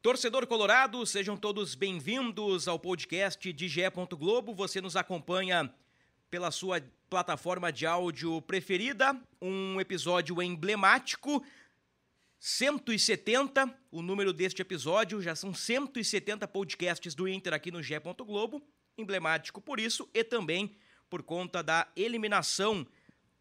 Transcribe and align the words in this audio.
Torcedor 0.00 0.46
Colorado, 0.46 1.04
sejam 1.04 1.36
todos 1.36 1.74
bem-vindos 1.74 2.68
ao 2.68 2.78
podcast 2.78 3.52
de 3.52 3.66
GE. 3.66 3.80
Globo. 4.16 4.54
Você 4.54 4.80
nos 4.80 4.94
acompanha 4.94 5.74
pela 6.30 6.52
sua 6.52 6.80
plataforma 7.10 7.72
de 7.72 7.84
áudio 7.84 8.40
preferida. 8.42 9.20
Um 9.42 9.80
episódio 9.80 10.40
emblemático. 10.40 11.44
170, 12.38 13.76
o 13.90 14.00
número 14.00 14.32
deste 14.32 14.62
episódio, 14.62 15.20
já 15.20 15.34
são 15.34 15.52
170 15.52 16.46
podcasts 16.46 17.12
do 17.12 17.26
Inter 17.26 17.52
aqui 17.52 17.72
no 17.72 17.82
GE. 17.82 17.98
Globo, 18.24 18.62
emblemático 18.96 19.60
por 19.60 19.80
isso 19.80 20.08
e 20.14 20.22
também 20.22 20.76
por 21.10 21.24
conta 21.24 21.60
da 21.60 21.88
eliminação 21.96 22.86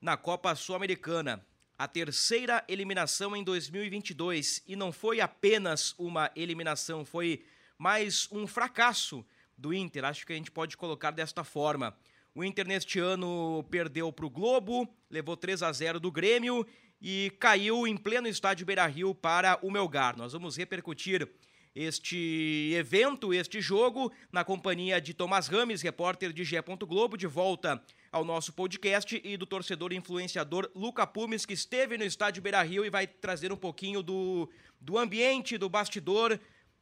na 0.01 0.17
Copa 0.17 0.55
Sul-Americana. 0.55 1.45
A 1.77 1.87
terceira 1.87 2.65
eliminação 2.67 3.35
em 3.35 3.43
2022 3.43 4.63
e 4.67 4.75
não 4.75 4.91
foi 4.91 5.21
apenas 5.21 5.93
uma 5.99 6.31
eliminação, 6.35 7.05
foi 7.05 7.45
mais 7.77 8.27
um 8.31 8.47
fracasso 8.47 9.23
do 9.55 9.71
Inter. 9.71 10.03
Acho 10.03 10.25
que 10.25 10.33
a 10.33 10.35
gente 10.35 10.49
pode 10.49 10.75
colocar 10.75 11.11
desta 11.11 11.43
forma. 11.43 11.95
O 12.33 12.43
Inter 12.43 12.67
neste 12.67 12.97
ano 12.97 13.63
perdeu 13.69 14.11
para 14.11 14.25
o 14.25 14.29
Globo, 14.29 14.91
levou 15.07 15.37
3 15.37 15.61
a 15.61 15.71
0 15.71 15.99
do 15.99 16.11
Grêmio 16.11 16.65
e 16.99 17.31
caiu 17.39 17.85
em 17.85 17.95
pleno 17.95 18.27
estádio 18.27 18.65
Beira-Rio 18.65 19.13
para 19.13 19.59
o 19.61 19.69
Melgar. 19.69 20.17
Nós 20.17 20.33
vamos 20.33 20.57
repercutir 20.57 21.29
este 21.77 22.73
evento, 22.73 23.31
este 23.31 23.61
jogo, 23.61 24.11
na 24.31 24.43
companhia 24.43 24.99
de 24.99 25.13
Tomás 25.13 25.47
Rames, 25.47 25.83
repórter 25.83 26.33
de 26.33 26.43
GE. 26.43 26.57
Globo, 26.87 27.15
de 27.15 27.27
volta 27.27 27.81
ao 28.11 28.25
nosso 28.25 28.51
podcast, 28.51 29.21
e 29.23 29.37
do 29.37 29.45
torcedor 29.45 29.93
influenciador 29.93 30.71
Luca 30.73 31.05
Pumes, 31.05 31.45
que 31.45 31.53
esteve 31.53 31.97
no 31.97 32.03
estádio 32.03 32.41
Beira-Rio 32.41 32.83
e 32.83 32.89
vai 32.89 33.05
trazer 33.05 33.51
um 33.51 33.57
pouquinho 33.57 34.01
do, 34.01 34.49
do 34.81 34.97
ambiente, 34.97 35.57
do 35.57 35.69
bastidor, 35.69 36.39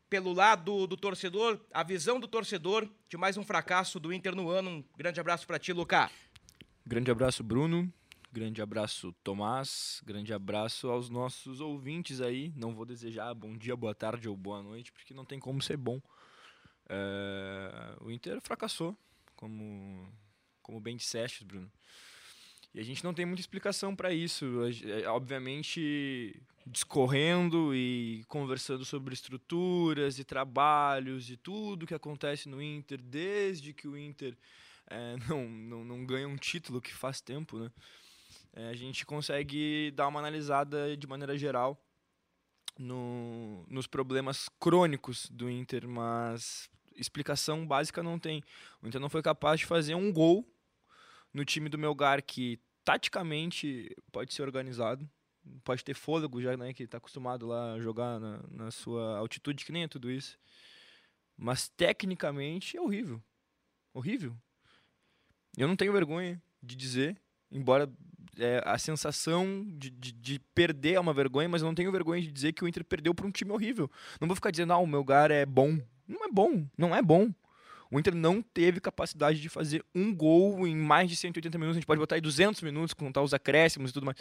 pelo 0.10 0.32
lado 0.32 0.88
do 0.88 0.96
torcedor, 0.96 1.60
a 1.74 1.84
visão 1.84 2.20
do 2.20 2.28
torcedor 2.28 2.88
de 3.10 3.18
mais 3.18 3.36
um 3.36 3.44
fracasso 3.44 4.00
do 4.00 4.14
Inter 4.14 4.34
no 4.34 4.50
ano. 4.50 4.70
Um 4.70 4.84
grande 4.98 5.20
abraço 5.20 5.46
para 5.46 5.60
ti, 5.60 5.74
Luca. 5.74 6.10
Grande 6.86 7.12
abraço, 7.12 7.44
Bruno. 7.44 7.92
Grande 8.36 8.62
abraço, 8.62 9.16
Tomás. 9.24 10.02
Grande 10.06 10.34
abraço 10.34 10.90
aos 10.90 11.10
nossos 11.10 11.62
ouvintes 11.62 12.20
aí. 12.20 12.52
Não 12.54 12.76
vou 12.76 12.86
desejar 12.86 13.34
bom 13.34 13.56
dia, 13.56 13.78
boa 13.78 13.96
tarde 13.96 14.28
ou 14.28 14.36
boa 14.36 14.62
noite, 14.62 14.92
porque 14.92 15.14
não 15.14 15.24
tem 15.24 15.40
como 15.40 15.62
ser 15.62 15.78
bom. 15.78 16.02
É... 16.90 17.96
O 18.02 18.12
Inter 18.12 18.42
fracassou, 18.42 18.94
como, 19.38 20.06
como 20.62 20.82
bem 20.82 20.98
disseste, 20.98 21.46
Bruno. 21.46 21.72
E 22.74 22.80
a 22.82 22.84
gente 22.84 23.06
não 23.06 23.14
tem 23.14 23.26
muita 23.26 23.40
explicação 23.40 23.96
para 23.96 24.14
isso. 24.14 24.46
Obviamente, 25.08 26.38
discorrendo 26.68 27.74
e 27.74 28.26
conversando 28.28 28.84
sobre 28.84 29.14
estruturas 29.14 30.20
e 30.20 30.26
trabalhos 30.26 31.30
e 31.30 31.38
tudo 31.38 31.88
que 31.88 31.96
acontece 31.96 32.50
no 32.50 32.62
Inter, 32.62 33.02
desde 33.02 33.72
que 33.72 33.88
o 33.88 33.98
Inter 33.98 34.36
é, 34.88 35.16
não, 35.30 35.48
não, 35.48 35.86
não 35.86 36.06
ganha 36.06 36.28
um 36.28 36.36
título 36.36 36.82
que 36.82 36.94
faz 36.94 37.22
tempo, 37.22 37.58
né? 37.58 37.72
É, 38.56 38.70
a 38.70 38.74
gente 38.74 39.06
consegue 39.06 39.92
dar 39.92 40.08
uma 40.08 40.20
analisada 40.20 40.96
de 40.96 41.06
maneira 41.06 41.38
geral 41.38 41.78
no, 42.80 43.66
nos 43.70 43.86
problemas 43.86 44.50
crônicos 44.58 45.30
do 45.30 45.50
Inter, 45.50 45.86
mas 45.86 46.70
explicação 46.96 47.68
básica 47.68 48.02
não 48.02 48.18
tem. 48.18 48.42
O 48.82 48.88
Inter 48.88 49.02
não 49.02 49.10
foi 49.10 49.22
capaz 49.22 49.60
de 49.60 49.66
fazer 49.66 49.94
um 49.94 50.12
gol 50.12 50.50
no 51.34 51.44
time 51.44 51.68
do 51.68 51.78
Melgar, 51.78 52.24
que 52.24 52.58
taticamente 52.86 53.94
pode 54.10 54.34
ser 54.34 54.44
organizado, 54.44 55.10
pode 55.66 55.84
ter 55.84 55.94
fôlego 55.94 56.42
já, 56.42 56.56
né, 56.56 56.74
que 56.74 56.84
está 56.84 56.98
acostumado 56.98 57.46
lá 57.46 57.74
a 57.74 57.80
jogar 57.82 58.22
na, 58.22 58.42
na 58.50 58.72
sua 58.72 59.18
altitude, 59.18 59.66
que 59.66 59.74
nem 59.74 59.84
é 59.84 59.88
tudo 59.90 60.10
isso. 60.10 60.40
Mas 61.36 61.68
tecnicamente 61.68 62.78
é 62.78 62.82
horrível. 62.82 63.22
Horrível. 63.94 64.34
Eu 65.58 65.68
não 65.68 65.76
tenho 65.76 65.92
vergonha 65.92 66.42
de 66.64 66.76
dizer, 66.76 67.22
embora 67.52 67.92
é, 68.40 68.62
a 68.66 68.78
sensação 68.78 69.66
de, 69.78 69.90
de, 69.90 70.12
de, 70.12 70.40
perder 70.54 70.94
é 70.94 71.00
uma 71.00 71.14
vergonha, 71.14 71.50
mas 71.50 71.62
eu 71.62 71.68
não 71.68 71.76
tenho 71.76 71.92
vergonha 71.92 72.22
de 72.22 72.32
dizer 72.32 72.54
que 72.54 72.64
o 72.64 72.68
Inter 72.68 72.84
perdeu 72.84 73.14
para 73.14 73.26
um 73.26 73.32
time 73.32 73.52
horrível. 73.52 73.90
Não 74.20 74.28
vou 74.28 74.36
ficar 74.36 74.52
dizendo, 74.52 74.74
ah, 74.74 74.78
o 74.78 74.88
meu 74.88 75.00
lugar 75.00 75.32
é 75.32 75.46
bom. 75.46 75.80
Não 76.08 76.24
é 76.24 76.30
bom, 76.32 76.66
não 76.78 76.96
é 76.96 77.02
bom. 77.02 77.32
O 77.90 78.00
Inter 78.00 78.16
não 78.16 78.42
teve 78.42 78.80
capacidade 78.80 79.40
de 79.40 79.48
fazer 79.48 79.84
um 79.94 80.14
gol 80.14 80.68
em 80.68 80.76
mais 80.76 81.10
de 81.10 81.16
180 81.16 81.58
minutos. 81.58 81.78
A 81.78 81.80
gente 81.80 81.88
pode 81.88 82.00
botar 82.00 82.16
aí 82.16 82.22
200 82.22 82.62
minutos, 82.62 82.94
contar 82.94 83.22
os 83.22 83.34
acréscimos 83.34 83.92
e 83.92 83.94
tudo 83.94 84.06
mais. 84.06 84.18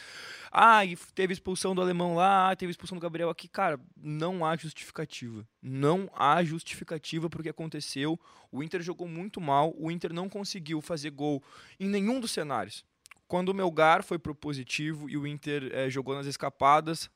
Ah, 0.52 0.84
e 0.84 0.96
teve 1.14 1.32
expulsão 1.32 1.74
do 1.74 1.80
alemão 1.80 2.14
lá, 2.14 2.54
teve 2.54 2.70
expulsão 2.70 2.96
do 2.96 3.00
Gabriel 3.00 3.30
aqui. 3.30 3.48
Cara, 3.48 3.80
não 3.96 4.44
há 4.44 4.54
justificativa. 4.56 5.46
Não 5.62 6.10
há 6.14 6.44
justificativa 6.44 7.28
para 7.28 7.40
o 7.40 7.42
que 7.42 7.48
aconteceu. 7.48 8.20
O 8.52 8.62
Inter 8.62 8.82
jogou 8.82 9.08
muito 9.08 9.40
mal. 9.40 9.74
O 9.76 9.90
Inter 9.90 10.12
não 10.12 10.28
conseguiu 10.28 10.80
fazer 10.80 11.10
gol 11.10 11.42
em 11.80 11.88
nenhum 11.88 12.20
dos 12.20 12.30
cenários. 12.30 12.84
Quando 13.26 13.48
o 13.48 13.54
Melgar 13.54 14.02
foi 14.02 14.18
propositivo 14.18 15.08
e 15.08 15.16
o 15.16 15.26
Inter 15.26 15.70
é, 15.72 15.88
jogou 15.88 16.14
nas 16.14 16.26
escapadas 16.26 17.10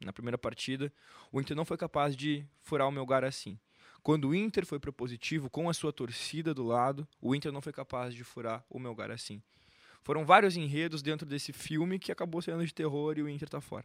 na 0.00 0.12
primeira 0.12 0.38
partida, 0.38 0.92
o 1.32 1.40
Inter 1.40 1.56
não 1.56 1.64
foi 1.64 1.76
capaz 1.76 2.16
de 2.16 2.46
furar 2.62 2.86
o 2.88 2.92
Melgar 2.92 3.24
assim. 3.24 3.58
Quando 4.02 4.28
o 4.28 4.34
Inter 4.34 4.64
foi 4.64 4.78
propositivo 4.78 5.50
com 5.50 5.68
a 5.68 5.74
sua 5.74 5.92
torcida 5.92 6.54
do 6.54 6.64
lado, 6.64 7.06
o 7.20 7.34
Inter 7.34 7.52
não 7.52 7.60
foi 7.60 7.72
capaz 7.72 8.14
de 8.14 8.22
furar 8.22 8.64
o 8.70 8.78
Melgar 8.78 9.10
assim. 9.10 9.42
Foram 10.02 10.24
vários 10.24 10.56
enredos 10.56 11.02
dentro 11.02 11.26
desse 11.26 11.52
filme 11.52 11.98
que 11.98 12.12
acabou 12.12 12.40
sendo 12.40 12.64
de 12.64 12.72
terror 12.72 13.18
e 13.18 13.22
o 13.22 13.28
Inter 13.28 13.48
tá 13.48 13.60
fora. 13.60 13.84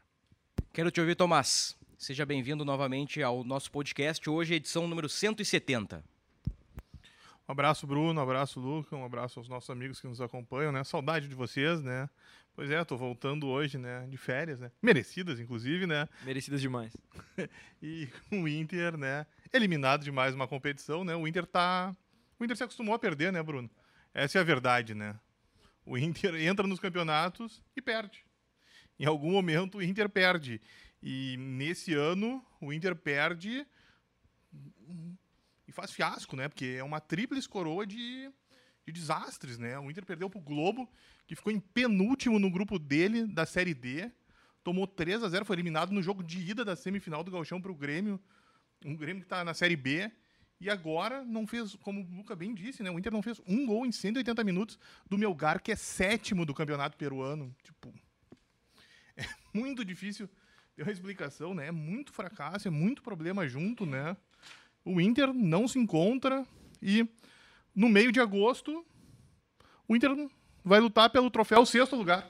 Quero 0.72 0.92
te 0.92 1.02
ouvir, 1.02 1.16
Tomás. 1.16 1.76
Seja 1.98 2.26
bem-vindo 2.26 2.64
novamente 2.64 3.22
ao 3.22 3.44
nosso 3.44 3.72
podcast. 3.72 4.30
Hoje, 4.30 4.54
edição 4.54 4.88
número 4.88 5.10
170. 5.10 6.13
Um 7.48 7.52
abraço, 7.52 7.86
Bruno, 7.86 8.20
um 8.20 8.24
abraço, 8.24 8.58
Luca, 8.58 8.96
um 8.96 9.04
abraço 9.04 9.38
aos 9.38 9.50
nossos 9.50 9.70
amigos 9.70 10.00
que 10.00 10.08
nos 10.08 10.22
acompanham, 10.22 10.72
né? 10.72 10.82
Saudade 10.86 11.28
de 11.28 11.36
vocês, 11.36 11.82
né? 11.82 12.10
Pois 12.56 12.72
é, 12.72 12.82
tô 12.86 12.96
voltando 12.96 13.48
hoje, 13.48 13.78
né? 13.78 14.08
De 14.08 14.16
férias, 14.16 14.62
né? 14.62 14.72
Merecidas, 14.82 15.42
inclusive, 15.42 15.86
né? 15.86 16.08
Merecidas 16.24 16.62
demais. 16.62 16.96
e 17.84 18.08
o 18.32 18.48
Inter, 18.48 18.96
né? 18.96 19.26
Eliminado 19.52 20.06
de 20.06 20.12
mais 20.12 20.34
uma 20.34 20.48
competição, 20.48 21.04
né? 21.04 21.16
O 21.18 21.28
Inter 21.28 21.46
tá. 21.46 21.94
O 22.40 22.46
Inter 22.46 22.56
se 22.56 22.64
acostumou 22.64 22.96
a 22.96 23.00
perder, 23.00 23.34
né, 23.34 23.44
Bruno? 23.44 23.70
Essa 24.14 24.38
é 24.38 24.42
a 24.42 24.46
verdade, 24.46 24.96
né? 24.96 25.20
O 25.86 25.98
Inter 25.98 26.36
entra 26.40 26.66
nos 26.66 26.80
campeonatos 26.80 27.62
e 27.76 27.82
perde. 27.82 28.24
Em 28.98 29.06
algum 29.06 29.32
momento 29.32 29.80
o 29.80 29.84
Inter 29.84 30.08
perde. 30.08 30.62
E 31.02 31.36
nesse 31.38 31.94
ano 31.94 32.42
o 32.62 32.72
Inter 32.72 32.96
perde 32.96 33.68
faz 35.74 35.92
fiasco, 35.92 36.36
né? 36.36 36.48
Porque 36.48 36.76
é 36.78 36.84
uma 36.84 37.00
tríplice 37.00 37.48
coroa 37.48 37.86
de, 37.86 38.32
de 38.86 38.92
desastres, 38.92 39.58
né? 39.58 39.78
O 39.80 39.90
Inter 39.90 40.06
perdeu 40.06 40.30
para 40.30 40.40
o 40.40 40.44
Globo, 40.44 40.90
que 41.28 41.36
ficou 41.36 41.52
em 41.52 41.60
penúltimo 41.60 42.40
no 42.40 42.50
grupo 42.50 42.80
dele 42.80 43.26
da 43.28 43.46
Série 43.46 43.74
D. 43.74 44.12
Tomou 44.64 44.88
3 44.88 45.24
a 45.24 45.30
0 45.30 45.44
foi 45.44 45.56
eliminado 45.56 45.92
no 45.92 46.02
jogo 46.02 46.24
de 46.24 46.40
ida 46.40 46.64
da 46.64 46.76
semifinal 46.76 47.24
do 47.24 47.32
Galchão 47.32 47.62
para 47.62 47.72
o 47.72 47.76
Grêmio. 47.76 48.20
Um 48.86 48.96
Grêmio 48.96 49.22
que 49.22 49.26
está 49.26 49.44
na 49.44 49.54
Série 49.54 49.76
B. 49.76 50.10
E 50.60 50.70
agora 50.70 51.26
não 51.26 51.46
fez, 51.46 51.76
como 51.76 52.02
o 52.02 52.16
Luca 52.16 52.36
bem 52.36 52.54
disse, 52.54 52.82
né? 52.82 52.90
O 52.90 52.98
Inter 52.98 53.12
não 53.12 53.22
fez 53.22 53.42
um 53.46 53.66
gol 53.66 53.86
em 53.86 53.92
180 53.92 54.42
minutos 54.46 54.80
do 55.10 55.18
Melgar, 55.18 55.62
que 55.62 55.74
é 55.74 55.76
sétimo 55.76 56.46
do 56.46 56.54
campeonato 56.54 56.96
peruano. 56.96 57.54
Tipo, 57.62 57.94
é 59.18 59.26
muito 59.54 59.84
difícil 59.84 60.30
ter 60.74 60.84
uma 60.84 60.92
explicação, 60.92 61.54
né? 61.54 61.68
É 61.68 61.72
muito 61.72 62.14
fracasso, 62.14 62.68
é 62.68 62.72
muito 62.72 63.04
problema 63.04 63.46
junto, 63.46 63.86
né? 63.86 64.16
O 64.86 65.00
Inter 65.00 65.34
não 65.34 65.68
se 65.68 65.80
encontra 65.80 66.46
e 66.82 67.08
no 67.76 67.90
meio 67.90 68.12
de 68.12 68.20
agosto 68.20 68.86
o 69.88 69.96
Inter 69.96 70.12
vai 70.64 70.80
lutar 70.80 71.10
pelo 71.10 71.30
troféu 71.30 71.66
sexto 71.66 71.96
lugar. 71.96 72.30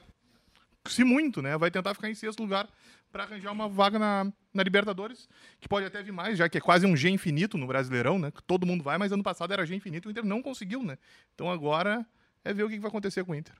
Se 0.86 1.02
muito, 1.02 1.40
né? 1.40 1.56
Vai 1.56 1.70
tentar 1.70 1.94
ficar 1.94 2.10
em 2.10 2.14
sexto 2.14 2.40
lugar 2.40 2.68
para 3.10 3.24
arranjar 3.24 3.52
uma 3.52 3.68
vaga 3.68 3.98
na, 3.98 4.32
na 4.52 4.62
Libertadores, 4.62 5.28
que 5.60 5.68
pode 5.68 5.86
até 5.86 6.02
vir 6.02 6.12
mais, 6.12 6.36
já 6.36 6.48
que 6.48 6.58
é 6.58 6.60
quase 6.60 6.84
um 6.84 6.96
G 6.96 7.08
infinito 7.08 7.56
no 7.56 7.66
Brasileirão, 7.66 8.18
né? 8.18 8.32
Todo 8.46 8.66
mundo 8.66 8.82
vai, 8.82 8.98
mas 8.98 9.12
ano 9.12 9.22
passado 9.22 9.52
era 9.52 9.64
G 9.64 9.74
infinito 9.74 10.08
e 10.08 10.10
o 10.10 10.10
Inter 10.10 10.24
não 10.24 10.42
conseguiu, 10.42 10.82
né? 10.82 10.98
Então 11.34 11.50
agora 11.50 12.04
é 12.44 12.52
ver 12.52 12.64
o 12.64 12.68
que 12.68 12.78
vai 12.78 12.88
acontecer 12.88 13.24
com 13.24 13.32
o 13.32 13.34
Inter. 13.34 13.54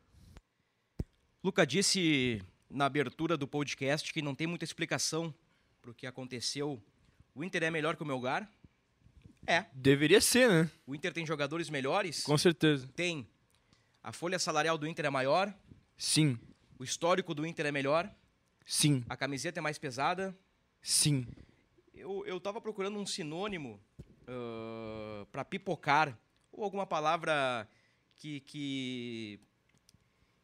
Luca 1.42 1.66
disse 1.66 2.42
na 2.68 2.86
abertura 2.86 3.36
do 3.36 3.46
podcast 3.46 4.12
que 4.12 4.20
não 4.20 4.34
tem 4.34 4.46
muita 4.46 4.64
explicação 4.64 5.32
para 5.80 5.90
o 5.90 5.94
que 5.94 6.06
aconteceu. 6.06 6.82
O 7.34 7.44
Inter 7.44 7.62
é 7.62 7.70
melhor 7.70 7.96
que 7.96 8.02
o 8.02 8.06
Melgar? 8.06 8.50
É. 9.46 9.64
Deveria 9.74 10.20
ser, 10.20 10.48
né? 10.48 10.70
O 10.86 10.94
Inter 10.94 11.12
tem 11.12 11.26
jogadores 11.26 11.68
melhores? 11.70 12.22
Com 12.22 12.36
certeza. 12.38 12.88
Tem. 12.94 13.26
A 14.02 14.12
folha 14.12 14.38
salarial 14.38 14.76
do 14.78 14.86
Inter 14.86 15.06
é 15.06 15.10
maior? 15.10 15.52
Sim. 15.96 16.38
O 16.78 16.84
histórico 16.84 17.34
do 17.34 17.46
Inter 17.46 17.66
é 17.66 17.72
melhor? 17.72 18.10
Sim. 18.66 19.04
A 19.08 19.16
camiseta 19.16 19.60
é 19.60 19.62
mais 19.62 19.78
pesada? 19.78 20.36
Sim. 20.82 21.26
Eu, 21.94 22.24
eu 22.26 22.40
tava 22.40 22.60
procurando 22.60 22.98
um 22.98 23.06
sinônimo 23.06 23.80
uh, 24.22 25.26
para 25.26 25.44
pipocar, 25.44 26.18
ou 26.52 26.64
alguma 26.64 26.86
palavra 26.86 27.68
que, 28.16 28.40
que, 28.40 29.40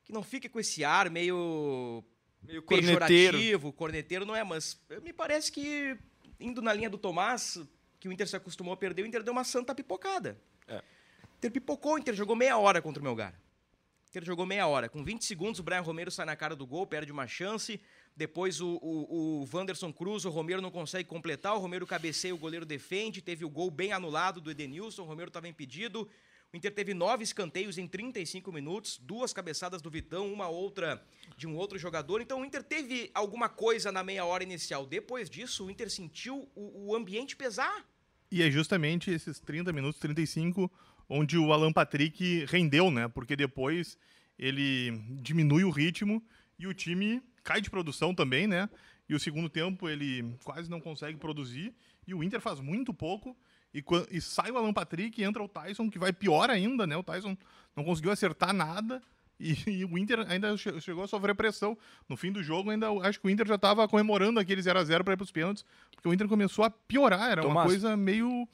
que 0.05 0.13
não 0.13 0.23
fique 0.23 0.49
com 0.49 0.61
esse 0.61 0.85
ar 0.85 1.11
meio, 1.11 2.03
Meio 2.43 2.63
corneteiro. 2.63 3.07
pejorativo, 3.07 3.73
corneteiro, 3.73 4.25
não 4.27 4.37
é, 4.37 4.45
mas 4.45 4.81
me 5.03 5.13
parece 5.13 5.51
que, 5.53 5.97
indo 6.39 6.63
na 6.63 6.73
linha 6.73 6.89
do 6.91 6.99
Tomás, 6.99 7.59
que 8.01 8.09
o 8.09 8.13
Inter 8.13 8.27
se 8.27 8.35
acostumou 8.35 8.73
a 8.73 8.77
perder, 8.77 9.03
o 9.03 9.07
Inter 9.07 9.23
deu 9.23 9.33
uma 9.33 9.45
santa 9.45 9.75
pipocada. 9.75 10.37
É. 10.67 10.79
O 10.79 11.37
Inter 11.37 11.53
pipocou, 11.53 11.95
o 11.95 11.99
Inter 11.99 12.15
jogou 12.15 12.35
meia 12.35 12.57
hora 12.57 12.81
contra 12.81 13.01
o 13.01 13.05
Melgar. 13.05 13.35
O 13.35 14.09
Inter 14.09 14.25
jogou 14.25 14.47
meia 14.47 14.67
hora. 14.67 14.89
Com 14.89 15.05
20 15.05 15.25
segundos, 15.25 15.61
o 15.61 15.63
Brian 15.63 15.83
Romero 15.83 16.11
sai 16.11 16.25
na 16.25 16.35
cara 16.35 16.57
do 16.57 16.67
gol, 16.67 16.87
perde 16.87 17.13
uma 17.13 17.29
chance. 17.29 17.79
Depois 18.17 18.61
o, 18.61 18.79
o, 18.83 19.43
o 19.43 19.49
Wanderson 19.53 19.93
Cruz, 19.93 20.25
o 20.25 20.31
Romero 20.31 20.61
não 20.61 20.71
consegue 20.71 21.09
completar, 21.09 21.55
o 21.55 21.59
Romero 21.59 21.87
cabeceia, 21.87 22.35
o 22.35 22.39
goleiro 22.39 22.67
defende, 22.67 23.23
teve 23.23 23.45
o 23.45 23.51
gol 23.51 23.71
bem 23.71 23.93
anulado 23.93 24.41
do 24.41 24.51
Edenilson, 24.51 25.03
o 25.03 25.07
Romero 25.07 25.29
estava 25.29 25.47
impedido. 25.47 26.09
O 26.53 26.57
Inter 26.57 26.75
teve 26.75 26.93
nove 26.93 27.23
escanteios 27.23 27.79
em 27.79 27.87
35 27.87 28.51
minutos, 28.51 28.99
duas 28.99 29.33
cabeçadas 29.33 29.81
do 29.81 29.89
Vitão, 29.89 30.33
uma 30.33 30.49
outra 30.49 31.01
de 31.37 31.47
um 31.47 31.57
outro 31.57 31.79
jogador. 31.79 32.21
Então 32.21 32.41
o 32.41 32.45
Inter 32.45 32.65
teve 32.65 33.09
alguma 33.15 33.49
coisa 33.49 33.93
na 33.93 34.03
meia 34.03 34.25
hora 34.25 34.43
inicial. 34.43 34.85
Depois 34.85 35.31
disso, 35.31 35.67
o 35.67 35.71
Inter 35.71 35.89
sentiu 35.89 36.51
o, 36.57 36.89
o 36.89 36.97
ambiente 36.97 37.37
pesar. 37.37 37.87
E 38.31 38.43
é 38.43 38.51
justamente 38.51 39.11
esses 39.11 39.41
30 39.41 39.73
minutos, 39.73 40.01
35, 40.01 40.71
onde 41.09 41.37
o 41.37 41.53
Alan 41.53 41.73
Patrick 41.73 42.45
rendeu, 42.47 42.91
né? 42.91 43.09
Porque 43.09 43.35
depois 43.35 43.99
ele 44.39 44.93
diminui 45.21 45.65
o 45.65 45.71
ritmo 45.71 46.23
e 46.59 46.67
o 46.67 46.73
time 46.73 47.21
cai 47.43 47.61
de 47.61 47.69
produção 47.69 48.15
também, 48.15 48.47
né? 48.47 48.69
E 49.09 49.15
o 49.15 49.19
segundo 49.19 49.49
tempo 49.49 49.89
ele 49.89 50.37
quase 50.45 50.71
não 50.71 50.81
consegue 50.81 51.19
produzir 51.19 51.75
e 52.07 52.15
o 52.15 52.23
Inter 52.23 52.41
faz 52.41 52.61
muito 52.61 52.95
pouco. 52.95 53.37
E, 53.75 53.85
e 54.11 54.21
sai 54.21 54.51
o 54.51 54.57
Alan 54.57 54.73
Patrick 54.73 55.21
e 55.21 55.25
entra 55.25 55.43
o 55.43 55.49
Tyson, 55.49 55.91
que 55.91 55.99
vai 55.99 56.13
pior 56.13 56.51
ainda, 56.51 56.87
né? 56.87 56.97
O 56.97 57.03
Tyson 57.03 57.37
não 57.75 57.85
conseguiu 57.85 58.13
acertar 58.13 58.53
nada. 58.53 59.03
E, 59.41 59.57
e 59.81 59.85
o 59.85 59.97
Inter 59.99 60.25
ainda 60.31 60.57
che- 60.57 60.81
chegou 60.81 61.03
a 61.03 61.09
sofrer 61.09 61.35
pressão. 61.35 61.77
No 62.09 62.17
fim 62.17 62.31
do 62.31 62.43
jogo, 62.43 62.71
ainda 62.71 62.89
acho 63.03 63.19
que 63.21 63.27
o 63.27 63.31
Inter 63.31 63.47
já 63.49 63.55
estava 63.57 63.89
comemorando 63.89 64.39
aquele 64.39 64.61
0 64.63 64.79
a 64.79 64.85
0 64.85 65.03
para 65.03 65.15
ir 65.15 65.17
para 65.17 65.25
os 65.25 65.33
pênaltis, 65.33 65.65
porque 65.95 66.09
o 66.09 66.13
Inter 66.13 66.29
começou 66.29 66.65
a 66.65 66.71
piorar. 66.71 67.31
Era 67.31 67.41
uma 67.43 67.49
Tomás. 67.49 67.67
coisa 67.69 67.97
meio 67.97 68.47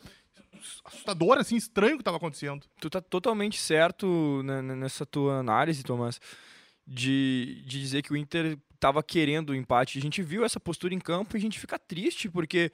assustadora, 0.86 1.40
assim, 1.40 1.56
estranho 1.56 1.94
o 1.94 1.96
que 1.98 2.02
estava 2.02 2.16
acontecendo. 2.16 2.64
Tu 2.80 2.88
tá 2.88 3.00
totalmente 3.00 3.58
certo 3.60 4.42
nessa 4.76 5.04
tua 5.04 5.38
análise, 5.38 5.82
Tomás, 5.82 6.20
de, 6.86 7.62
de 7.66 7.80
dizer 7.80 8.02
que 8.02 8.12
o 8.12 8.16
Inter 8.16 8.56
tava 8.78 9.02
querendo 9.02 9.50
o 9.50 9.54
empate. 9.54 9.98
A 9.98 10.02
gente 10.02 10.22
viu 10.22 10.44
essa 10.44 10.60
postura 10.60 10.94
em 10.94 10.98
campo 10.98 11.36
e 11.36 11.38
a 11.38 11.40
gente 11.40 11.58
fica 11.58 11.78
triste, 11.78 12.28
porque 12.30 12.70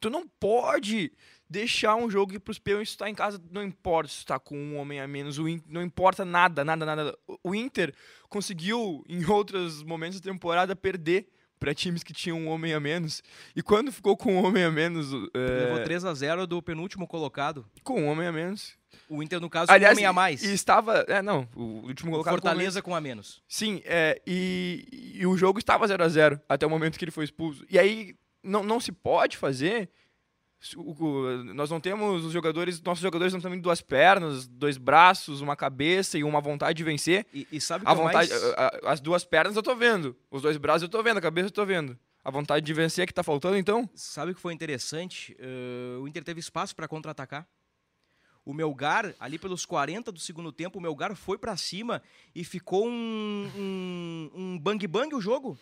tu 0.00 0.08
não 0.10 0.26
pode 0.28 1.12
deixar 1.50 1.96
um 1.96 2.08
jogo 2.08 2.32
ir 2.34 2.38
pros 2.38 2.58
pênaltis, 2.60 2.94
tu 2.94 2.98
tá 2.98 3.10
em 3.10 3.14
casa, 3.14 3.42
não 3.50 3.62
importa 3.64 4.08
se 4.08 4.20
tu 4.20 4.26
tá 4.28 4.38
com 4.38 4.56
um 4.56 4.76
homem 4.78 5.00
a 5.00 5.08
menos, 5.08 5.36
não 5.66 5.82
importa 5.82 6.24
nada, 6.24 6.64
nada, 6.64 6.86
nada. 6.86 7.18
O- 7.42 7.54
Inter 7.54 7.92
conseguiu, 8.28 9.04
em 9.08 9.24
outros 9.26 9.82
momentos 9.82 10.20
da 10.20 10.30
temporada, 10.30 10.76
perder 10.76 11.26
para 11.58 11.74
times 11.74 12.02
que 12.02 12.12
tinham 12.14 12.38
um 12.38 12.48
homem 12.48 12.72
a 12.72 12.80
menos. 12.80 13.22
E 13.54 13.62
quando 13.62 13.92
ficou 13.92 14.16
com 14.16 14.34
um 14.36 14.44
homem 14.46 14.62
a 14.64 14.70
menos, 14.70 15.12
é, 15.34 15.64
Levou 15.66 15.84
3 15.84 16.04
a 16.06 16.14
0 16.14 16.46
do 16.46 16.62
penúltimo 16.62 17.06
colocado. 17.06 17.66
com 17.82 18.00
um 18.02 18.06
homem 18.06 18.26
a 18.28 18.32
menos, 18.32 18.78
O 19.08 19.22
Inter, 19.22 19.40
no 19.40 19.50
caso, 19.50 19.66
com 19.66 19.72
um 19.72 19.74
Aliás, 19.74 19.92
homem 19.98 20.06
a 20.06 20.12
mais. 20.12 20.42
E 20.42 20.54
estava. 20.54 21.04
É, 21.08 21.20
não, 21.20 21.46
o 21.54 21.86
último 21.86 22.12
colocado. 22.12 22.32
com 22.34 22.40
Fortaleza 22.40 22.80
com 22.80 22.92
um 22.92 22.94
a 22.94 23.00
menos. 23.00 23.40
menos. 23.40 23.42
Sim, 23.48 23.82
é, 23.84 24.22
e, 24.26 25.12
e 25.16 25.26
o 25.26 25.36
jogo 25.36 25.58
estava 25.58 25.86
0 25.86 26.02
a 26.02 26.08
0 26.08 26.40
até 26.48 26.64
o 26.64 26.70
momento 26.70 26.98
que 26.98 27.04
ele 27.04 27.10
foi 27.12 27.24
expulso. 27.24 27.64
E 27.68 27.78
aí 27.78 28.14
não, 28.42 28.62
não 28.62 28.80
se 28.80 28.90
pode 28.92 29.36
fazer. 29.36 29.90
Nós 31.54 31.70
não 31.70 31.80
temos 31.80 32.24
os 32.24 32.32
jogadores. 32.32 32.80
Nossos 32.82 33.02
jogadores 33.02 33.32
não 33.32 33.40
têm 33.40 33.58
duas 33.60 33.80
pernas, 33.80 34.46
dois 34.46 34.76
braços, 34.76 35.40
uma 35.40 35.56
cabeça 35.56 36.18
e 36.18 36.24
uma 36.24 36.40
vontade 36.40 36.76
de 36.76 36.84
vencer. 36.84 37.26
E, 37.32 37.46
e 37.50 37.60
sabe 37.60 37.82
o 37.82 37.86
que 37.86 37.90
A 37.90 37.94
vontade, 37.94 38.30
mais... 38.30 38.44
a- 38.54 38.66
a- 38.84 38.92
as 38.92 39.00
duas 39.00 39.24
pernas 39.24 39.56
eu 39.56 39.62
tô 39.62 39.74
vendo. 39.74 40.14
Os 40.30 40.42
dois 40.42 40.56
braços 40.56 40.82
eu 40.82 40.88
tô 40.88 41.02
vendo, 41.02 41.16
a 41.18 41.20
cabeça 41.22 41.46
eu 41.48 41.52
tô 41.52 41.64
vendo. 41.64 41.98
A 42.22 42.30
vontade 42.30 42.64
de 42.66 42.74
vencer 42.74 43.04
é 43.04 43.06
que 43.06 43.14
tá 43.14 43.22
faltando, 43.22 43.56
então? 43.56 43.88
Sabe 43.94 44.32
o 44.32 44.34
que 44.34 44.40
foi 44.40 44.52
interessante? 44.52 45.34
Eh, 45.38 45.96
o 45.98 46.06
Inter 46.06 46.22
teve 46.22 46.38
espaço 46.38 46.76
para 46.76 46.86
contra-atacar. 46.86 47.48
O 48.44 48.52
Melgar, 48.52 49.14
ali 49.18 49.38
pelos 49.38 49.64
40 49.64 50.12
do 50.12 50.18
segundo 50.20 50.52
tempo, 50.52 50.78
o 50.78 50.82
Melgar 50.82 51.14
foi 51.14 51.38
para 51.38 51.56
cima 51.56 52.02
e 52.34 52.44
ficou 52.44 52.86
um, 52.86 53.50
um, 53.56 54.30
um 54.34 54.58
bang-bang 54.58 55.14
o 55.14 55.20
jogo. 55.20 55.58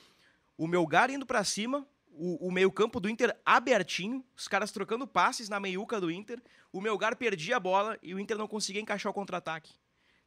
O 0.56 0.66
Melgar 0.66 1.10
indo 1.10 1.24
para 1.26 1.44
cima, 1.44 1.86
o, 2.18 2.48
o 2.48 2.52
meio-campo 2.52 2.98
do 3.00 3.08
Inter 3.08 3.36
abertinho, 3.46 4.24
os 4.36 4.48
caras 4.48 4.72
trocando 4.72 5.06
passes 5.06 5.48
na 5.48 5.60
meiuca 5.60 6.00
do 6.00 6.10
Inter. 6.10 6.42
O 6.72 6.80
Melgar 6.80 7.16
perdia 7.16 7.56
a 7.56 7.60
bola 7.60 7.96
e 8.02 8.12
o 8.14 8.18
Inter 8.18 8.36
não 8.36 8.48
conseguia 8.48 8.82
encaixar 8.82 9.10
o 9.10 9.14
contra-ataque. 9.14 9.72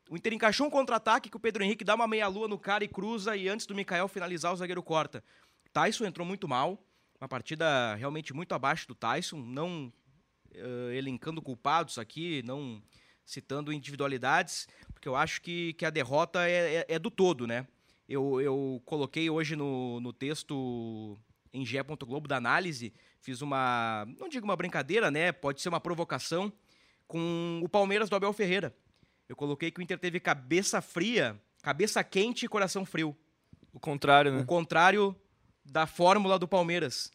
O 0.09 0.15
Inter 0.15 0.33
encaixou 0.33 0.67
um 0.67 0.69
contra-ataque 0.69 1.29
que 1.29 1.37
o 1.37 1.39
Pedro 1.39 1.63
Henrique 1.63 1.83
dá 1.83 1.93
uma 1.95 2.07
meia-lua 2.07 2.47
no 2.47 2.57
cara 2.57 2.83
e 2.83 2.87
cruza, 2.87 3.35
e 3.35 3.47
antes 3.47 3.65
do 3.65 3.75
Mikael 3.75 4.07
finalizar, 4.07 4.51
o 4.53 4.55
zagueiro 4.55 4.81
corta. 4.81 5.23
Tyson 5.71 6.05
entrou 6.05 6.25
muito 6.27 6.47
mal, 6.47 6.83
uma 7.19 7.27
partida 7.29 7.95
realmente 7.95 8.33
muito 8.33 8.53
abaixo 8.53 8.87
do 8.87 8.95
Tyson, 8.95 9.37
não 9.37 9.91
eh, 10.53 10.95
elencando 10.97 11.41
culpados 11.41 11.97
aqui, 11.97 12.41
não 12.43 12.81
citando 13.25 13.71
individualidades, 13.71 14.67
porque 14.93 15.07
eu 15.07 15.15
acho 15.15 15.41
que, 15.41 15.73
que 15.73 15.85
a 15.85 15.89
derrota 15.89 16.45
é, 16.49 16.77
é- 16.77 16.85
é 16.89 16.99
do 16.99 17.09
todo, 17.09 17.47
né? 17.47 17.65
Eu, 18.09 18.41
eu 18.41 18.81
coloquei 18.85 19.29
hoje 19.29 19.55
no, 19.55 20.01
no 20.01 20.11
texto 20.11 21.17
em 21.53 21.65
Gé. 21.65 21.81
Globo 21.83 22.27
da 22.27 22.37
análise, 22.37 22.93
fiz 23.19 23.41
uma, 23.41 24.05
não 24.17 24.29
digo 24.29 24.45
uma 24.45 24.55
brincadeira, 24.55 25.11
né? 25.11 25.31
Pode 25.31 25.61
ser 25.61 25.69
uma 25.69 25.79
provocação 25.79 26.51
com 27.07 27.61
o 27.63 27.69
Palmeiras 27.69 28.09
do 28.09 28.15
Abel 28.15 28.33
Ferreira. 28.33 28.75
Eu 29.27 29.35
coloquei 29.35 29.71
que 29.71 29.79
o 29.79 29.83
Inter 29.83 29.97
teve 29.97 30.19
cabeça 30.19 30.81
fria, 30.81 31.39
cabeça 31.61 32.03
quente 32.03 32.45
e 32.45 32.49
coração 32.49 32.85
frio. 32.85 33.15
O 33.73 33.79
contrário, 33.79 34.31
né? 34.31 34.41
O 34.41 34.45
contrário 34.45 35.15
da 35.65 35.85
fórmula 35.85 36.37
do 36.37 36.47
Palmeiras. 36.47 37.11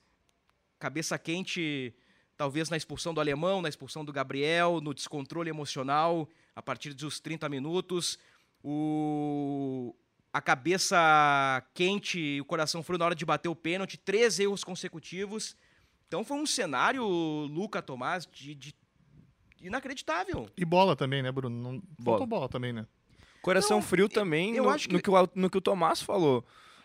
Cabeça 0.78 1.18
quente, 1.18 1.94
talvez 2.36 2.70
na 2.70 2.76
expulsão 2.76 3.12
do 3.12 3.20
alemão, 3.20 3.60
na 3.60 3.68
expulsão 3.68 4.04
do 4.04 4.12
Gabriel, 4.12 4.80
no 4.80 4.94
descontrole 4.94 5.50
emocional, 5.50 6.28
a 6.54 6.62
partir 6.62 6.94
dos 6.94 7.20
30 7.20 7.48
minutos. 7.48 8.18
O... 8.62 9.85
A 10.36 10.40
cabeça 10.42 10.96
quente 11.72 12.18
e 12.20 12.40
o 12.40 12.44
coração 12.44 12.82
frio 12.82 12.98
na 12.98 13.06
hora 13.06 13.14
de 13.14 13.24
bater 13.24 13.48
o 13.48 13.56
pênalti, 13.56 13.96
três 13.96 14.38
erros 14.38 14.62
consecutivos. 14.62 15.56
Então 16.06 16.22
foi 16.22 16.36
um 16.36 16.44
cenário, 16.44 17.02
Luca 17.04 17.80
Tomás, 17.80 18.28
de, 18.30 18.54
de- 18.54 18.74
inacreditável. 19.62 20.46
E 20.56 20.64
bola 20.64 20.94
também, 20.94 21.22
né, 21.22 21.32
Bruno? 21.32 21.56
Não... 21.56 21.70
Bola. 21.98 22.18
Faltou 22.18 22.26
bola 22.26 22.48
também, 22.48 22.72
né? 22.72 22.86
Coração 23.42 23.78
Não, 23.78 23.82
frio 23.82 24.08
também, 24.08 24.54
eu 24.56 24.64
no, 24.64 24.70
acho 24.70 24.88
que- 24.88 24.94
no, 24.94 25.00
que 25.00 25.08
o, 25.10 25.28
no 25.34 25.48
que 25.50 25.58
o 25.58 25.60
Tomás 25.60 26.02
falou. 26.02 26.44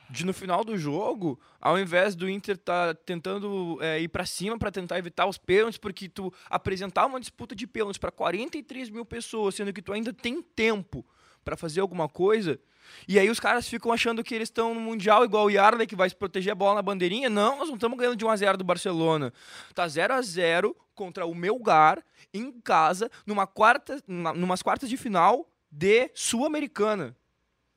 De 0.09 0.25
no 0.25 0.33
final 0.33 0.63
do 0.65 0.77
jogo, 0.77 1.39
ao 1.59 1.79
invés 1.79 2.15
do 2.15 2.29
Inter 2.29 2.55
estar 2.55 2.93
tentando 2.95 3.77
é, 3.81 3.99
ir 4.01 4.09
pra 4.09 4.25
cima 4.25 4.59
pra 4.59 4.69
tentar 4.69 4.97
evitar 4.99 5.25
os 5.25 5.37
pênaltis, 5.37 5.77
porque 5.77 6.09
tu 6.09 6.33
apresentar 6.49 7.05
uma 7.05 7.19
disputa 7.19 7.55
de 7.55 7.65
pênaltis 7.65 7.97
pra 7.97 8.11
43 8.11 8.89
mil 8.89 9.05
pessoas, 9.05 9.55
sendo 9.55 9.71
que 9.71 9.81
tu 9.81 9.93
ainda 9.93 10.11
tem 10.13 10.41
tempo 10.41 11.05
pra 11.43 11.57
fazer 11.57 11.81
alguma 11.81 12.07
coisa, 12.09 12.59
e 13.07 13.17
aí 13.17 13.29
os 13.29 13.39
caras 13.39 13.67
ficam 13.67 13.91
achando 13.93 14.23
que 14.23 14.33
eles 14.35 14.47
estão 14.47 14.73
no 14.73 14.79
Mundial 14.81 15.23
igual 15.23 15.45
o 15.45 15.49
Yarley, 15.49 15.87
que 15.87 15.95
vai 15.95 16.09
se 16.09 16.15
proteger 16.15 16.51
a 16.51 16.55
bola 16.55 16.75
na 16.75 16.81
bandeirinha. 16.81 17.29
Não, 17.29 17.57
nós 17.57 17.67
não 17.69 17.75
estamos 17.75 17.97
ganhando 17.97 18.15
de 18.17 18.25
1x0 18.25 18.57
do 18.57 18.63
Barcelona. 18.63 19.31
Tá 19.73 19.87
0 19.87 20.13
a 20.13 20.21
0 20.21 20.75
contra 20.93 21.25
o 21.25 21.33
Melgar, 21.33 22.03
em 22.33 22.51
casa, 22.51 23.09
numa 23.25 23.47
quarta, 23.47 24.01
numa, 24.07 24.33
numas 24.33 24.61
quartas 24.61 24.89
de 24.89 24.97
final 24.97 25.49
de 25.71 26.11
Sul-Americana. 26.13 27.15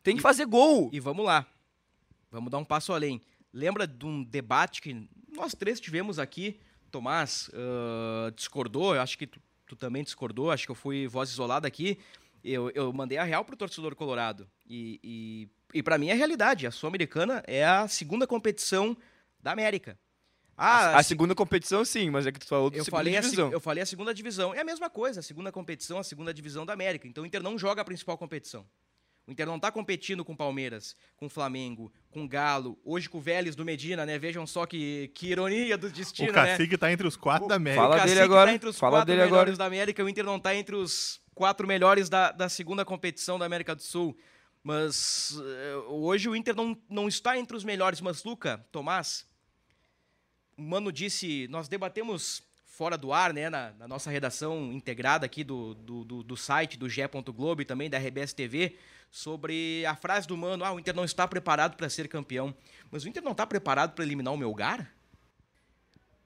Tem 0.02 0.14
que 0.14 0.20
E- 0.20 0.22
fazer 0.22 0.46
gol. 0.46 0.90
E 0.92 0.98
vamos 1.00 1.24
lá. 1.24 1.46
Vamos 2.30 2.50
dar 2.50 2.58
um 2.58 2.64
passo 2.64 2.92
além. 2.92 3.20
Lembra 3.52 3.86
de 3.86 4.04
um 4.04 4.22
debate 4.24 4.82
que 4.82 5.08
nós 5.32 5.54
três 5.54 5.78
tivemos 5.80 6.18
aqui? 6.18 6.58
Tomás 6.90 7.50
ah, 7.54 8.30
discordou, 8.34 8.94
eu 8.96 9.00
acho 9.00 9.16
que 9.16 9.26
tu, 9.26 9.40
tu 9.66 9.76
também 9.76 10.02
discordou, 10.02 10.50
acho 10.50 10.64
que 10.66 10.70
eu 10.72 10.76
fui 10.76 11.06
voz 11.06 11.30
isolada 11.30 11.66
aqui. 11.68 11.98
Eu, 12.44 12.70
eu 12.70 12.92
mandei 12.92 13.16
a 13.18 13.24
real 13.24 13.44
pro 13.44 13.56
torcedor 13.56 13.94
colorado. 13.96 14.46
E, 14.66 15.00
e, 15.02 15.78
e 15.78 15.82
para 15.82 15.96
mim 15.96 16.08
é 16.08 16.14
realidade. 16.14 16.66
A 16.66 16.70
Sul-Americana 16.70 17.42
é 17.46 17.64
a 17.64 17.88
segunda 17.88 18.26
competição 18.26 18.96
da 19.40 19.50
América. 19.52 19.98
Ah, 20.56 20.98
a 20.98 21.02
segunda 21.02 21.34
competição, 21.34 21.84
sim, 21.84 22.10
mas 22.10 22.26
é 22.26 22.32
que 22.32 22.38
tu 22.38 22.46
falou 22.46 22.70
do 22.70 22.76
eu 22.76 22.84
segunda 22.84 22.98
falei, 22.98 23.16
a, 23.16 23.20
divisão. 23.20 23.46
seg- 23.46 23.52
eu 23.54 23.60
falei 23.60 23.82
a 23.82 23.86
segunda 23.86 24.14
divisão. 24.14 24.54
É 24.54 24.60
a 24.60 24.64
mesma 24.64 24.88
coisa, 24.88 25.18
a 25.18 25.22
segunda 25.22 25.50
competição, 25.50 25.98
a 25.98 26.04
segunda 26.04 26.32
divisão 26.32 26.64
da 26.64 26.72
América. 26.72 27.08
Então 27.08 27.24
o 27.24 27.26
Inter 27.26 27.42
não 27.42 27.58
joga 27.58 27.82
a 27.82 27.84
principal 27.84 28.16
competição. 28.16 28.64
O 29.26 29.32
Inter 29.32 29.46
não 29.46 29.58
tá 29.58 29.72
competindo 29.72 30.22
com 30.24 30.36
Palmeiras, 30.36 30.94
com 31.16 31.28
Flamengo, 31.30 31.90
com 32.10 32.28
Galo, 32.28 32.78
hoje 32.84 33.08
com 33.08 33.16
o 33.18 33.20
Vélez 33.22 33.56
do 33.56 33.64
Medina, 33.64 34.04
né? 34.04 34.18
Vejam 34.18 34.46
só 34.46 34.66
que, 34.66 35.10
que 35.14 35.28
ironia 35.28 35.78
do 35.78 35.88
destino, 35.90 36.28
o 36.28 36.32
né? 36.32 36.50
Cacique 36.52 36.76
tá 36.76 36.92
entre 36.92 37.06
os 37.06 37.16
quatro 37.16 37.46
O- 37.46 37.48
da 37.48 37.54
América. 37.54 37.80
Fala 37.82 37.94
o 37.94 37.98
dele 37.98 38.08
Cacique 38.10 38.24
agora, 38.24 38.50
Tá 38.50 38.54
entre 38.54 38.68
os 38.68 38.78
fala 38.78 38.96
quatro 38.98 39.06
dele 39.06 39.24
melhores 39.24 39.54
agora. 39.54 39.56
da 39.56 39.64
América, 39.66 40.04
o 40.04 40.08
Inter 40.10 40.24
não 40.24 40.38
tá 40.38 40.54
entre 40.54 40.76
os 40.76 41.20
quatro 41.34 41.66
melhores 41.66 42.10
da, 42.10 42.32
da 42.32 42.48
segunda 42.50 42.84
competição 42.84 43.38
da 43.38 43.46
América 43.46 43.74
do 43.74 43.82
Sul. 43.82 44.14
Mas 44.62 45.38
eh, 45.42 45.74
hoje 45.88 46.28
o 46.28 46.36
Inter 46.36 46.54
não, 46.54 46.76
não 46.88 47.08
está 47.08 47.38
entre 47.38 47.56
os 47.56 47.64
melhores. 47.64 48.00
Mas, 48.02 48.24
Luca, 48.24 48.64
Tomás, 48.72 49.26
o 50.56 50.62
Mano 50.62 50.92
disse, 50.92 51.46
nós 51.48 51.66
debatemos 51.68 52.42
fora 52.74 52.98
do 52.98 53.12
ar, 53.12 53.32
né, 53.32 53.48
na, 53.48 53.72
na 53.78 53.86
nossa 53.86 54.10
redação 54.10 54.72
integrada 54.72 55.24
aqui 55.24 55.44
do, 55.44 55.74
do, 55.74 56.04
do, 56.04 56.22
do 56.24 56.36
site 56.36 56.76
do 56.76 56.88
Gé. 56.88 57.08
Globo 57.08 57.62
e 57.62 57.64
também 57.64 57.88
da 57.88 57.98
RBS 57.98 58.32
TV, 58.32 58.76
sobre 59.12 59.86
a 59.86 59.94
frase 59.94 60.26
do 60.26 60.36
Mano, 60.36 60.64
ah, 60.64 60.72
o 60.72 60.80
Inter 60.80 60.94
não 60.94 61.04
está 61.04 61.28
preparado 61.28 61.76
para 61.76 61.88
ser 61.88 62.08
campeão. 62.08 62.52
Mas 62.90 63.04
o 63.04 63.08
Inter 63.08 63.22
não 63.22 63.30
está 63.30 63.46
preparado 63.46 63.94
para 63.94 64.04
eliminar 64.04 64.34
o 64.34 64.36
Melgar? 64.36 64.92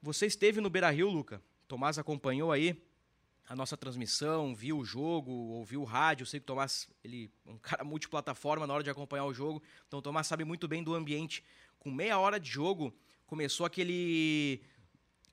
Você 0.00 0.24
esteve 0.24 0.58
no 0.58 0.70
Beira-Rio, 0.70 1.10
Luca. 1.10 1.42
Tomás 1.66 1.98
acompanhou 1.98 2.50
aí 2.50 2.82
a 3.46 3.54
nossa 3.54 3.76
transmissão, 3.76 4.54
viu 4.54 4.78
o 4.78 4.84
jogo, 4.84 5.30
ouviu 5.30 5.82
o 5.82 5.84
rádio. 5.84 6.22
Eu 6.22 6.26
sei 6.26 6.40
que 6.40 6.44
o 6.44 6.46
Tomás, 6.46 6.88
ele 7.04 7.30
é 7.46 7.50
um 7.50 7.58
cara 7.58 7.84
multiplataforma 7.84 8.66
na 8.66 8.72
hora 8.72 8.82
de 8.82 8.88
acompanhar 8.88 9.26
o 9.26 9.34
jogo. 9.34 9.62
Então 9.86 9.98
o 9.98 10.02
Tomás 10.02 10.26
sabe 10.26 10.44
muito 10.44 10.66
bem 10.66 10.82
do 10.82 10.94
ambiente. 10.94 11.44
Com 11.78 11.90
meia 11.90 12.18
hora 12.18 12.40
de 12.40 12.48
jogo, 12.48 12.94
começou 13.26 13.66
aquele 13.66 14.62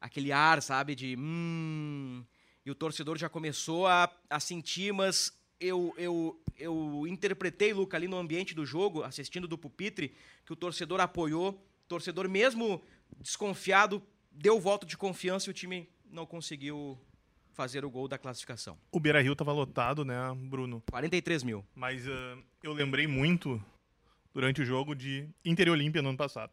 aquele 0.05 0.31
ar, 0.31 0.61
sabe, 0.61 0.93
de 0.93 1.15
hum, 1.17 2.23
e 2.63 2.69
o 2.69 2.75
torcedor 2.75 3.17
já 3.17 3.27
começou 3.27 3.87
a, 3.87 4.09
a 4.29 4.39
sentir, 4.39 4.93
mas 4.93 5.33
eu, 5.59 5.93
eu, 5.97 6.39
eu 6.57 7.05
interpretei, 7.07 7.73
Luca, 7.73 7.97
ali 7.97 8.07
no 8.07 8.17
ambiente 8.17 8.53
do 8.53 8.65
jogo, 8.65 9.03
assistindo 9.03 9.47
do 9.47 9.57
pupitre, 9.57 10.15
que 10.45 10.53
o 10.53 10.55
torcedor 10.55 10.99
apoiou, 10.99 11.49
o 11.49 11.87
torcedor 11.87 12.29
mesmo 12.29 12.81
desconfiado, 13.19 14.01
deu 14.31 14.59
voto 14.59 14.85
de 14.85 14.95
confiança 14.95 15.49
e 15.49 15.51
o 15.51 15.53
time 15.53 15.89
não 16.09 16.25
conseguiu 16.25 16.99
fazer 17.53 17.83
o 17.83 17.89
gol 17.89 18.07
da 18.07 18.17
classificação. 18.17 18.77
O 18.91 18.99
Beira 18.99 19.21
Rio 19.21 19.35
tava 19.35 19.53
lotado, 19.53 20.05
né, 20.05 20.15
Bruno? 20.35 20.83
43 20.91 21.41
mil. 21.43 21.65
Mas 21.73 22.07
ah, 22.07 22.37
eu 22.61 22.73
lembrei 22.73 23.07
muito 23.07 23.63
durante 24.33 24.61
o 24.61 24.65
jogo 24.65 24.93
de 24.93 25.27
Inter 25.43 25.71
Olímpia 25.71 26.01
no 26.01 26.09
ano 26.09 26.17
passado. 26.17 26.51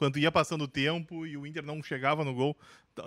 Quando 0.00 0.18
ia 0.18 0.32
passando 0.32 0.64
o 0.64 0.66
tempo 0.66 1.26
e 1.26 1.36
o 1.36 1.46
Inter 1.46 1.62
não 1.62 1.82
chegava 1.82 2.24
no 2.24 2.32
gol. 2.32 2.56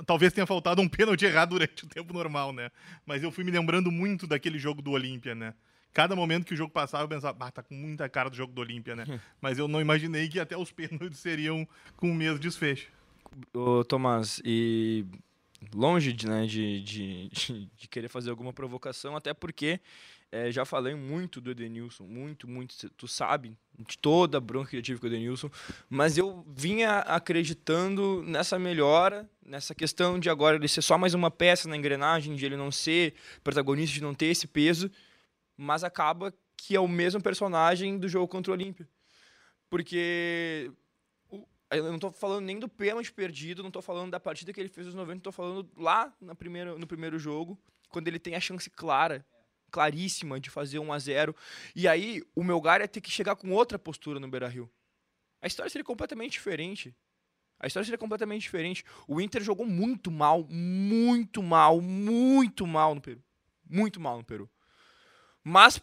Talvez 0.06 0.32
tenha 0.32 0.46
faltado 0.46 0.80
um 0.80 0.88
pênalti 0.88 1.26
errado 1.26 1.50
durante 1.50 1.86
o 1.86 1.88
tempo 1.88 2.14
normal, 2.14 2.54
né? 2.54 2.70
Mas 3.04 3.24
eu 3.24 3.32
fui 3.32 3.44
me 3.44 3.50
lembrando 3.50 3.92
muito 3.92 4.28
daquele 4.28 4.60
jogo 4.60 4.80
do 4.80 4.92
Olímpia, 4.92 5.34
né? 5.34 5.56
Cada 5.92 6.16
momento 6.16 6.46
que 6.46 6.54
o 6.54 6.56
jogo 6.56 6.72
passava, 6.72 7.06
eu 7.06 7.08
pensava, 7.08 7.36
ah, 7.48 7.52
tá 7.52 7.64
com 7.64 7.74
muita 7.74 8.08
cara 8.08 8.30
do 8.30 8.36
jogo 8.36 8.54
do 8.54 8.62
Olímpia, 8.62 8.96
né? 8.96 9.06
Mas 9.42 9.58
eu 9.58 9.68
não 9.68 9.82
imaginei 9.82 10.28
que 10.28 10.40
até 10.40 10.56
os 10.56 10.72
pênaltis 10.72 11.18
seriam 11.18 11.68
com 11.98 12.12
o 12.12 12.14
mesmo 12.14 12.38
desfecho. 12.38 12.92
Ô, 13.52 13.84
Tomás, 13.84 14.40
e 14.46 15.04
longe 15.74 16.14
de, 16.14 16.28
né, 16.28 16.46
de, 16.46 16.80
de, 16.84 17.30
de 17.76 17.88
querer 17.88 18.08
fazer 18.08 18.30
alguma 18.30 18.54
provocação, 18.54 19.16
até 19.16 19.34
porque 19.34 19.80
eh, 20.34 20.52
já 20.52 20.66
falei 20.66 20.96
muito 20.96 21.40
do 21.40 21.52
Edenilson, 21.52 22.06
muito, 22.06 22.50
muito, 22.50 22.90
tu 22.98 23.08
sabe, 23.08 23.56
de 23.78 23.96
toda 24.00 24.40
a 24.40 24.42
bronca 24.42 24.72
que 24.72 24.78
eu 24.78 24.82
tive 24.82 25.00
com 25.00 25.06
o 25.06 25.10
Edenilson, 25.10 25.48
mas 25.88 26.18
eu 26.18 26.44
vinha 26.48 27.02
acreditando 27.02 28.24
nessa 28.24 28.58
melhora, 28.58 29.30
nessa 29.46 29.76
questão 29.76 30.18
de 30.18 30.32
agora 30.32 30.56
ele 30.56 30.68
ser 30.68 30.82
só 30.82 30.98
mais 30.98 31.14
uma 31.14 31.30
peça 31.30 31.70
na 31.70 31.78
engrenagem, 31.78 32.36
de 32.36 32.44
ele 32.48 32.58
não 32.58 32.72
ser 32.72 33.14
protagonista, 33.44 33.94
de 33.94 34.02
não 34.02 34.16
ter 34.16 34.26
esse 34.26 34.48
peso, 34.48 34.90
mas 35.56 35.84
acaba 35.84 36.34
que 36.58 36.76
é 36.76 36.80
o 36.80 36.88
mesmo 36.88 37.22
personagem 37.22 38.00
do 38.00 38.10
jogo 38.10 38.28
contra 38.28 38.52
o 38.52 38.56
Olímpia. 38.56 38.90
Porque 39.70 40.72
eu 41.70 41.92
não 41.92 42.00
tô 42.00 42.12
falando 42.12 42.44
nem 42.44 42.58
do 42.58 42.68
pênalti 42.68 43.14
perdido, 43.14 43.62
não 43.62 43.70
tô 43.70 43.84
falando 43.84 44.10
da 44.10 44.20
partida 44.20 44.52
que 44.52 44.60
ele 44.60 44.70
fez 44.70 44.88
os 44.88 44.96
90, 44.96 45.22
tô 45.22 45.32
falando 45.32 45.70
lá 45.78 46.12
na 46.20 46.34
primeira, 46.34 46.76
no 46.76 46.88
primeiro 46.88 47.20
jogo, 47.20 47.56
quando 47.90 48.08
ele 48.08 48.18
tem 48.18 48.34
a 48.34 48.40
chance 48.40 48.68
clara, 48.68 49.24
claríssima 49.74 50.40
de 50.40 50.52
fazer 50.52 50.78
1 50.78 50.94
a 50.94 51.00
0 51.00 51.36
E 51.76 51.88
aí 51.88 52.22
o 52.36 52.44
Melgar 52.44 52.80
ia 52.80 52.88
ter 52.88 53.02
que 53.02 53.10
chegar 53.10 53.36
com 53.36 53.52
outra 53.52 53.80
postura 53.80 54.20
no 54.20 54.28
Beira-Rio. 54.30 54.70
A 55.42 55.48
história 55.48 55.70
seria 55.70 55.84
completamente 55.84 56.34
diferente. 56.34 56.96
A 57.60 57.66
história 57.66 57.84
seria 57.86 57.98
completamente 57.98 58.44
diferente. 58.44 58.86
O 59.08 59.20
Inter 59.20 59.42
jogou 59.44 59.66
muito 59.66 60.12
mal, 60.12 60.46
muito 60.50 61.42
mal, 61.42 61.82
muito 61.82 62.68
mal 62.68 62.94
no 62.94 63.02
Peru. 63.02 63.22
Muito 63.68 64.00
mal 64.00 64.18
no 64.18 64.24
Peru. 64.24 64.50
Mas, 65.44 65.82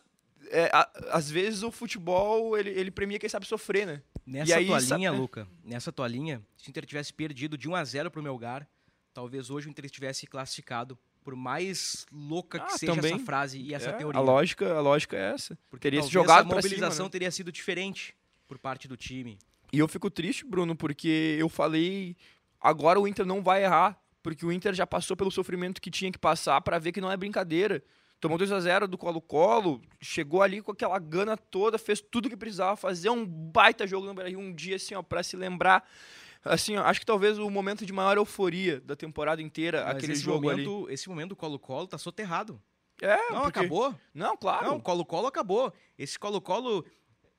é, 0.50 0.70
a- 0.72 0.90
às 1.10 1.28
vezes, 1.30 1.62
o 1.62 1.70
futebol, 1.72 2.56
ele, 2.56 2.70
ele 2.70 2.90
premia 2.90 3.18
quem 3.18 3.28
sabe 3.28 3.46
sofrer, 3.46 3.86
né? 3.86 4.02
Nessa 4.24 4.52
aí, 4.58 4.66
tua 4.66 4.78
linha, 4.96 5.10
Luca, 5.10 5.48
nessa 5.64 5.90
tua 5.92 6.06
linha, 6.06 6.40
se 6.56 6.68
o 6.68 6.70
Inter 6.70 6.86
tivesse 6.86 7.12
perdido 7.12 7.58
de 7.58 7.68
1 7.68 7.74
a 7.74 7.84
0 7.84 8.10
pro 8.10 8.22
Melgar, 8.22 8.68
talvez 9.12 9.50
hoje 9.50 9.66
o 9.66 9.70
Inter 9.70 9.84
estivesse 9.86 10.26
classificado. 10.26 10.96
Por 11.22 11.36
mais 11.36 12.06
louca 12.10 12.58
que 12.58 12.72
Ah, 12.72 12.78
seja 12.78 12.94
também. 12.94 13.14
essa 13.14 13.24
frase 13.24 13.58
e 13.58 13.74
essa 13.74 13.90
É, 13.90 13.92
teoria. 13.92 14.18
A 14.18 14.22
lógica, 14.22 14.74
a 14.74 14.80
lógica 14.80 15.16
é 15.16 15.32
essa. 15.34 15.58
Porque 15.68 15.82
teria 15.82 16.02
se 16.02 16.08
jogado 16.10 16.50
a 16.50 16.56
mobilização 16.56 16.90
cima, 16.96 17.04
né? 17.04 17.10
teria 17.10 17.30
sido 17.30 17.52
diferente 17.52 18.14
por 18.48 18.58
parte 18.58 18.88
do 18.88 18.96
time. 18.96 19.38
E 19.72 19.78
eu 19.78 19.86
fico 19.86 20.10
triste, 20.10 20.44
Bruno, 20.44 20.74
porque 20.74 21.36
eu 21.38 21.48
falei, 21.48 22.16
agora 22.60 22.98
o 22.98 23.06
Inter 23.06 23.24
não 23.26 23.42
vai 23.42 23.62
errar, 23.64 24.00
porque 24.22 24.44
o 24.44 24.50
Inter 24.50 24.74
já 24.74 24.86
passou 24.86 25.16
pelo 25.16 25.30
sofrimento 25.30 25.80
que 25.80 25.90
tinha 25.90 26.10
que 26.10 26.18
passar 26.18 26.60
pra 26.62 26.78
ver 26.78 26.90
que 26.92 27.00
não 27.00 27.10
é 27.12 27.16
brincadeira. 27.16 27.82
Tomou 28.18 28.36
2 28.36 28.52
a 28.52 28.60
0 28.60 28.88
do 28.88 28.98
Colo-Colo, 28.98 29.80
chegou 30.00 30.42
ali 30.42 30.60
com 30.60 30.72
aquela 30.72 30.98
gana 30.98 31.36
toda, 31.36 31.78
fez 31.78 32.00
tudo 32.02 32.28
que 32.28 32.36
precisava 32.36 32.76
fazer 32.76 33.08
um 33.10 33.24
baita 33.24 33.86
jogo 33.86 34.06
no 34.06 34.12
Brasil 34.14 34.38
um 34.38 34.52
dia 34.54 34.76
assim, 34.76 34.94
ó, 34.94 35.02
para 35.02 35.22
se 35.22 35.36
lembrar. 35.36 35.88
Assim, 36.44 36.76
acho 36.76 37.00
que 37.00 37.06
talvez 37.06 37.38
o 37.38 37.50
momento 37.50 37.84
de 37.84 37.92
maior 37.92 38.16
euforia 38.16 38.80
da 38.80 38.96
temporada 38.96 39.42
inteira, 39.42 39.84
Mas 39.84 39.96
aquele 39.96 40.14
jogo 40.14 40.48
ali. 40.48 40.64
momento, 40.64 40.90
esse 40.90 41.08
momento 41.08 41.28
do 41.30 41.36
Colo-Colo 41.36 41.86
tá 41.86 41.98
soterrado. 41.98 42.60
É, 43.02 43.16
Não, 43.30 43.42
porque- 43.42 43.58
acabou. 43.60 43.94
Não, 44.14 44.36
claro. 44.36 44.66
Não, 44.66 44.76
o 44.76 44.80
Colo-Colo 44.82 45.26
acabou. 45.26 45.72
Esse 45.98 46.18
Colo-Colo, 46.18 46.84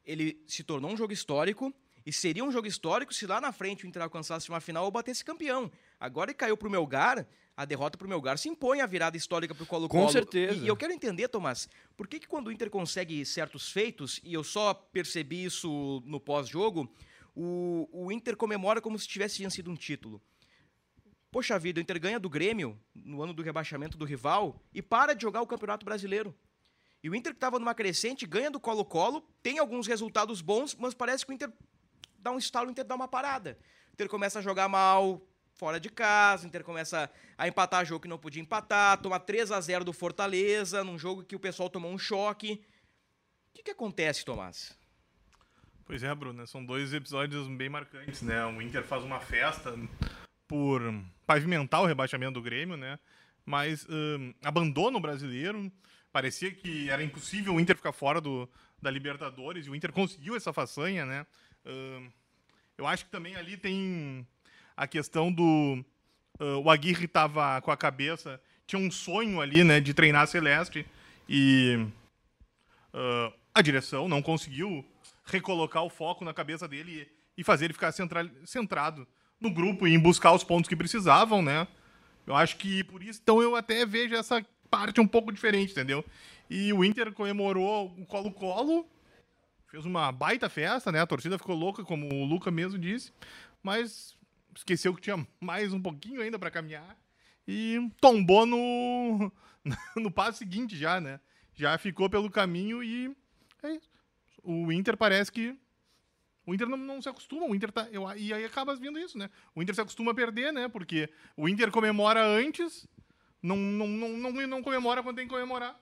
ele 0.05 0.41
se 0.47 0.63
tornou 0.63 0.91
um 0.91 0.97
jogo 0.97 1.13
histórico 1.13 1.73
e 2.05 2.11
seria 2.13 2.43
um 2.43 2.51
jogo 2.51 2.67
histórico 2.67 3.13
se 3.13 3.25
lá 3.27 3.39
na 3.41 3.51
frente 3.51 3.85
o 3.85 3.87
Inter 3.87 4.01
alcançasse 4.03 4.49
uma 4.49 4.59
final 4.59 4.85
ou 4.85 4.91
batesse 4.91 5.23
campeão. 5.25 5.71
Agora 5.99 6.29
ele 6.31 6.37
caiu 6.37 6.57
pro 6.57 6.69
Melgar, 6.69 7.27
a 7.55 7.65
derrota 7.65 7.97
pro 7.97 8.07
Melgar 8.09 8.37
se 8.39 8.49
impõe 8.49 8.81
a 8.81 8.87
virada 8.87 9.17
histórica 9.17 9.53
pro 9.53 9.65
Colo-Colo. 9.67 10.05
Com 10.05 10.09
certeza. 10.11 10.53
E, 10.55 10.63
e 10.63 10.67
eu 10.67 10.75
quero 10.75 10.93
entender, 10.93 11.27
Tomás, 11.27 11.67
por 11.97 12.07
que, 12.07 12.19
que 12.19 12.27
quando 12.27 12.47
o 12.47 12.51
Inter 12.51 12.69
consegue 12.69 13.23
certos 13.25 13.71
feitos, 13.71 14.19
e 14.23 14.33
eu 14.33 14.43
só 14.43 14.73
percebi 14.73 15.43
isso 15.43 16.01
no 16.05 16.19
pós-jogo, 16.19 16.91
o, 17.35 17.87
o 17.91 18.11
Inter 18.11 18.35
comemora 18.35 18.81
como 18.81 18.97
se 18.97 19.07
tivesse 19.07 19.41
vencido 19.41 19.71
um 19.71 19.75
título. 19.75 20.21
Poxa 21.31 21.57
vida, 21.57 21.79
o 21.79 21.81
Inter 21.81 21.99
ganha 21.99 22.19
do 22.19 22.29
Grêmio 22.29 22.77
no 22.93 23.21
ano 23.21 23.33
do 23.33 23.41
rebaixamento 23.41 23.97
do 23.97 24.03
rival 24.03 24.61
e 24.73 24.81
para 24.81 25.13
de 25.13 25.21
jogar 25.21 25.41
o 25.41 25.47
Campeonato 25.47 25.85
Brasileiro. 25.85 26.35
E 27.01 27.09
o 27.09 27.15
Inter 27.15 27.31
que 27.31 27.37
estava 27.37 27.57
numa 27.57 27.73
crescente 27.73 28.27
ganha 28.27 28.51
do 28.51 28.59
Colo-Colo, 28.59 29.25
tem 29.41 29.57
alguns 29.57 29.87
resultados 29.87 30.41
bons, 30.41 30.75
mas 30.75 30.93
parece 30.93 31.25
que 31.25 31.31
o 31.31 31.33
Inter 31.33 31.51
dá 32.19 32.31
um 32.31 32.37
estalo, 32.37 32.67
o 32.67 32.71
Inter 32.71 32.85
dá 32.85 32.95
uma 32.95 33.07
parada. 33.07 33.57
O 33.89 33.93
Inter 33.93 34.09
começa 34.09 34.39
a 34.39 34.41
jogar 34.41 34.67
mal 34.67 35.21
fora 35.53 35.79
de 35.79 35.89
casa, 35.89 36.43
o 36.43 36.47
Inter 36.47 36.63
começa 36.63 37.09
a 37.37 37.47
empatar 37.47 37.85
jogo 37.85 38.01
que 38.01 38.07
não 38.07 38.17
podia 38.17 38.41
empatar, 38.41 39.01
toma 39.01 39.19
3 39.19 39.51
a 39.51 39.61
0 39.61 39.85
do 39.85 39.93
Fortaleza, 39.93 40.83
num 40.83 40.97
jogo 40.97 41.23
que 41.23 41.35
o 41.35 41.39
pessoal 41.39 41.69
tomou 41.69 41.91
um 41.91 41.97
choque. 41.97 42.61
O 43.49 43.53
que, 43.53 43.63
que 43.63 43.71
acontece, 43.71 44.25
Tomás? 44.25 44.77
Pois 45.85 46.03
é, 46.03 46.13
Bruno, 46.15 46.45
são 46.47 46.63
dois 46.63 46.93
episódios 46.93 47.47
bem 47.47 47.69
marcantes, 47.69 48.21
né? 48.21 48.45
O 48.45 48.61
Inter 48.61 48.83
faz 48.83 49.03
uma 49.03 49.19
festa 49.19 49.77
por 50.47 50.81
pavimentar 51.25 51.81
o 51.81 51.85
rebaixamento 51.85 52.33
do 52.33 52.41
Grêmio, 52.41 52.77
né? 52.77 52.99
Mas 53.45 53.85
hum, 53.89 54.33
abandona 54.43 54.97
o 54.97 55.01
brasileiro. 55.01 55.71
Parecia 56.11 56.51
que 56.51 56.89
era 56.89 57.03
impossível 57.03 57.55
o 57.55 57.59
Inter 57.59 57.75
ficar 57.75 57.93
fora 57.93 58.19
do, 58.19 58.49
da 58.81 58.91
Libertadores 58.91 59.65
e 59.65 59.69
o 59.69 59.75
Inter 59.75 59.91
conseguiu 59.91 60.35
essa 60.35 60.51
façanha, 60.51 61.05
né? 61.05 61.25
Hum, 61.65 62.09
eu 62.77 62.87
acho 62.87 63.05
que 63.05 63.11
também 63.11 63.35
ali 63.35 63.57
tem 63.57 64.27
a 64.75 64.87
questão 64.87 65.31
do. 65.31 65.83
ah, 66.39 66.57
o 66.57 66.69
Aguirre 66.69 67.05
estava 67.05 67.61
com 67.61 67.71
a 67.71 67.77
cabeça. 67.77 68.41
Tinha 68.65 68.81
um 68.81 68.89
sonho 68.89 69.41
ali, 69.41 69.63
né, 69.63 69.79
de 69.79 69.93
treinar 69.93 70.23
a 70.23 70.27
Celeste. 70.27 70.85
E 71.29 71.85
ah, 72.93 73.31
a 73.53 73.61
direção 73.61 74.07
não 74.07 74.21
conseguiu 74.21 74.85
recolocar 75.31 75.83
o 75.83 75.89
foco 75.89 76.23
na 76.23 76.33
cabeça 76.33 76.67
dele 76.67 77.07
e, 77.37 77.41
e 77.41 77.43
fazer 77.43 77.65
ele 77.65 77.73
ficar 77.73 77.91
central, 77.91 78.25
centrado 78.45 79.07
no 79.39 79.51
grupo 79.51 79.87
e 79.87 79.93
em 79.93 79.99
buscar 79.99 80.33
os 80.33 80.43
pontos 80.43 80.69
que 80.69 80.75
precisavam, 80.75 81.41
né? 81.41 81.67
Eu 82.27 82.35
acho 82.35 82.57
que 82.57 82.83
por 82.83 83.01
isso, 83.01 83.19
então 83.23 83.41
eu 83.41 83.55
até 83.55 83.85
vejo 83.85 84.15
essa 84.15 84.45
parte 84.69 85.01
um 85.01 85.07
pouco 85.07 85.31
diferente, 85.31 85.71
entendeu? 85.71 86.05
E 86.49 86.71
o 86.71 86.83
Inter 86.83 87.11
comemorou 87.13 87.93
o 87.97 88.05
Colo-Colo, 88.05 88.87
fez 89.67 89.85
uma 89.85 90.11
baita 90.11 90.49
festa, 90.49 90.91
né? 90.91 90.99
A 90.99 91.07
torcida 91.07 91.37
ficou 91.37 91.55
louca, 91.55 91.83
como 91.83 92.07
o 92.13 92.25
Luca 92.25 92.51
mesmo 92.51 92.77
disse, 92.77 93.11
mas 93.63 94.15
esqueceu 94.55 94.93
que 94.93 95.01
tinha 95.01 95.25
mais 95.39 95.73
um 95.73 95.81
pouquinho 95.81 96.21
ainda 96.21 96.37
para 96.37 96.51
caminhar 96.51 96.97
e 97.47 97.89
tombou 97.99 98.45
no 98.45 99.31
no 99.95 100.11
passo 100.11 100.39
seguinte 100.39 100.77
já, 100.77 100.99
né? 100.99 101.19
Já 101.53 101.77
ficou 101.77 102.09
pelo 102.09 102.29
caminho 102.29 102.83
e 102.83 103.15
é 103.63 103.71
isso. 103.73 103.90
O 104.43 104.71
Inter 104.71 104.97
parece 104.97 105.31
que. 105.31 105.55
O 106.45 106.53
Inter 106.53 106.67
não, 106.67 106.77
não 106.77 107.01
se 107.01 107.07
acostuma, 107.07 107.45
o 107.45 107.55
Inter 107.55 107.71
tá. 107.71 107.87
Eu, 107.91 108.09
e 108.17 108.33
aí 108.33 108.43
acaba 108.43 108.75
vindo 108.75 108.97
isso, 108.97 109.17
né? 109.17 109.29
O 109.55 109.61
Inter 109.61 109.75
se 109.75 109.81
acostuma 109.81 110.11
a 110.11 110.15
perder, 110.15 110.51
né? 110.51 110.67
Porque 110.67 111.09
o 111.37 111.47
Inter 111.47 111.71
comemora 111.71 112.25
antes, 112.25 112.87
não, 113.41 113.55
não, 113.55 113.87
não, 113.87 114.09
não, 114.09 114.47
não 114.47 114.63
comemora 114.63 115.03
quando 115.03 115.17
tem 115.17 115.27
que 115.27 115.33
comemorar. 115.33 115.79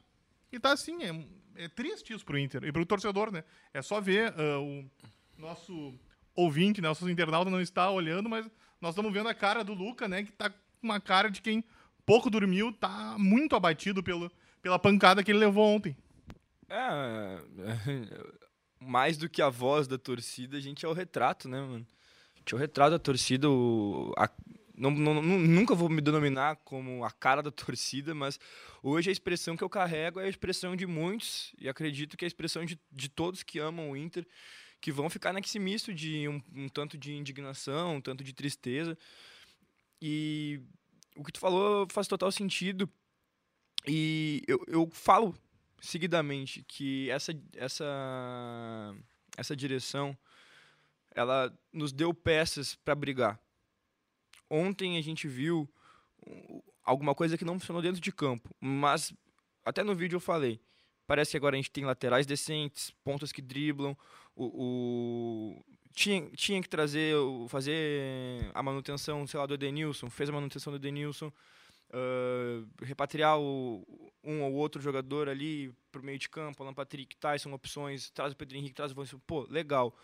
E 0.52 0.60
tá 0.60 0.74
assim, 0.74 1.04
é, 1.04 1.64
é 1.64 1.68
triste 1.68 2.14
isso 2.14 2.26
pro 2.26 2.38
Inter 2.38 2.64
e 2.64 2.72
pro 2.72 2.86
torcedor, 2.86 3.32
né? 3.32 3.44
É 3.74 3.82
só 3.82 4.02
ver 4.02 4.34
uh, 4.34 4.62
o 4.62 4.90
nosso 5.38 5.94
ouvinte, 6.36 6.82
né? 6.82 6.88
Nosso 6.88 7.10
internauta 7.10 7.50
não 7.50 7.62
está 7.62 7.90
olhando, 7.90 8.28
mas 8.30 8.50
nós 8.82 8.92
estamos 8.92 9.14
vendo 9.14 9.30
a 9.30 9.34
cara 9.34 9.64
do 9.64 9.74
Luca, 9.74 10.08
né? 10.08 10.24
Que 10.24 10.32
tá 10.32 10.50
com 10.50 10.58
uma 10.82 11.00
cara 11.00 11.30
de 11.30 11.42
quem 11.42 11.64
pouco 12.06 12.30
dormiu, 12.30 12.74
tá 12.74 13.16
muito 13.18 13.56
abatido 13.56 14.02
pelo, 14.02 14.32
pela 14.62 14.80
pancada 14.80 15.24
que 15.24 15.32
ele 15.32 15.40
levou 15.40 15.66
ontem. 15.66 15.96
É, 16.70 17.40
mais 18.80 19.18
do 19.18 19.30
que 19.30 19.42
a 19.42 19.50
voz 19.50 19.88
da 19.88 19.98
torcida, 19.98 20.58
a 20.58 20.60
gente 20.60 20.86
é 20.86 20.90
o 20.90 20.94
retrato, 20.94 21.48
né, 21.48 21.60
mano? 21.60 21.86
A 22.36 22.40
gente 22.40 22.54
é 22.54 22.56
o 22.56 22.60
retrato 22.60 22.92
da 22.92 23.00
torcida, 23.00 23.50
o, 23.50 24.14
a, 24.18 24.30
não, 24.76 24.92
não, 24.92 25.22
nunca 25.22 25.76
vou 25.76 25.90
me 25.90 26.02
denominar 26.02 26.56
como 26.58 27.04
a 27.04 27.12
cara 27.12 27.44
da 27.44 27.52
torcida, 27.52 28.16
mas 28.16 28.40
hoje 28.82 29.10
a 29.10 29.12
expressão 29.12 29.58
que 29.58 29.64
eu 29.64 29.70
carrego 29.70 30.20
é 30.20 30.26
a 30.26 30.30
expressão 30.30 30.76
de 30.76 30.88
muitos, 30.88 31.54
e 31.60 31.68
acredito 31.68 32.16
que 32.16 32.24
é 32.24 32.28
a 32.28 32.30
expressão 32.30 32.64
de, 32.64 32.80
de 32.92 33.10
todos 33.10 33.44
que 33.44 33.60
amam 33.60 33.92
o 33.92 33.98
Inter, 33.98 34.26
que 34.82 34.92
vão 34.92 35.10
ficar 35.10 35.34
nesse 35.34 35.60
misto 35.60 35.94
de 35.94 36.28
um, 36.28 36.42
um 36.56 36.70
tanto 36.70 36.98
de 36.98 37.14
indignação, 37.14 37.98
um 37.98 38.02
tanto 38.02 38.24
de 38.24 38.34
tristeza. 38.34 38.98
E 40.02 40.62
o 41.16 41.24
que 41.24 41.34
tu 41.34 41.40
falou 41.40 41.86
faz 41.92 42.08
total 42.08 42.32
sentido. 42.32 42.90
E 43.86 44.42
eu, 44.48 44.64
eu 44.68 44.90
falo 44.92 45.36
seguidamente 45.82 46.64
que 46.68 47.10
essa, 47.10 47.34
essa, 47.56 48.96
essa 49.38 49.56
direção 49.56 50.18
ela 51.16 51.54
nos 51.72 51.92
deu 51.92 52.14
peças 52.14 52.76
para 52.76 52.96
brigar. 52.96 53.40
Ontem 54.50 54.98
a 54.98 55.02
gente 55.02 55.28
viu 55.28 55.70
alguma 56.84 57.14
coisa 57.14 57.38
que 57.38 57.46
não 57.46 57.60
funcionou 57.60 57.82
dentro 57.82 58.02
de 58.02 58.12
campo, 58.12 58.56
mas 58.60 59.14
até 59.66 59.84
no 59.84 59.96
vídeo 59.96 60.18
eu 60.18 60.22
falei. 60.22 60.60
Parece 61.06 61.32
que 61.32 61.38
agora 61.38 61.56
a 61.56 61.58
gente 61.58 61.72
tem 61.72 61.86
laterais 61.86 62.26
decentes, 62.26 62.92
pontas 63.04 63.32
que 63.32 63.42
driblam, 63.42 63.98
o, 64.36 64.46
o, 64.46 65.66
tinha, 65.94 66.30
tinha 66.32 66.62
que 66.62 66.70
trazer, 66.70 67.16
fazer 67.48 68.52
a 68.54 68.62
manutenção, 68.62 69.26
sei 69.26 69.40
lá, 69.40 69.46
do 69.46 69.56
Edenilson, 69.56 70.10
fez 70.10 70.30
a 70.30 70.34
manutenção 70.34 70.72
do 70.72 70.78
Edenilson, 70.78 71.32
uh, 71.90 72.68
repatriar 72.82 73.40
o, 73.40 73.86
um 74.24 74.44
ou 74.44 74.54
outro 74.54 74.82
jogador 74.82 75.30
ali 75.30 75.74
pro 75.92 76.04
meio 76.04 76.20
de 76.20 76.30
campo, 76.30 76.62
Alan 76.62 76.74
Patrick, 76.74 77.16
Tyson, 77.18 77.52
opções, 77.54 78.10
traz 78.12 78.34
o 78.34 78.36
Pedro 78.36 78.58
Henrique, 78.58 78.76
traz 78.76 78.92
o 78.92 78.96
Vanessa, 78.96 79.20
pô, 79.26 79.48
legal. 79.50 79.96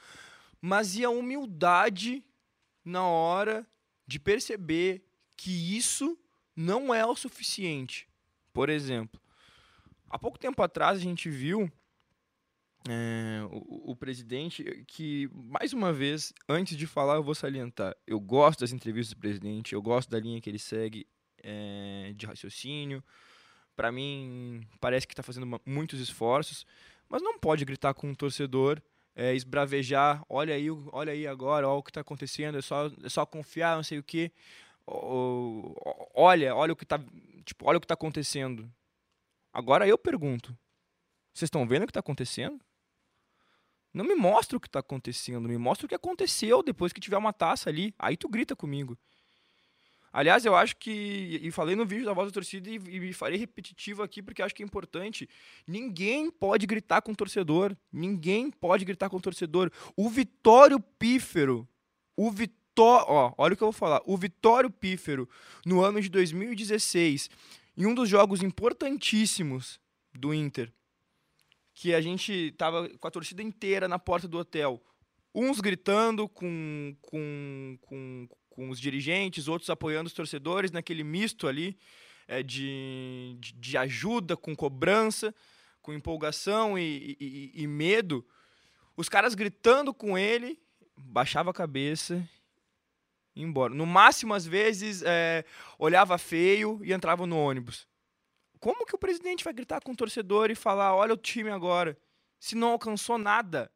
Mas 0.62 0.96
e 0.96 1.06
a 1.06 1.10
humildade 1.10 2.24
na 2.84 3.06
hora 3.06 3.68
de 4.08 4.20
perceber 4.20 5.04
que 5.36 5.76
isso 5.76 6.18
não 6.56 6.94
é 6.94 7.06
o 7.06 7.16
suficiente? 7.16 8.08
Por 8.54 8.70
exemplo, 8.70 9.20
há 10.10 10.18
pouco 10.18 10.40
tempo 10.40 10.62
atrás 10.62 10.98
a 10.98 11.02
gente 11.02 11.30
viu 11.30 11.70
é, 12.88 13.42
o, 13.52 13.92
o, 13.92 13.96
presidente, 13.96 14.86
que, 14.88 15.28
mais 15.34 15.74
uma 15.74 15.92
vez, 15.92 16.32
antes 16.48 16.78
de 16.78 16.86
falar, 16.86 17.16
eu 17.16 17.24
vou 17.24 17.34
salientar. 17.34 17.96
Eu 18.06 18.20
gosto 18.20 18.60
das 18.60 18.72
entrevistas 18.72 19.16
do 19.16 19.20
presidente, 19.20 19.74
eu 19.74 19.82
gosto 19.82 20.10
da 20.10 20.20
linha 20.20 20.40
que 20.40 20.50
ele 20.50 20.60
segue 20.60 21.08
é, 21.46 22.14
de 22.16 22.26
raciocínio. 22.26 23.04
Para 23.76 23.92
mim, 23.92 24.66
parece 24.80 25.06
que 25.06 25.14
está 25.14 25.22
fazendo 25.22 25.62
muitos 25.66 26.00
esforços, 26.00 26.66
mas 27.08 27.22
não 27.22 27.38
pode 27.38 27.64
gritar 27.64 27.94
com 27.94 28.10
um 28.10 28.16
torcedor, 28.16 28.82
é, 29.16 29.34
esbravejar, 29.36 30.24
olha 30.28 30.56
aí, 30.56 30.70
olha 30.92 31.14
aí 31.14 31.28
agora, 31.28 31.68
olha 31.68 31.78
o 31.78 31.84
que 31.84 31.92
está 31.92 32.02
acontecendo, 32.02 32.58
é 32.58 32.62
só, 32.62 32.92
é 33.04 33.10
só 33.10 33.26
confiar, 33.26 33.76
não 33.76 33.84
sei 33.84 34.00
o 34.00 34.04
quê. 34.04 34.32
Olha, 34.88 36.56
olha 36.56 36.74
o 36.74 36.76
que 36.76 36.84
está 36.84 37.00
tipo, 37.44 37.68
olha 37.68 37.78
o 37.78 37.80
que 37.80 37.86
está 37.86 37.94
acontecendo. 37.94 38.70
Agora 39.54 39.88
eu 39.88 39.98
pergunto, 39.98 40.58
vocês 41.34 41.48
estão 41.48 41.68
vendo 41.68 41.84
o 41.84 41.86
que 41.86 41.92
está 41.92 42.00
acontecendo? 42.00 42.60
Não 43.94 44.04
me 44.04 44.16
mostra 44.16 44.58
o 44.58 44.60
que 44.60 44.68
está 44.68 44.80
acontecendo, 44.80 45.48
me 45.48 45.58
mostra 45.58 45.86
o 45.86 45.90
que 45.90 45.96
aconteceu 45.96 46.62
depois 46.62 46.92
que 46.92 47.00
tiver 47.00 47.18
uma 47.18 47.32
taça 47.32 47.70
ali. 47.70 47.94
Aí 47.98 48.18
tu 48.18 48.28
grita 48.28 48.56
comigo. 48.56 48.98
Aliás, 50.16 50.46
eu 50.46 50.56
acho 50.56 50.78
que, 50.78 51.42
e 51.44 51.52
falei 51.52 51.76
no 51.76 51.86
vídeo 51.86 52.06
da 52.06 52.14
voz 52.14 52.30
da 52.30 52.34
torcida 52.34 52.70
e, 52.70 52.76
e 52.76 53.12
farei 53.12 53.38
repetitivo 53.38 54.02
aqui 54.02 54.22
porque 54.22 54.42
acho 54.42 54.56
que 54.56 54.64
é 54.64 54.66
importante. 54.66 55.28
Ninguém 55.68 56.32
pode 56.32 56.66
gritar 56.66 57.02
com 57.02 57.12
o 57.12 57.16
torcedor. 57.16 57.76
Ninguém 57.92 58.50
pode 58.50 58.86
gritar 58.86 59.10
com 59.10 59.18
o 59.18 59.22
torcedor. 59.22 59.70
O 59.94 60.10
Vitório 60.10 60.80
Pífero, 60.80 61.68
o 62.16 62.32
Vitório, 62.32 63.06
ó, 63.10 63.34
olha 63.38 63.56
o 63.56 63.58
que 63.58 63.64
eu 63.64 63.66
vou 63.68 63.74
falar. 63.74 64.02
O 64.06 64.16
Vitório 64.16 64.70
Pífero, 64.70 65.28
no 65.66 65.82
ano 65.82 66.00
de 66.00 66.08
2016, 66.08 67.30
em 67.76 67.86
um 67.86 67.94
dos 67.94 68.08
jogos 68.08 68.42
importantíssimos 68.42 69.82
do 70.14 70.34
Inter, 70.34 70.72
que 71.74 71.94
a 71.94 72.00
gente 72.00 72.56
tava 72.58 72.88
com 72.88 73.08
a 73.10 73.12
torcida 73.12 73.44
inteira 73.44 73.86
na 73.86 74.00
porta 74.00 74.30
do 74.30 74.38
hotel. 74.38 74.82
Uns 75.34 75.60
gritando 75.60 76.30
com, 76.30 76.96
com, 77.02 77.78
com, 77.82 78.30
com 78.56 78.70
os 78.70 78.80
dirigentes, 78.80 79.50
outros 79.50 79.70
apoiando 79.70 80.08
os 80.08 80.14
torcedores 80.14 80.72
naquele 80.72 81.04
misto 81.04 81.46
ali 81.46 81.78
é, 82.26 82.42
de, 82.42 83.38
de, 83.38 83.78
ajuda, 83.78 84.38
com 84.38 84.56
cobrança, 84.56 85.36
com 85.82 85.94
empolgação 85.94 86.80
e, 86.80 87.18
e, 87.20 87.52
e 87.54 87.68
medo. 87.68 88.26
Os 88.96 89.10
caras 89.10 89.36
gritando 89.36 89.94
com 89.94 90.18
ele, 90.18 90.58
baixava 90.96 91.52
a 91.52 91.54
cabeça 91.54 92.28
e 93.36 93.44
embora. 93.44 93.74
No 93.74 93.86
máximo, 93.86 94.34
às 94.34 94.46
vezes, 94.46 95.04
é, 95.06 95.44
olhava 95.78 96.18
feio 96.18 96.80
e 96.82 96.94
entrava 96.94 97.28
no 97.28 97.38
ônibus. 97.38 97.86
Como 98.58 98.86
que 98.86 98.96
o 98.96 99.00
presidente 99.00 99.44
vai 99.44 99.54
gritar 99.54 99.82
com 99.82 99.92
o 99.92 99.98
torcedor 99.98 100.50
e 100.50 100.56
falar: 100.56 100.96
olha 100.96 101.14
o 101.14 101.18
time 101.18 101.50
agora? 101.50 101.98
Se 102.40 102.56
não 102.56 102.70
alcançou 102.70 103.18
nada. 103.18 103.70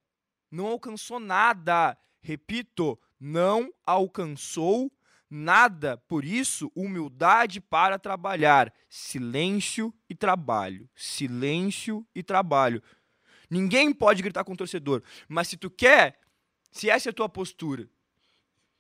Não 0.49 0.67
alcançou 0.67 1.19
nada. 1.19 1.97
Repito, 2.21 2.97
não 3.19 3.73
alcançou 3.85 4.91
nada. 5.29 5.97
Por 6.07 6.25
isso, 6.25 6.71
humildade 6.75 7.61
para 7.61 7.99
trabalhar. 7.99 8.73
Silêncio 8.89 9.93
e 10.09 10.15
trabalho. 10.15 10.89
Silêncio 10.95 12.05
e 12.15 12.23
trabalho. 12.23 12.81
Ninguém 13.49 13.93
pode 13.93 14.21
gritar 14.21 14.43
com 14.43 14.53
o 14.53 14.57
torcedor. 14.57 15.03
Mas 15.27 15.47
se 15.47 15.57
tu 15.57 15.69
quer, 15.69 16.19
se 16.71 16.89
essa 16.89 17.09
é 17.09 17.11
a 17.11 17.13
tua 17.13 17.29
postura, 17.29 17.89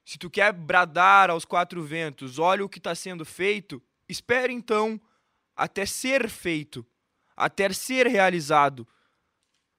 se 0.05 0.17
tu 0.17 0.29
quer 0.29 0.51
bradar 0.53 1.29
aos 1.29 1.45
quatro 1.45 1.83
ventos, 1.83 2.39
olha 2.39 2.63
o 2.63 2.69
que 2.69 2.79
está 2.79 2.95
sendo 2.95 3.25
feito, 3.25 3.81
espere 4.07 4.53
então 4.53 4.99
até 5.55 5.85
ser 5.85 6.29
feito, 6.29 6.85
até 7.35 7.71
ser 7.71 8.07
realizado, 8.07 8.87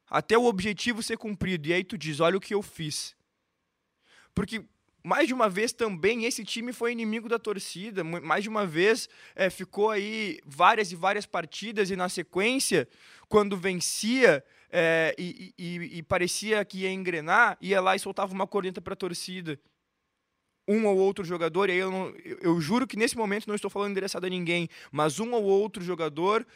até 0.09 0.37
o 0.37 0.45
objetivo 0.45 1.03
ser 1.03 1.17
cumprido. 1.17 1.69
E 1.69 1.73
aí 1.73 1.85
tu 1.85 1.97
diz: 1.97 2.21
olha 2.21 2.37
o 2.37 2.41
que 2.41 2.55
eu 2.55 2.63
fiz. 2.63 3.17
Porque 4.35 4.65
mais 5.03 5.27
de 5.27 5.35
uma 5.35 5.49
vez 5.49 5.73
também 5.73 6.25
esse 6.25 6.45
time 6.45 6.73
foi 6.73 6.93
inimigo 6.93 7.29
da 7.29 7.39
torcida. 7.39 8.05
Mais 8.05 8.43
de 8.43 8.49
uma 8.49 8.67
vez 8.67 9.09
é, 9.35 9.49
ficou 9.51 9.91
aí 9.91 10.39
várias 10.45 10.93
e 10.93 10.97
várias 10.97 11.27
partidas 11.27 11.91
e 11.91 11.97
na 11.97 12.09
sequência, 12.09 12.89
quando 13.29 13.57
vencia 13.57 14.45
é, 14.71 15.15
e, 15.19 15.55
e, 15.59 15.99
e, 15.99 16.03
parecia 16.03 16.65
que 16.65 16.81
ia 16.81 16.93
engrenar, 16.93 17.57
ia 17.61 17.81
lá 17.81 17.97
e 17.97 17.99
soltava 17.99 18.33
uma 18.33 18.47
corneta 18.47 18.81
para 18.81 18.93
a 18.93 18.97
torcida 18.97 19.59
um 20.71 20.87
ou 20.87 20.97
outro 20.99 21.25
jogador, 21.25 21.69
e 21.69 21.73
aí 21.73 21.79
eu, 21.79 21.91
não, 21.91 22.15
eu, 22.25 22.39
eu, 22.43 22.61
juro 22.61 22.87
que 22.87 22.97
nesse 22.97 23.17
momento 23.17 23.49
não 23.49 23.57
estou 23.57 23.69
falando 23.69 23.91
endereçado 23.91 24.27
a 24.27 24.31
ninguém, 24.31 24.69
mas 24.93 25.19
um 25.19 25.33
ou 25.33 25.43
outro 25.43 25.83
jogador 25.83 26.47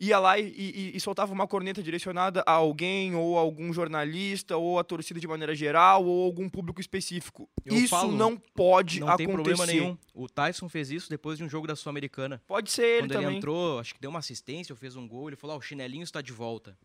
ia 0.00 0.18
lá 0.18 0.38
e, 0.38 0.46
e, 0.46 0.96
e, 0.96 1.00
soltava 1.00 1.32
uma 1.32 1.46
corneta 1.46 1.82
direcionada 1.82 2.42
a 2.46 2.52
alguém, 2.52 3.14
ou 3.14 3.36
a 3.36 3.40
algum 3.40 3.72
jornalista, 3.72 4.56
ou 4.56 4.78
a 4.78 4.84
torcida 4.84 5.18
de 5.18 5.26
maneira 5.26 5.54
geral, 5.54 6.04
ou 6.04 6.24
algum 6.24 6.48
público 6.48 6.80
específico. 6.80 7.48
Eu 7.64 7.74
isso 7.74 7.88
falo, 7.88 8.12
não 8.12 8.36
pode 8.36 9.00
não 9.00 9.08
acontecer. 9.08 9.26
Não 9.28 9.36
tem 9.36 9.44
problema 9.44 9.66
nenhum. 9.66 9.98
O 10.14 10.28
Tyson 10.28 10.68
fez 10.68 10.90
isso 10.90 11.10
depois 11.10 11.38
de 11.38 11.44
um 11.44 11.48
jogo 11.48 11.66
da 11.66 11.74
Sul-Americana. 11.74 12.40
Pode 12.46 12.70
ser 12.70 12.84
ele 12.84 13.00
Quando 13.02 13.12
também. 13.12 13.28
ele 13.28 13.36
entrou, 13.38 13.80
acho 13.80 13.94
que 13.94 14.00
deu 14.00 14.10
uma 14.10 14.20
assistência, 14.20 14.72
ou 14.72 14.76
fez 14.76 14.94
um 14.94 15.06
gol, 15.06 15.28
ele 15.28 15.36
falou, 15.36 15.56
ah, 15.56 15.58
o 15.58 15.62
chinelinho 15.62 16.04
está 16.04 16.20
de 16.20 16.32
volta. 16.32 16.78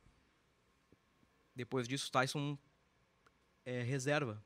Depois 1.56 1.88
disso, 1.88 2.08
o 2.08 2.12
Tyson 2.12 2.58
é 3.63 3.84
reserva. 3.84 4.43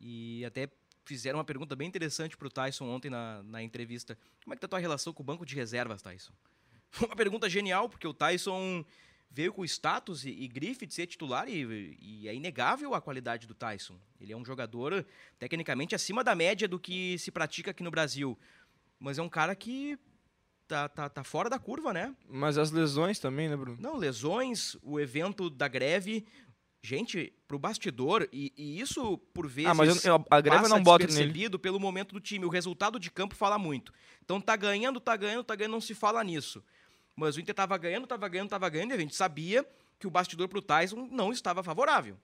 E 0.00 0.44
até 0.44 0.68
fizeram 1.04 1.38
uma 1.38 1.44
pergunta 1.44 1.76
bem 1.76 1.86
interessante 1.86 2.36
para 2.36 2.46
o 2.46 2.50
Tyson 2.50 2.86
ontem 2.86 3.08
na, 3.08 3.42
na 3.44 3.62
entrevista. 3.62 4.18
Como 4.42 4.52
é 4.52 4.56
que 4.56 4.60
tá 4.60 4.66
a 4.66 4.70
tua 4.70 4.78
relação 4.80 5.12
com 5.12 5.22
o 5.22 5.26
banco 5.26 5.46
de 5.46 5.54
reservas, 5.54 6.02
Tyson? 6.02 6.32
Foi 6.90 7.06
uma 7.08 7.16
pergunta 7.16 7.48
genial, 7.48 7.88
porque 7.88 8.06
o 8.06 8.14
Tyson 8.14 8.84
veio 9.30 9.52
com 9.52 9.64
status 9.64 10.24
e, 10.24 10.30
e 10.30 10.48
grife 10.48 10.86
de 10.86 10.94
ser 10.94 11.06
titular 11.06 11.48
e, 11.48 11.96
e, 12.00 12.28
é 12.28 12.34
inegável 12.34 12.94
a 12.94 13.00
qualidade 13.00 13.46
do 13.46 13.54
Tyson. 13.54 13.98
Ele 14.20 14.32
é 14.32 14.36
um 14.36 14.44
jogador 14.44 15.04
tecnicamente 15.38 15.94
acima 15.94 16.24
da 16.24 16.34
média 16.34 16.66
do 16.66 16.78
que 16.78 17.18
se 17.18 17.30
pratica 17.30 17.70
aqui 17.70 17.82
no 17.82 17.90
Brasil. 17.90 18.38
Mas 18.98 19.18
é 19.18 19.22
um 19.22 19.28
cara 19.28 19.54
que 19.54 19.98
tá, 20.66 20.88
tá, 20.88 21.08
tá 21.08 21.22
fora 21.22 21.48
da 21.50 21.58
curva, 21.58 21.92
né? 21.92 22.14
Mas 22.28 22.58
as 22.58 22.70
lesões 22.70 23.18
também, 23.18 23.48
né, 23.48 23.56
Bruno? 23.56 23.78
Não, 23.80 23.96
lesões, 23.96 24.76
o 24.82 24.98
evento 24.98 25.50
da 25.50 25.68
greve, 25.68 26.26
Gente, 26.80 27.32
pro 27.48 27.58
bastidor, 27.58 28.28
e, 28.32 28.52
e 28.56 28.80
isso 28.80 29.18
por 29.34 29.48
vezes 29.48 29.70
Ah, 29.70 29.74
mas 29.74 30.04
eu- 30.04 30.12
eu- 30.14 30.26
a 30.30 30.40
greve 30.40 30.64
eu 30.64 30.68
não 30.68 30.82
boto 30.82 31.12
nele. 31.12 31.58
pelo 31.58 31.80
momento 31.80 32.12
do 32.12 32.20
time. 32.20 32.44
O 32.44 32.48
resultado 32.48 33.00
de 33.00 33.10
campo 33.10 33.34
fala 33.34 33.58
muito. 33.58 33.92
Então 34.24 34.40
tá 34.40 34.54
ganhando, 34.54 35.00
tá 35.00 35.16
ganhando, 35.16 35.42
tá 35.44 35.56
ganhando, 35.56 35.72
não 35.72 35.80
se 35.80 35.94
fala 35.94 36.22
nisso. 36.22 36.62
Mas 37.18 37.36
o 37.36 37.40
Inter 37.40 37.52
tava 37.52 37.76
ganhando, 37.76 38.06
tava 38.06 38.28
ganhando, 38.28 38.48
tava 38.48 38.68
ganhando, 38.68 38.92
e 38.92 38.94
a 38.94 38.96
gente 38.96 39.16
sabia 39.16 39.68
que 39.98 40.06
o 40.06 40.10
bastidor 40.10 40.46
pro 40.46 40.62
Tyson 40.62 41.08
não 41.10 41.32
estava 41.32 41.64
favorável. 41.64 42.16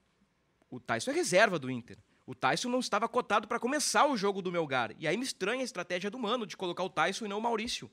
O 0.70 0.78
Tyson 0.78 1.10
é 1.10 1.14
reserva 1.14 1.58
do 1.58 1.68
Inter. 1.68 1.98
O 2.24 2.32
Tyson 2.32 2.68
não 2.68 2.78
estava 2.78 3.08
cotado 3.08 3.48
para 3.48 3.58
começar 3.58 4.06
o 4.06 4.16
jogo 4.16 4.40
do 4.40 4.52
Melgar. 4.52 4.94
E 4.96 5.08
aí 5.08 5.16
me 5.16 5.24
estranha 5.24 5.62
a 5.62 5.64
estratégia 5.64 6.08
do 6.12 6.16
Mano 6.16 6.46
de 6.46 6.56
colocar 6.56 6.84
o 6.84 6.88
Tyson 6.88 7.24
e 7.24 7.28
não 7.28 7.38
o 7.38 7.42
Maurício. 7.42 7.90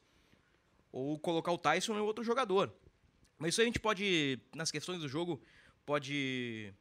Ou 0.91 1.17
colocar 1.17 1.51
o 1.51 1.57
Tyson 1.57 1.97
e 1.97 1.99
outro 1.99 2.23
jogador. 2.23 2.71
Mas 3.39 3.55
isso 3.55 3.63
a 3.63 3.65
gente 3.65 3.79
pode, 3.79 4.39
nas 4.53 4.69
questões 4.69 4.99
do 4.99 5.09
jogo, 5.09 5.41
pode 5.87 6.71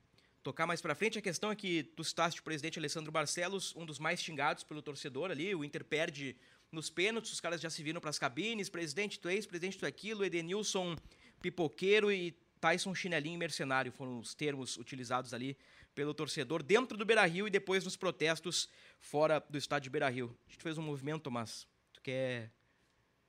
tocar 0.43 0.67
mais 0.67 0.83
pra 0.83 0.95
frente. 0.95 1.19
A 1.19 1.23
questão 1.23 1.51
é 1.51 1.57
que 1.57 1.83
tu 1.83 2.05
citaste 2.05 2.43
o 2.43 2.45
presidente 2.45 2.79
Alessandro 2.79 3.11
Barcelos, 3.11 3.75
um 3.75 3.87
dos 3.87 3.99
mais 3.99 4.21
xingados 4.21 4.65
pelo 4.65 4.83
torcedor 4.83 5.31
ali. 5.31 5.55
O 5.55 5.65
Inter 5.65 5.83
perde 5.83 6.37
nos 6.73 6.91
pênaltis, 6.91 7.33
os 7.33 7.41
caras 7.41 7.61
já 7.61 7.71
se 7.71 7.83
viram 7.83 8.01
pras 8.01 8.19
cabines. 8.19 8.69
Presidente, 8.69 9.19
tu 9.19 9.29
é 9.29 9.35
isso, 9.35 9.49
presidente, 9.49 9.79
tu 9.79 9.85
é 9.85 9.89
aquilo. 9.89 10.25
Edenilson, 10.25 10.97
pipoqueiro 11.41 12.11
e 12.11 12.33
Tyson 12.61 12.95
chinelinho 12.95 13.39
mercenário 13.39 13.91
foram 13.91 14.19
os 14.19 14.35
termos 14.35 14.77
utilizados 14.77 15.33
ali 15.33 15.57
pelo 15.95 16.15
torcedor 16.15 16.63
dentro 16.63 16.97
do 16.97 17.05
Beira-Rio 17.05 17.47
e 17.47 17.51
depois 17.51 17.85
nos 17.85 17.97
protestos 17.97 18.69
fora 19.01 19.45
do 19.49 19.59
estádio 19.59 19.91
Beira-Rio. 19.91 20.37
A 20.47 20.53
gente 20.53 20.63
fez 20.63 20.79
um 20.79 20.83
movimento, 20.83 21.31
mas 21.31 21.67
tu 21.93 22.01
quer 22.01 22.53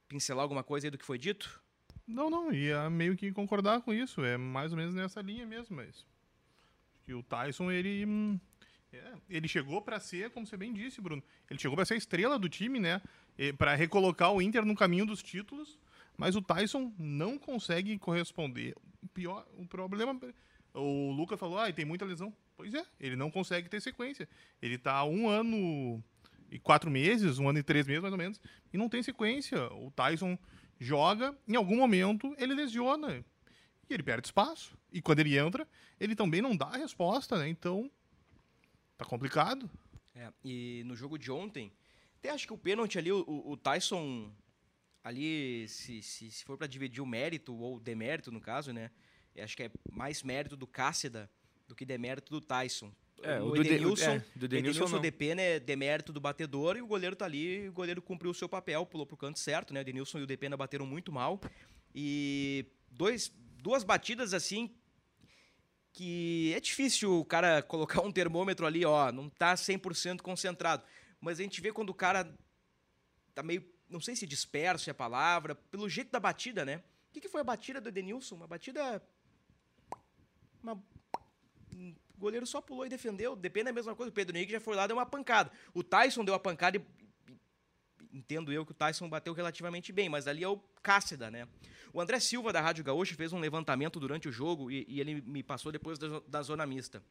pincelar 0.08 0.44
alguma 0.44 0.64
coisa 0.64 0.88
aí 0.88 0.92
do 0.92 0.98
que 0.98 1.06
foi 1.06 1.18
dito? 1.18 1.62
Não, 2.06 2.30
não, 2.30 2.52
ia 2.52 2.90
meio 2.90 3.16
que 3.16 3.32
concordar 3.32 3.82
com 3.82 3.94
isso. 3.94 4.24
É 4.24 4.38
mais 4.38 4.72
ou 4.72 4.78
menos 4.78 4.94
nessa 4.94 5.22
linha 5.22 5.46
mesmo, 5.46 5.78
mas. 5.78 6.06
Que 7.04 7.14
o 7.14 7.24
Tyson, 7.24 7.72
ele. 7.72 8.06
É, 8.94 9.14
ele 9.30 9.48
chegou 9.48 9.82
pra 9.82 10.00
ser, 10.00 10.30
como 10.32 10.46
você 10.46 10.58
bem 10.58 10.74
disse, 10.74 11.00
Bruno, 11.00 11.24
ele 11.50 11.60
chegou 11.60 11.76
pra 11.76 11.86
ser 11.86 11.94
a 11.94 11.98
estrela 11.98 12.38
do 12.38 12.50
time, 12.50 12.80
né? 12.80 13.02
Pra 13.58 13.76
recolocar 13.76 14.32
o 14.34 14.42
Inter 14.42 14.66
no 14.66 14.76
caminho 14.76 15.06
dos 15.06 15.24
títulos, 15.24 15.80
mas 16.18 16.36
o 16.36 16.42
Tyson 16.42 16.94
não 16.98 17.38
consegue 17.38 17.98
corresponder. 17.98 18.76
O 19.02 19.08
pior, 19.08 19.48
o 19.58 19.66
problema. 19.66 20.20
O 20.74 21.12
Luca 21.12 21.36
falou, 21.38 21.58
ah, 21.58 21.72
tem 21.72 21.86
muita 21.86 22.06
lesão. 22.06 22.34
Pois 22.56 22.74
é, 22.74 22.86
ele 23.00 23.16
não 23.16 23.32
consegue 23.32 23.68
ter 23.68 23.82
sequência. 23.82 24.28
Ele 24.62 24.78
tá 24.78 25.04
um 25.04 25.28
ano 25.28 26.04
e 26.52 26.60
quatro 26.60 26.92
meses, 26.92 27.40
um 27.40 27.48
ano 27.50 27.60
e 27.60 27.64
três 27.64 27.88
meses 27.88 28.02
mais 28.02 28.12
ou 28.12 28.18
menos, 28.18 28.40
e 28.74 28.78
não 28.78 28.90
tem 28.90 29.02
sequência. 29.02 29.66
O 29.74 29.90
Tyson 29.90 30.38
joga, 30.80 31.36
em 31.48 31.56
algum 31.56 31.78
momento 31.78 32.36
ele 32.38 32.54
lesiona 32.54 33.24
e 33.90 33.94
ele 33.94 34.04
perde 34.04 34.28
espaço. 34.28 34.78
E 34.92 35.02
quando 35.02 35.20
ele 35.20 35.38
entra, 35.38 35.68
ele 36.00 36.16
também 36.16 36.42
não 36.42 36.56
dá 36.56 36.68
a 36.68 36.78
resposta, 36.78 37.38
né? 37.38 37.48
Então, 37.48 37.90
tá 39.02 39.06
complicado. 39.06 39.70
É, 40.16 40.32
e 40.44 40.84
no 40.86 40.96
jogo 40.96 41.18
de 41.18 41.32
ontem, 41.32 41.72
até 42.20 42.30
acho 42.30 42.46
que 42.46 42.54
o 42.54 42.58
pênalti 42.58 42.98
ali, 42.98 43.12
o, 43.12 43.24
o 43.28 43.58
Tyson, 43.58 44.32
ali, 45.04 45.68
se, 45.68 46.02
se, 46.02 46.30
se 46.32 46.44
for 46.44 46.58
para 46.58 46.68
dividir 46.68 47.02
o 47.02 47.06
mérito, 47.06 47.56
ou 47.56 47.78
o 47.78 47.80
demérito 47.80 48.32
no 48.32 48.40
caso, 48.40 48.72
né? 48.72 48.92
eu 49.36 49.44
acho 49.44 49.56
que 49.56 49.64
é 49.64 49.72
mais 49.92 50.22
mérito 50.24 50.56
do 50.56 50.68
Cássida 50.68 51.30
do 51.68 51.74
que 51.74 51.86
demérito 51.86 52.32
do 52.32 52.42
Tyson. 52.42 52.92
É, 53.24 53.40
o 53.40 53.48
o 53.48 53.52
do 53.52 53.64
De- 53.64 53.70
Edenilson, 53.70 54.04
é, 54.04 54.20
do 54.36 54.46
Edenilson 54.46 54.70
Edenilson 54.80 54.96
não. 54.96 55.02
de 55.02 55.12
pena 55.12 55.42
é 55.42 55.60
demérito 55.60 56.12
do 56.12 56.20
batedor 56.20 56.76
e 56.76 56.82
o 56.82 56.88
goleiro 56.88 57.16
tá 57.16 57.26
ali, 57.26 57.70
o 57.70 57.72
goleiro 57.72 58.02
cumpriu 58.02 58.32
o 58.32 58.34
seu 58.34 58.50
papel, 58.50 58.86
pulou 58.86 59.06
pro 59.06 59.16
canto 59.16 59.40
certo, 59.40 59.74
né? 59.74 59.80
O 59.80 59.82
Edenilson 59.82 60.20
e 60.20 60.24
o 60.24 60.28
Depena 60.28 60.58
bateram 60.58 60.86
muito 60.86 61.12
mal. 61.12 61.40
E 61.96 62.66
dois, 62.90 63.32
duas 63.58 63.84
batidas 63.84 64.34
assim 64.34 64.76
que 65.94 66.54
é 66.56 66.60
difícil 66.60 67.20
o 67.20 67.26
cara 67.26 67.62
colocar 67.64 68.02
um 68.02 68.12
termômetro 68.12 68.66
ali, 68.66 68.86
ó, 68.86 69.12
não 69.12 69.30
tá 69.30 69.54
100% 69.54 70.22
concentrado. 70.22 70.84
Mas 71.20 71.40
a 71.40 71.44
gente 71.44 71.62
vê 71.62 71.72
quando 71.72 71.90
o 71.90 71.94
cara 71.94 72.34
tá 73.34 73.44
meio, 73.44 73.64
não 73.90 74.00
sei 74.00 74.16
se 74.16 74.26
disperso 74.26 74.90
é 74.90 74.92
a 74.92 74.96
palavra, 74.96 75.56
pelo 75.56 75.88
jeito 75.88 76.12
da 76.12 76.20
batida, 76.20 76.66
né? 76.66 76.78
O 77.10 77.14
que, 77.14 77.22
que 77.22 77.30
foi 77.30 77.42
a 77.42 77.44
batida 77.44 77.82
do 77.82 77.90
Edenilson? 77.90 78.36
Uma 78.36 78.48
batida... 78.48 79.02
Uma... 80.64 80.82
O 81.74 82.20
goleiro 82.22 82.46
só 82.46 82.62
pulou 82.62 82.86
e 82.86 82.90
defendeu. 82.90 83.36
Depende 83.36 83.66
da 83.66 83.74
mesma 83.74 83.96
coisa. 83.96 84.12
O 84.12 84.14
Pedro 84.14 84.38
Henrique 84.38 84.54
já 84.54 84.60
foi 84.60 84.76
lá 84.76 84.86
e 84.86 84.88
deu 84.88 84.96
uma 84.96 85.06
pancada. 85.06 85.52
O 85.74 85.84
Tyson 85.84 86.24
deu 86.24 86.34
a 86.34 86.40
pancada 86.40 86.78
e... 86.78 87.01
Entendo 88.14 88.52
eu 88.52 88.66
que 88.66 88.72
o 88.72 88.76
Tyson 88.76 89.08
bateu 89.10 89.34
relativamente 89.34 89.92
bem, 89.92 90.10
mas 90.10 90.28
ali 90.28 90.44
é 90.44 90.48
o 90.48 90.58
Cássida, 90.84 91.32
né? 91.32 91.48
O 91.94 92.02
André 92.02 92.20
Silva, 92.20 92.52
da 92.52 92.60
Rádio 92.62 92.84
Gaúcho, 92.84 93.16
fez 93.16 93.32
um 93.34 93.40
levantamento 93.40 94.00
durante 94.00 94.28
o 94.28 94.32
jogo 94.32 94.70
e, 94.70 94.86
e 94.88 95.00
ele 95.00 95.22
me 95.22 95.42
passou 95.44 95.72
depois 95.72 95.98
da, 95.98 96.20
da 96.28 96.42
zona 96.42 96.66
mista. 96.66 97.02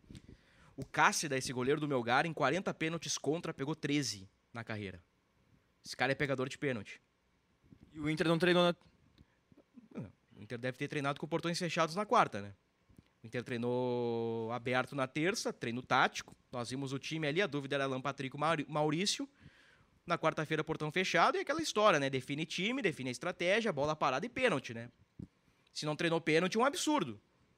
O 0.76 0.84
Cássida, 0.84 1.36
esse 1.36 1.52
goleiro 1.52 1.80
do 1.80 1.88
Melgar, 1.88 2.26
em 2.26 2.32
40 2.32 2.72
pênaltis 2.74 3.18
contra, 3.18 3.52
pegou 3.52 3.74
13 3.74 4.28
na 4.52 4.62
carreira. 4.64 5.02
Esse 5.84 5.96
cara 5.96 6.12
é 6.12 6.14
pegador 6.14 6.48
de 6.48 6.58
pênalti. 6.58 7.00
E 7.92 8.00
o 8.00 8.08
Inter 8.08 8.28
não 8.28 8.38
treinou 8.38 8.62
na... 8.62 8.74
O 10.36 10.42
Inter 10.42 10.58
deve 10.58 10.78
ter 10.78 10.88
treinado 10.88 11.20
com 11.20 11.26
portões 11.26 11.58
fechados 11.58 11.94
na 11.94 12.06
quarta, 12.06 12.40
né? 12.40 12.54
O 13.22 13.26
Inter 13.26 13.44
treinou 13.44 14.50
aberto 14.52 14.94
na 14.96 15.06
terça, 15.06 15.52
treino 15.52 15.82
tático. 15.82 16.34
Nós 16.50 16.70
vimos 16.70 16.92
o 16.92 16.98
time 16.98 17.26
ali, 17.26 17.42
a 17.42 17.46
dúvida 17.46 17.74
era 17.76 17.84
Alan 17.84 18.00
Mauri- 18.38 18.66
Maurício. 18.68 19.28
Na 20.10 20.18
quarta-feira, 20.18 20.64
portão 20.64 20.90
fechado 20.90 21.38
e 21.38 21.40
aquela 21.40 21.62
história, 21.62 22.00
né? 22.00 22.10
Define 22.10 22.44
time, 22.44 22.82
define 22.82 23.10
a 23.10 23.12
estratégia, 23.12 23.72
bola 23.72 23.94
parada 23.94 24.26
e 24.26 24.28
pênalti, 24.28 24.74
né? 24.74 24.88
Se 25.72 25.86
não 25.86 25.94
treinou 25.94 26.20
pênalti, 26.20 26.56
é 26.56 26.60
um 26.60 26.64
absurdo. 26.64 27.12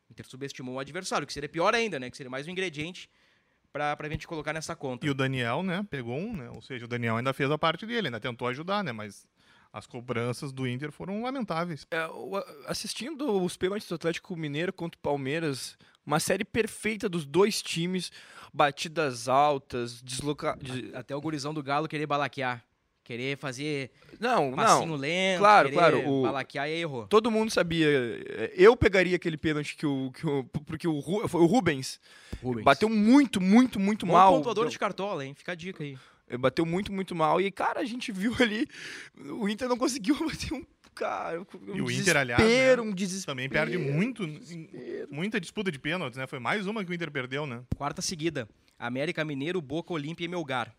O 0.07 0.13
Inter 0.13 0.27
subestimou 0.27 0.75
o 0.75 0.79
adversário, 0.79 1.27
que 1.27 1.33
seria 1.33 1.49
pior 1.49 1.75
ainda, 1.75 1.99
né? 1.99 2.11
Que 2.11 2.17
seria 2.19 2.29
mais 2.29 2.47
um 2.47 2.51
ingrediente 2.51 3.09
pra, 3.73 3.97
pra 3.97 4.07
gente 4.07 4.29
colocar 4.29 4.53
nessa 4.53 4.77
conta. 4.77 5.07
E 5.07 5.09
o 5.09 5.15
Daniel, 5.15 5.63
né, 5.63 5.83
pegou 5.89 6.15
um, 6.15 6.37
né? 6.37 6.51
Ou 6.51 6.61
seja, 6.61 6.85
o 6.85 6.89
Daniel 6.89 7.17
ainda 7.17 7.33
fez 7.33 7.51
a 7.51 7.57
parte 7.57 7.87
dele, 7.87 8.09
ainda 8.09 8.21
tentou 8.21 8.47
ajudar, 8.49 8.85
né? 8.85 8.93
Mas 8.93 9.27
as 9.73 9.87
cobranças 9.87 10.53
do 10.53 10.67
Inter 10.67 10.93
foram 10.93 11.23
lamentáveis. 11.23 11.87
É, 11.91 12.07
assistindo 12.67 13.43
os 13.43 13.57
pênaltis 13.57 13.89
do 13.89 13.95
Atlético 13.95 14.37
Mineiro 14.37 14.73
contra 14.73 14.99
o 14.99 15.03
Palmeiras, 15.03 15.77
uma 16.05 16.21
série 16.21 16.45
perfeita 16.45 17.09
dos 17.09 17.25
dois 17.25 17.63
times, 17.63 18.11
batidas 18.53 19.29
altas, 19.29 20.03
desloca... 20.03 20.57
de- 20.61 20.95
Até 20.95 21.17
o 21.17 21.21
gurizão 21.21 21.55
do 21.55 21.63
Galo 21.63 21.89
querer 21.89 22.07
balaquear. 22.07 22.63
Querer 23.05 23.37
fazer 23.37 23.91
Não, 24.21 24.53
passinho 24.53 24.87
não. 24.91 24.95
lento, 24.97 25.41
Claro, 25.41 25.73
claro, 25.73 26.09
o- 26.09 26.23
balaquear 26.23 26.69
e 26.69 26.81
errou. 26.81 27.09
Todo 27.09 27.33
mundo 27.33 27.51
sabia. 27.51 27.89
é, 27.89 28.53
Eu 28.55 28.77
pegaria 28.77 29.17
aquele 29.17 29.37
pênalti 29.37 29.75
que 29.75 29.85
o. 29.85 30.13
Que 30.13 30.25
o 30.25 30.45
porque 30.45 30.87
o, 30.87 31.01
Ru- 31.01 31.27
foi 31.27 31.41
o 31.41 31.47
Rubens 31.47 32.01
Rubens. 32.41 32.63
bateu 32.65 32.89
muito, 32.89 33.41
muito, 33.41 33.81
muito 33.81 34.07
Bom 34.07 34.13
mal. 34.13 34.33
pontuador 34.37 34.65
Deu- 34.67 34.71
de 34.71 34.79
cartola, 34.79 35.27
hein? 35.27 35.35
Fica 35.35 35.51
a 35.51 35.55
dica 35.57 35.83
aí. 35.83 35.99
Ele 36.33 36.39
Bateu 36.41 36.65
muito, 36.67 36.93
muito 36.93 37.15
mal. 37.15 37.41
E, 37.41 37.51
cara, 37.51 37.81
a 37.81 37.85
gente 37.85 38.11
viu 38.11 38.35
ali. 38.41 38.67
O 39.39 39.49
Inter 39.49 39.69
não 39.69 39.77
conseguiu 39.77 40.17
bater 40.27 40.53
um. 40.53 40.65
Cara, 40.95 41.41
um 41.41 41.47
E 41.77 41.81
o 41.81 41.91
Inter, 41.91 42.17
aliás, 42.19 42.43
desespero, 42.43 42.85
né, 42.85 42.91
um 42.91 42.95
desespero. 42.95 43.27
Também 43.33 43.49
perde 43.49 43.79
muito, 43.79 44.27
desespero. 44.27 45.09
muita 45.11 45.41
disputa 45.41 45.71
de 45.73 45.79
pênaltis, 45.79 46.19
né? 46.19 46.27
Foi 46.27 46.39
mais 46.39 46.67
uma 46.67 46.85
que 46.85 46.91
o 46.91 46.95
Inter 46.95 47.11
perdeu, 47.11 47.47
né? 47.47 47.63
Quarta 47.77 48.03
seguida. 48.03 48.47
América 48.79 49.25
Mineiro, 49.25 49.61
Boca, 49.63 49.93
Olímpia 49.93 50.25
e 50.25 50.29
Melgar. 50.29 50.75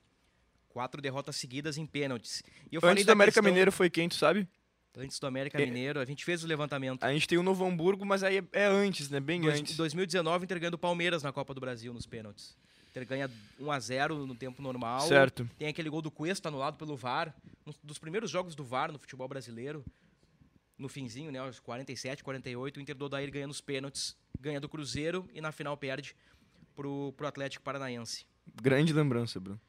Quatro 0.69 1.01
derrotas 1.01 1.35
seguidas 1.35 1.77
em 1.77 1.85
pênaltis. 1.85 2.43
E 2.71 2.75
eu 2.75 2.81
falei 2.81 2.93
Antes 2.93 3.05
do 3.05 3.07
da 3.07 3.13
América 3.13 3.33
questão- 3.35 3.49
Mineiro 3.51 3.71
foi 3.71 3.89
quem, 3.89 4.09
tu 4.09 4.15
sabe? 4.15 4.47
Antes 4.95 5.17
do 5.19 5.25
América 5.25 5.59
É. 5.59 5.65
Mineiro, 5.65 5.99
a 5.99 6.05
gente 6.05 6.23
fez 6.23 6.43
o 6.43 6.47
levantamento. 6.47 7.03
A 7.03 7.11
gente 7.11 7.27
tem 7.27 7.37
o 7.39 7.43
Novo 7.43 7.65
Hamburgo, 7.65 8.05
mas 8.05 8.21
aí 8.23 8.37
é, 8.37 8.43
é 8.53 8.65
antes, 8.65 9.09
né? 9.09 9.19
Bem 9.19 9.41
Dois- 9.41 9.59
antes. 9.59 9.75
2019, 9.75 10.45
Inter 10.45 10.59
ganhando 10.59 10.75
o 10.75 10.77
Palmeiras 10.79 11.23
na 11.23 11.31
Copa 11.31 11.53
do 11.55 11.59
Brasil 11.61 11.91
nos 11.93 12.05
pênaltis. 12.05 12.55
Inter 12.93 13.07
ganha 13.07 13.29
1x0 13.59 14.27
no 14.27 14.35
tempo 14.35 14.61
normal. 14.61 15.01
Certo. 15.07 15.49
Tem 15.57 15.67
aquele 15.67 15.89
gol 15.89 16.01
do 16.01 16.11
Cuesta 16.11 16.47
anulado 16.47 16.77
pelo 16.77 16.95
VAR. 16.95 17.35
Um 17.65 17.73
dos 17.83 17.97
primeiros 17.97 18.29
jogos 18.29 18.53
do 18.53 18.63
VAR 18.63 18.91
no 18.91 18.99
futebol 18.99 19.27
brasileiro. 19.27 19.83
No 20.77 20.87
finzinho, 20.87 21.31
né? 21.31 21.39
Aos 21.39 21.59
47, 21.59 22.23
48, 22.23 22.77
o 22.77 22.81
Inter 22.81 22.95
do 22.95 23.05
Odair 23.05 23.31
ganha 23.31 23.47
nos 23.47 23.59
pênaltis. 23.59 24.15
Ganha 24.39 24.59
do 24.59 24.69
Cruzeiro 24.69 25.27
e 25.33 25.41
na 25.41 25.51
final 25.51 25.75
perde 25.75 26.15
pro, 26.75 27.11
pro 27.17 27.25
Atlético 27.25 27.63
Paranaense. 27.63 28.27
Grande 28.61 28.93
lembrança, 28.93 29.39
Bruno. 29.39 29.59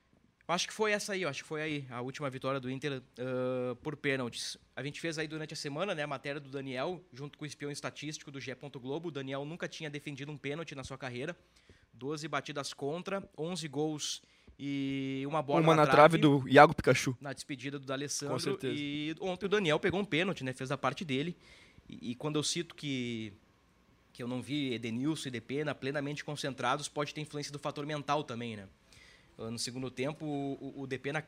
Acho 0.47 0.69
que 0.69 0.75
foi 0.75 0.93
essa 0.93 1.15
aí, 1.15 1.25
acho 1.25 1.43
que 1.43 1.49
foi 1.49 1.63
aí 1.63 1.87
a 1.89 2.03
última 2.03 2.29
vitória 2.29 2.61
do 2.61 2.71
Inter 2.71 3.03
ah, 3.19 3.75
por 3.83 3.97
pênaltis. 3.97 4.59
A 4.77 4.83
gente 4.83 5.01
fez 5.01 5.19
aí 5.19 5.27
durante 5.27 5.55
a 5.55 5.57
semana, 5.57 5.95
né, 5.95 6.03
a 6.03 6.07
matéria 6.07 6.39
do 6.39 6.51
Daniel, 6.51 7.03
junto 7.11 7.39
com 7.39 7.45
o 7.45 7.47
espião 7.47 7.71
estatístico 7.71 8.31
do 8.31 8.39
G. 8.39 8.55
Globo. 8.75 9.09
O 9.09 9.11
Daniel 9.11 9.47
nunca 9.47 9.67
tinha 9.67 9.89
defendido 9.89 10.31
um 10.31 10.37
pênalti 10.37 10.75
na 10.75 10.85
sua 10.85 10.99
carreira. 10.99 11.35
12 11.95 12.29
batidas 12.29 12.73
contra, 12.73 13.27
11 13.39 13.69
gols 13.69 14.23
e 14.59 15.25
uma 15.27 15.43
bola 15.43 15.61
Uma 15.61 15.75
na 15.75 15.87
trave 15.87 16.19
do 16.19 16.47
Iago 16.49 16.75
Pikachu. 16.75 17.17
na 17.21 17.33
despedida 17.33 17.79
do 17.79 17.87
D'Alessandro. 17.87 18.35
Com 18.35 18.39
certeza. 18.39 18.75
E 18.77 19.15
ontem 19.21 19.47
o 19.47 19.49
Daniel 19.49 19.81
pegou 19.81 20.01
um 20.01 20.05
pênalti, 20.05 20.45
né? 20.45 20.53
Fez 20.53 20.71
a 20.71 20.79
parte 20.79 21.05
dele. 21.05 21.37
E, 21.89 22.11
e 22.13 22.15
quando 22.15 22.37
eu 22.37 22.43
cito 22.43 22.75
que, 22.75 23.33
que 24.13 24.23
eu 24.23 24.29
não 24.29 24.41
vi 24.41 24.73
Edenilson 24.75 25.29
e 25.29 25.33
Depena 25.33 25.75
plenamente 25.75 26.25
concentrados, 26.25 26.89
pode 26.89 27.13
ter 27.13 27.21
influência 27.21 27.53
do 27.53 27.59
fator 27.59 27.85
mental 27.85 28.23
também, 28.23 28.57
né? 28.57 28.69
Ah, 29.39 29.51
No 29.51 29.59
segundo 29.59 29.91
tempo, 29.91 30.25
o, 30.25 30.83
o 30.83 30.87
Depena 30.87 31.27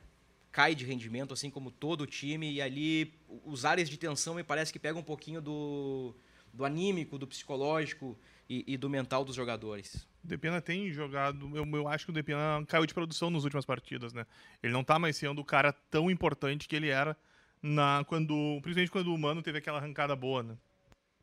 cai 0.52 0.74
de 0.74 0.84
rendimento, 0.84 1.34
assim 1.34 1.50
como 1.50 1.70
todo 1.70 2.02
o 2.02 2.06
time, 2.06 2.50
e 2.50 2.62
ali 2.62 3.12
os 3.44 3.64
áreas 3.64 3.90
de 3.90 3.98
tensão 3.98 4.34
me 4.34 4.42
parece 4.42 4.72
que 4.72 4.78
pegam 4.78 5.00
um 5.00 5.04
pouquinho 5.04 5.42
do, 5.42 6.14
do 6.52 6.64
anímico, 6.64 7.18
do 7.18 7.26
psicológico 7.26 8.16
e, 8.48 8.64
e 8.66 8.76
do 8.76 8.88
mental 8.88 9.22
dos 9.24 9.34
jogadores. 9.36 10.06
Depena 10.26 10.60
tem 10.60 10.90
jogado. 10.92 11.50
Eu, 11.56 11.64
eu 11.64 11.88
acho 11.88 12.04
que 12.04 12.10
o 12.10 12.14
Depena 12.14 12.64
caiu 12.66 12.86
de 12.86 12.94
produção 12.94 13.30
nas 13.30 13.44
últimas 13.44 13.64
partidas, 13.64 14.12
né? 14.12 14.26
Ele 14.62 14.72
não 14.72 14.84
tá 14.84 14.98
mais 14.98 15.16
sendo 15.16 15.40
o 15.40 15.44
cara 15.44 15.72
tão 15.72 16.10
importante 16.10 16.68
que 16.68 16.76
ele 16.76 16.88
era 16.88 17.16
na 17.62 18.04
quando, 18.06 18.58
principalmente 18.62 18.90
quando 18.90 19.14
o 19.14 19.18
Mano 19.18 19.42
teve 19.42 19.58
aquela 19.58 19.78
arrancada 19.78 20.14
boa, 20.14 20.42
né? 20.42 20.56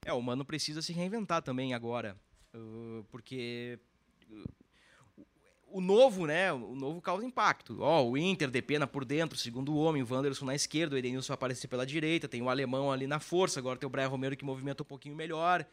É, 0.06 0.14
o 0.14 0.22
Mano 0.22 0.44
precisa 0.44 0.82
se 0.82 0.92
reinventar 0.92 1.42
também 1.42 1.74
agora, 1.74 2.18
uh, 2.54 3.06
porque 3.10 3.80
uh, 4.30 4.50
o 5.74 5.82
novo, 5.82 6.28
né? 6.28 6.52
O 6.52 6.76
novo 6.76 7.02
causa 7.02 7.26
impacto. 7.26 7.82
Ó, 7.82 8.04
o 8.04 8.18
Inter 8.18 8.50
de 8.50 8.62
pena 8.62 8.86
por 8.86 9.06
dentro, 9.06 9.38
segundo 9.38 9.74
o 9.74 9.78
homem, 9.78 10.04
o 10.04 10.08
Wanderson 10.10 10.46
na 10.46 10.54
esquerda, 10.54 10.96
o 10.96 10.98
Edenilson 10.98 11.34
aparecer 11.34 11.68
pela 11.68 11.86
direita, 11.86 12.28
tem 12.28 12.42
o 12.42 12.50
alemão 12.50 12.92
ali 12.92 13.08
na 13.08 13.20
força, 13.20 13.60
agora 13.60 13.80
tem 13.80 13.88
o 13.88 13.90
Brian 13.90 14.08
Romero 14.08 14.38
que 14.38 14.46
movimenta 14.46 14.84
um 14.84 14.86
pouquinho 14.86 15.16
melhor. 15.16 15.66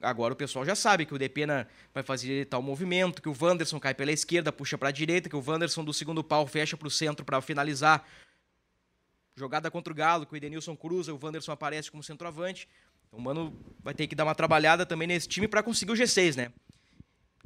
Agora 0.00 0.32
o 0.32 0.36
pessoal 0.36 0.64
já 0.64 0.74
sabe 0.74 1.04
que 1.04 1.14
o 1.14 1.18
Depena 1.18 1.68
vai 1.92 2.02
fazer 2.02 2.46
tal 2.46 2.62
movimento, 2.62 3.20
que 3.20 3.28
o 3.28 3.36
Wanderson 3.38 3.78
cai 3.78 3.94
pela 3.94 4.10
esquerda, 4.10 4.50
puxa 4.50 4.78
para 4.78 4.88
a 4.88 4.92
direita, 4.92 5.28
que 5.28 5.36
o 5.36 5.44
Wanderson 5.46 5.84
do 5.84 5.92
segundo 5.92 6.24
pau 6.24 6.46
fecha 6.46 6.76
para 6.76 6.88
o 6.88 6.90
centro 6.90 7.24
para 7.24 7.40
finalizar. 7.42 8.06
Jogada 9.36 9.70
contra 9.70 9.92
o 9.92 9.96
Galo, 9.96 10.26
que 10.26 10.32
o 10.32 10.36
Edenilson 10.36 10.76
cruza, 10.76 11.12
o 11.12 11.18
Wanderson 11.22 11.52
aparece 11.52 11.90
como 11.90 12.02
centroavante. 12.02 12.68
Então 13.08 13.18
o 13.18 13.22
Mano 13.22 13.58
vai 13.82 13.92
ter 13.92 14.06
que 14.06 14.14
dar 14.14 14.24
uma 14.24 14.34
trabalhada 14.34 14.86
também 14.86 15.08
nesse 15.08 15.28
time 15.28 15.46
para 15.46 15.62
conseguir 15.62 15.92
o 15.92 15.94
G6, 15.94 16.36
né? 16.36 16.52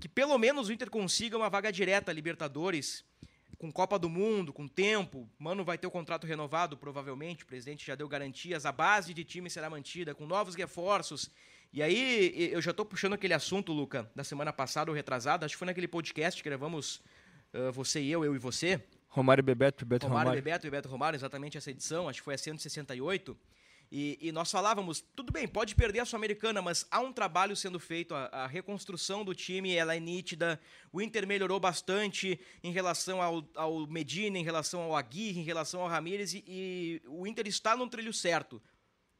Que 0.00 0.08
pelo 0.08 0.36
menos 0.38 0.68
o 0.68 0.72
Inter 0.72 0.90
consiga 0.90 1.36
uma 1.36 1.48
vaga 1.48 1.72
direta 1.72 2.10
a 2.10 2.14
Libertadores, 2.14 3.04
com 3.58 3.72
Copa 3.72 3.98
do 3.98 4.08
Mundo, 4.08 4.52
com 4.52 4.68
tempo. 4.68 5.28
Mano 5.38 5.64
vai 5.64 5.78
ter 5.78 5.86
o 5.86 5.90
contrato 5.90 6.26
renovado, 6.26 6.76
provavelmente. 6.76 7.44
O 7.44 7.46
presidente 7.46 7.86
já 7.86 7.94
deu 7.94 8.08
garantias. 8.08 8.66
A 8.66 8.72
base 8.72 9.14
de 9.14 9.24
time 9.24 9.48
será 9.48 9.70
mantida, 9.70 10.14
com 10.14 10.26
novos 10.26 10.54
reforços. 10.54 11.30
E 11.74 11.82
aí, 11.82 12.52
eu 12.52 12.62
já 12.62 12.70
estou 12.70 12.86
puxando 12.86 13.14
aquele 13.14 13.34
assunto, 13.34 13.72
Luca, 13.72 14.08
da 14.14 14.22
semana 14.22 14.52
passada 14.52 14.92
ou 14.92 14.94
retrasada, 14.94 15.44
acho 15.44 15.56
que 15.56 15.58
foi 15.58 15.66
naquele 15.66 15.88
podcast 15.88 16.40
que 16.40 16.48
gravamos 16.48 17.02
uh, 17.52 17.72
você 17.72 18.00
e 18.00 18.12
eu, 18.12 18.24
eu 18.24 18.32
e 18.32 18.38
você. 18.38 18.80
Romário 19.08 19.42
Bebeto, 19.42 19.84
Bebeto 19.84 20.06
Romário. 20.06 20.28
Romário. 20.28 20.40
Bebeto, 20.44 20.62
Bebeto 20.62 20.88
Romário, 20.88 21.16
exatamente 21.16 21.58
essa 21.58 21.72
edição, 21.72 22.08
acho 22.08 22.20
que 22.20 22.24
foi 22.24 22.34
a 22.34 22.38
168. 22.38 23.36
E, 23.90 24.16
e 24.20 24.30
nós 24.30 24.52
falávamos, 24.52 25.04
tudo 25.16 25.32
bem, 25.32 25.48
pode 25.48 25.74
perder 25.74 25.98
a 25.98 26.04
Sul-Americana, 26.04 26.62
mas 26.62 26.86
há 26.92 27.00
um 27.00 27.12
trabalho 27.12 27.56
sendo 27.56 27.80
feito, 27.80 28.14
a, 28.14 28.26
a, 28.26 28.46
reconstrução 28.46 29.24
do 29.24 29.34
time 29.34 29.74
ela 29.74 29.96
é 29.96 29.98
nítida, 29.98 30.60
o 30.92 31.02
Inter 31.02 31.26
melhorou 31.26 31.58
bastante 31.58 32.38
em 32.62 32.70
relação 32.70 33.20
ao, 33.20 33.44
ao 33.56 33.84
Medina, 33.88 34.38
em 34.38 34.44
relação 34.44 34.80
ao 34.82 34.94
Aguirre, 34.94 35.40
em 35.40 35.44
relação 35.44 35.80
ao 35.80 35.88
Ramírez, 35.88 36.34
e, 36.34 36.44
e 36.46 37.02
o 37.08 37.26
Inter 37.26 37.48
está 37.48 37.76
no 37.76 37.88
trilho 37.88 38.12
certo. 38.12 38.62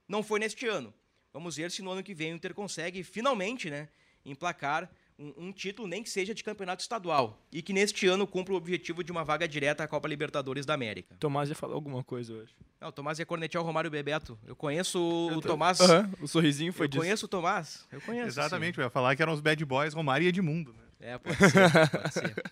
Não 0.08 0.22
foi 0.22 0.38
neste 0.38 0.68
ano. 0.68 0.94
Vamos 1.34 1.56
ver 1.56 1.68
se 1.72 1.82
no 1.82 1.90
ano 1.90 2.00
que 2.00 2.14
vem 2.14 2.32
o 2.32 2.36
Inter 2.36 2.54
consegue 2.54 3.02
finalmente 3.02 3.68
né, 3.68 3.88
emplacar 4.24 4.88
um, 5.18 5.46
um, 5.48 5.52
título, 5.52 5.88
nem 5.88 6.00
que 6.00 6.08
seja 6.08 6.32
de 6.32 6.44
campeonato 6.44 6.80
estadual. 6.80 7.44
E 7.50 7.60
que 7.60 7.72
neste 7.72 8.06
ano 8.06 8.24
cumpra 8.24 8.54
o 8.54 8.56
objetivo 8.56 9.02
de 9.02 9.10
uma 9.10 9.24
vaga 9.24 9.48
direta 9.48 9.82
à 9.82 9.88
Copa 9.88 10.06
Libertadores 10.06 10.64
da 10.64 10.74
América. 10.74 11.16
Tomás 11.18 11.48
ia 11.48 11.56
falar 11.56 11.74
alguma 11.74 12.04
coisa 12.04 12.32
hoje. 12.32 12.54
Não, 12.80 12.88
o 12.88 12.92
Tomás 12.92 13.18
ia 13.18 13.26
cornetear 13.26 13.60
o 13.60 13.66
Romário 13.66 13.90
Bebeto. 13.90 14.38
Eu 14.46 14.54
conheço 14.54 15.00
o 15.00 15.40
tô... 15.40 15.48
Tomás. 15.48 15.80
Uhum, 15.80 16.12
o 16.22 16.28
sorrisinho 16.28 16.72
foi 16.72 16.86
eu 16.86 16.88
disso. 16.88 17.00
conheço 17.00 17.26
o 17.26 17.28
Tomás. 17.28 17.84
Eu 17.90 18.00
conheço. 18.00 18.28
Exatamente, 18.28 18.76
sim. 18.76 18.80
eu 18.80 18.84
ia 18.84 18.90
falar 18.90 19.16
que 19.16 19.22
eram 19.22 19.32
os 19.32 19.40
bad 19.40 19.64
boys 19.64 19.92
Romário 19.92 20.24
e 20.24 20.28
Edmundo. 20.28 20.72
Né? 20.72 21.14
É, 21.14 21.18
pode 21.18 21.36
ser. 21.36 21.90
pode 21.90 22.14
ser. 22.14 22.44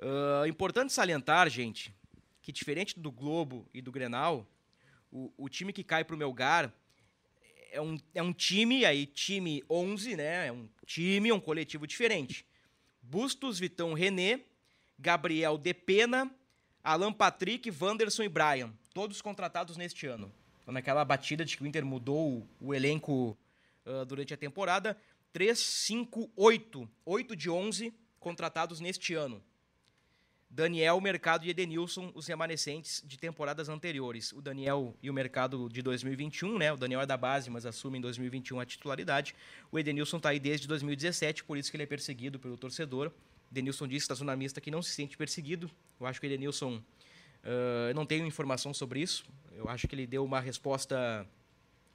Uh, 0.00 0.46
importante 0.46 0.94
salientar, 0.94 1.50
gente, 1.50 1.94
que 2.40 2.52
diferente 2.52 2.98
do 2.98 3.12
Globo 3.12 3.68
e 3.74 3.82
do 3.82 3.92
Grenal, 3.92 4.46
o, 5.10 5.30
o 5.36 5.48
time 5.48 5.74
que 5.74 5.84
cai 5.84 6.04
para 6.04 6.16
o 6.16 6.18
Melgar 6.18 6.72
é 7.72 7.80
um, 7.80 7.98
é 8.14 8.22
um 8.22 8.32
time, 8.32 8.84
aí 8.84 9.06
time 9.06 9.64
11, 9.68 10.16
né? 10.16 10.46
É 10.48 10.52
um 10.52 10.68
time, 10.86 11.32
um 11.32 11.40
coletivo 11.40 11.86
diferente. 11.86 12.46
Bustos, 13.00 13.58
Vitão, 13.58 13.94
René, 13.94 14.40
Gabriel 14.98 15.58
Depena, 15.58 16.30
Alan 16.84 17.12
Patrick, 17.12 17.72
Wanderson 17.80 18.22
e 18.22 18.28
Brian. 18.28 18.72
Todos 18.94 19.22
contratados 19.22 19.76
neste 19.76 20.06
ano. 20.06 20.32
Então, 20.60 20.72
naquela 20.72 21.04
batida 21.04 21.44
de 21.44 21.56
que 21.56 21.62
o 21.62 21.66
Inter 21.66 21.84
mudou 21.84 22.38
o, 22.38 22.48
o 22.68 22.74
elenco 22.74 23.36
uh, 23.86 24.04
durante 24.04 24.32
a 24.34 24.36
temporada. 24.36 24.96
3, 25.32 25.58
5, 25.58 26.30
8. 26.36 26.88
8 27.06 27.34
de 27.34 27.50
11 27.50 27.92
contratados 28.20 28.80
neste 28.80 29.14
ano. 29.14 29.42
Daniel, 30.54 31.00
Mercado 31.00 31.46
e 31.46 31.48
Edenilson, 31.48 32.12
os 32.14 32.26
remanescentes 32.26 33.02
de 33.06 33.16
temporadas 33.16 33.70
anteriores. 33.70 34.32
O 34.32 34.42
Daniel 34.42 34.94
e 35.02 35.08
o 35.08 35.14
Mercado 35.14 35.66
de 35.70 35.80
2021, 35.80 36.58
né? 36.58 36.70
O 36.70 36.76
Daniel 36.76 37.00
é 37.00 37.06
da 37.06 37.16
base, 37.16 37.48
mas 37.48 37.64
assume 37.64 37.96
em 37.96 38.02
2021 38.02 38.60
a 38.60 38.66
titularidade. 38.66 39.34
O 39.70 39.78
Edenilson 39.78 40.18
está 40.18 40.28
aí 40.28 40.38
desde 40.38 40.68
2017, 40.68 41.42
por 41.44 41.56
isso 41.56 41.70
que 41.70 41.76
ele 41.78 41.84
é 41.84 41.86
perseguido 41.86 42.38
pelo 42.38 42.58
torcedor. 42.58 43.10
Edenilson 43.50 43.88
disse, 43.88 44.04
estacionamista, 44.04 44.60
que 44.60 44.70
não 44.70 44.82
se 44.82 44.90
sente 44.90 45.16
perseguido. 45.16 45.70
Eu 45.98 46.06
acho 46.06 46.20
que 46.20 46.26
o 46.26 46.28
Edenilson... 46.28 46.76
Uh, 46.76 47.88
eu 47.88 47.94
não 47.94 48.04
tenho 48.04 48.26
informação 48.26 48.74
sobre 48.74 49.00
isso. 49.00 49.24
Eu 49.52 49.70
acho 49.70 49.88
que 49.88 49.94
ele 49.94 50.06
deu 50.06 50.22
uma 50.22 50.38
resposta 50.38 51.26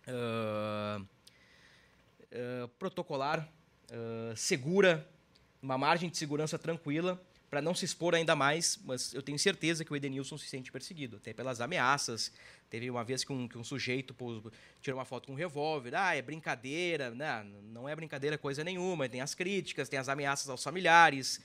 uh, 0.08 1.04
uh, 1.04 2.67
protocolar, 2.80 3.48
segura, 4.36 5.08
uma 5.62 5.78
margem 5.78 6.10
de 6.10 6.17
segurança 6.17 6.58
tranquila 6.58 7.22
para 7.50 7.62
não 7.62 7.74
se 7.74 7.86
expor 7.86 8.14
ainda 8.14 8.36
mais, 8.36 8.78
mas 8.84 9.14
eu 9.14 9.22
tenho 9.22 9.40
certeza 9.40 9.86
que 9.86 9.92
o 9.92 9.96
Edenilson 9.96 10.38
se 10.38 10.48
sente 10.48 10.72
perseguido, 10.72 11.18
até 11.18 11.34
pelas 11.34 11.62
ameaças. 11.62 12.32
Teve 12.70 12.90
uma 12.90 13.04
vez 13.04 13.24
que 13.24 13.32
um, 13.32 13.48
que 13.48 13.58
um 13.58 13.64
sujeito 13.64 14.14
pôs, 14.14 14.44
tirou 14.82 15.00
uma 15.00 15.06
foto 15.06 15.28
com 15.28 15.34
um 15.34 15.36
revólver, 15.36 15.96
ah, 15.96 16.14
é 16.14 16.22
brincadeira, 16.22 17.12
não, 17.12 17.16
né? 17.16 17.46
não 17.72 17.90
é 17.90 17.96
brincadeira 17.96 18.38
coisa 18.38 18.64
nenhuma, 18.64 19.08
tem 19.08 19.22
as 19.22 19.34
críticas, 19.34 19.88
tem 19.88 19.98
as 19.98 20.10
ameaças 20.10 20.50
aos 20.50 20.62
familiares, 20.62 21.42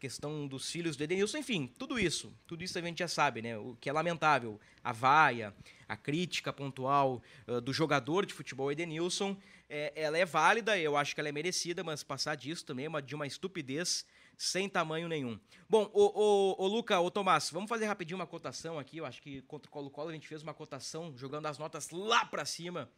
questão 0.00 0.48
dos 0.48 0.68
filhos 0.68 0.96
do 0.96 1.04
Edenilson, 1.04 1.38
enfim, 1.38 1.72
tudo 1.78 1.96
isso, 1.96 2.32
tudo 2.44 2.64
isso 2.64 2.76
a 2.76 2.82
gente 2.82 2.98
já 2.98 3.06
sabe, 3.06 3.40
né? 3.40 3.56
O 3.56 3.76
que 3.80 3.88
é 3.88 3.92
lamentável, 3.92 4.58
a 4.82 4.92
vaia, 4.92 5.54
a 5.86 5.96
crítica 5.96 6.52
pontual 6.52 7.22
uh, 7.46 7.60
do 7.60 7.72
jogador 7.72 8.26
de 8.26 8.34
futebol 8.34 8.72
Edenilson, 8.72 9.36
é, 9.68 9.92
ela 9.94 10.18
é 10.18 10.24
válida, 10.24 10.76
eu 10.76 10.96
acho 10.96 11.14
que 11.14 11.20
ela 11.20 11.28
é 11.28 11.32
merecida, 11.32 11.84
mas 11.84 12.02
passar 12.02 12.34
disso 12.34 12.64
também 12.64 12.86
é 12.86 12.88
uma, 12.88 13.00
de 13.00 13.14
uma 13.14 13.28
estupidez 13.28 14.04
sem 14.42 14.68
tamanho 14.68 15.08
nenhum. 15.08 15.38
Bom, 15.68 15.88
o, 15.94 16.02
o, 16.02 16.64
o 16.64 16.66
Luca, 16.66 16.98
o 16.98 17.12
Tomás, 17.12 17.48
vamos 17.50 17.68
fazer 17.68 17.86
rapidinho 17.86 18.18
uma 18.18 18.26
cotação 18.26 18.76
aqui. 18.76 18.96
Eu 18.96 19.06
acho 19.06 19.22
que 19.22 19.40
contra 19.42 19.68
o 19.68 19.72
Colo-Colo 19.72 20.08
a 20.08 20.12
gente 20.12 20.26
fez 20.26 20.42
uma 20.42 20.52
cotação 20.52 21.16
jogando 21.16 21.46
as 21.46 21.58
notas 21.58 21.90
lá 21.90 22.24
para 22.24 22.44
cima. 22.44 22.90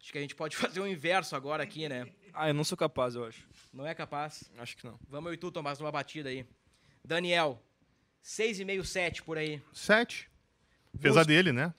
Acho 0.00 0.12
que 0.12 0.18
a 0.18 0.20
gente 0.20 0.36
pode 0.36 0.54
fazer 0.56 0.78
o 0.78 0.86
inverso 0.86 1.34
agora 1.34 1.64
aqui, 1.64 1.88
né? 1.88 2.08
Ah, 2.32 2.46
eu 2.46 2.54
não 2.54 2.62
sou 2.62 2.78
capaz, 2.78 3.16
eu 3.16 3.24
acho. 3.24 3.44
Não 3.72 3.84
é 3.84 3.92
capaz? 3.96 4.48
Acho 4.56 4.76
que 4.76 4.86
não. 4.86 4.96
Vamos 5.08 5.26
eu 5.26 5.34
e 5.34 5.36
tu, 5.36 5.50
Tomás, 5.50 5.80
numa 5.80 5.90
batida 5.90 6.28
aí. 6.28 6.46
Daniel, 7.04 7.60
6,5, 8.22 8.84
7 8.84 9.22
por 9.24 9.36
aí. 9.36 9.60
7. 9.72 10.30
Fez 11.00 11.16
a 11.16 11.24
dele, 11.24 11.50
né? 11.50 11.74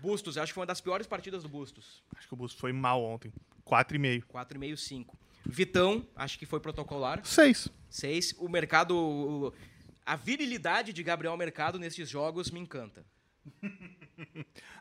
Bustos, 0.00 0.38
acho 0.38 0.50
que 0.50 0.54
foi 0.54 0.62
uma 0.62 0.66
das 0.66 0.80
piores 0.80 1.06
partidas 1.06 1.42
do 1.42 1.48
Bustos. 1.48 2.02
Acho 2.16 2.26
que 2.26 2.32
o 2.32 2.36
Bustos 2.38 2.58
foi 2.58 2.72
mal 2.72 3.04
ontem. 3.04 3.30
4,5. 3.66 4.24
4,5, 4.24 4.76
5. 4.78 5.21
Vitão, 5.44 6.06
acho 6.14 6.38
que 6.38 6.46
foi 6.46 6.60
protocolar. 6.60 7.24
Seis. 7.24 7.68
Seis. 7.90 8.34
O 8.38 8.48
mercado. 8.48 9.52
A 10.04 10.16
virilidade 10.16 10.92
de 10.92 11.02
Gabriel 11.02 11.36
Mercado 11.36 11.78
nesses 11.78 12.08
jogos 12.08 12.50
me 12.50 12.58
encanta. 12.60 13.04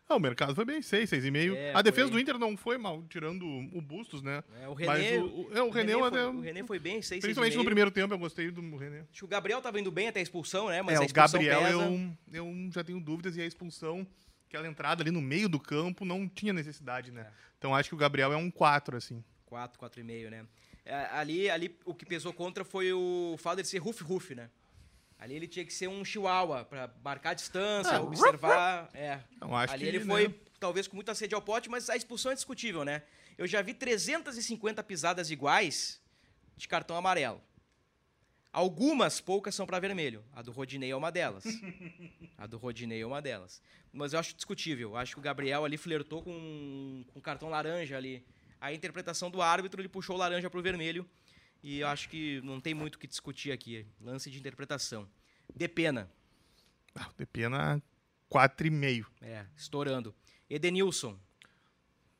ah, 0.07 0.15
o 0.15 0.19
mercado 0.19 0.53
foi 0.53 0.65
bem, 0.65 0.81
seis, 0.81 1.09
seis 1.09 1.25
e 1.25 1.31
meio. 1.31 1.55
É, 1.55 1.73
a 1.73 1.81
defesa 1.81 2.07
foi... 2.07 2.17
do 2.17 2.19
Inter 2.19 2.37
não 2.37 2.55
foi 2.55 2.77
mal, 2.77 3.03
tirando 3.09 3.45
o 3.45 3.81
Bustos, 3.81 4.21
né? 4.21 4.43
É, 4.61 4.67
o 4.67 4.73
René, 4.73 5.17
o, 5.17 5.25
o, 5.25 5.49
é, 5.53 5.61
o, 5.61 5.69
René, 5.69 5.95
René 5.95 6.09
foi, 6.09 6.25
o 6.25 6.39
René 6.41 6.63
foi 6.63 6.79
bem, 6.79 7.01
seis, 7.01 7.21
Principalmente 7.21 7.53
seis 7.53 7.63
no 7.63 7.65
primeiro 7.65 7.91
tempo, 7.91 8.13
eu 8.13 8.19
gostei 8.19 8.51
do 8.51 8.61
René. 8.77 8.99
Acho 9.11 9.19
que 9.19 9.25
o 9.25 9.27
Gabriel 9.27 9.59
estava 9.59 9.79
indo 9.79 9.91
bem 9.91 10.07
até 10.07 10.19
a 10.19 10.23
expulsão, 10.23 10.69
né? 10.69 10.81
Mas 10.81 10.99
é, 10.99 11.03
a 11.03 11.05
expulsão 11.05 11.39
o 11.39 11.43
Gabriel 11.43 11.79
pesa. 11.79 12.17
Eu, 12.33 12.45
eu 12.45 12.71
já 12.71 12.83
tenho 12.83 12.99
dúvidas 12.99 13.35
e 13.35 13.41
a 13.41 13.45
expulsão, 13.45 14.05
aquela 14.47 14.67
entrada 14.67 15.01
ali 15.01 15.11
no 15.11 15.21
meio 15.21 15.49
do 15.49 15.59
campo, 15.59 16.05
não 16.05 16.27
tinha 16.27 16.53
necessidade, 16.53 17.11
né? 17.11 17.21
É. 17.21 17.31
Então 17.57 17.75
acho 17.75 17.89
que 17.89 17.95
o 17.95 17.97
Gabriel 17.97 18.31
é 18.33 18.37
um 18.37 18.51
4, 18.51 18.97
assim. 18.97 19.23
4, 19.51 19.77
4,5, 19.77 20.29
né? 20.29 20.45
É, 20.85 20.95
ali, 21.11 21.49
ali 21.49 21.77
o 21.83 21.93
que 21.93 22.05
pesou 22.05 22.31
contra 22.31 22.63
foi 22.63 22.93
o 22.93 23.35
fato 23.37 23.61
de 23.61 23.67
ser 23.67 23.79
ruf-ruf, 23.79 24.33
né? 24.33 24.49
Ali 25.19 25.35
ele 25.35 25.47
tinha 25.47 25.65
que 25.65 25.73
ser 25.73 25.89
um 25.89 26.05
chihuahua 26.05 26.63
para 26.63 26.89
marcar 27.03 27.31
a 27.31 27.33
distância, 27.33 27.97
ah, 27.97 28.01
observar. 28.01 28.89
É. 28.93 29.19
Não, 29.41 29.53
acho 29.55 29.73
ali 29.73 29.83
que, 29.83 29.89
ele 29.89 29.99
né? 29.99 30.05
foi, 30.05 30.29
talvez, 30.57 30.87
com 30.87 30.95
muita 30.95 31.13
sede 31.13 31.35
ao 31.35 31.41
pote, 31.41 31.69
mas 31.69 31.89
a 31.89 31.97
expulsão 31.97 32.31
é 32.31 32.35
discutível, 32.35 32.85
né? 32.85 33.03
Eu 33.37 33.45
já 33.45 33.61
vi 33.61 33.73
350 33.73 34.81
pisadas 34.83 35.29
iguais 35.29 36.01
de 36.55 36.65
cartão 36.65 36.95
amarelo. 36.95 37.41
Algumas, 38.53 39.19
poucas, 39.19 39.53
são 39.53 39.67
para 39.67 39.79
vermelho. 39.79 40.23
A 40.33 40.41
do 40.41 40.51
Rodinei 40.51 40.91
é 40.91 40.95
uma 40.95 41.11
delas. 41.11 41.43
A 42.37 42.47
do 42.47 42.57
Rodinei 42.57 43.01
é 43.01 43.05
uma 43.05 43.21
delas. 43.21 43.61
Mas 43.91 44.13
eu 44.13 44.19
acho 44.19 44.33
discutível. 44.33 44.95
Acho 44.95 45.13
que 45.13 45.19
o 45.19 45.21
Gabriel 45.21 45.65
ali 45.65 45.77
flertou 45.77 46.23
com, 46.23 47.03
com 47.13 47.21
cartão 47.21 47.49
laranja 47.49 47.97
ali 47.97 48.25
a 48.61 48.71
interpretação 48.71 49.31
do 49.31 49.41
árbitro, 49.41 49.81
ele 49.81 49.89
puxou 49.89 50.15
o 50.15 50.19
laranja 50.19 50.49
para 50.49 50.59
o 50.59 50.63
vermelho. 50.63 51.09
E 51.63 51.79
eu 51.79 51.87
acho 51.87 52.07
que 52.07 52.39
não 52.41 52.61
tem 52.61 52.73
muito 52.73 52.95
o 52.95 52.99
que 52.99 53.07
discutir 53.07 53.51
aqui. 53.51 53.85
Lance 53.99 54.29
de 54.29 54.37
interpretação. 54.37 55.07
De 55.53 55.67
pena. 55.67 56.09
Ah, 56.95 57.09
de 57.17 57.25
pena, 57.25 57.81
4,5. 58.31 59.05
É, 59.21 59.45
estourando. 59.57 60.13
Edenilson. 60.49 61.17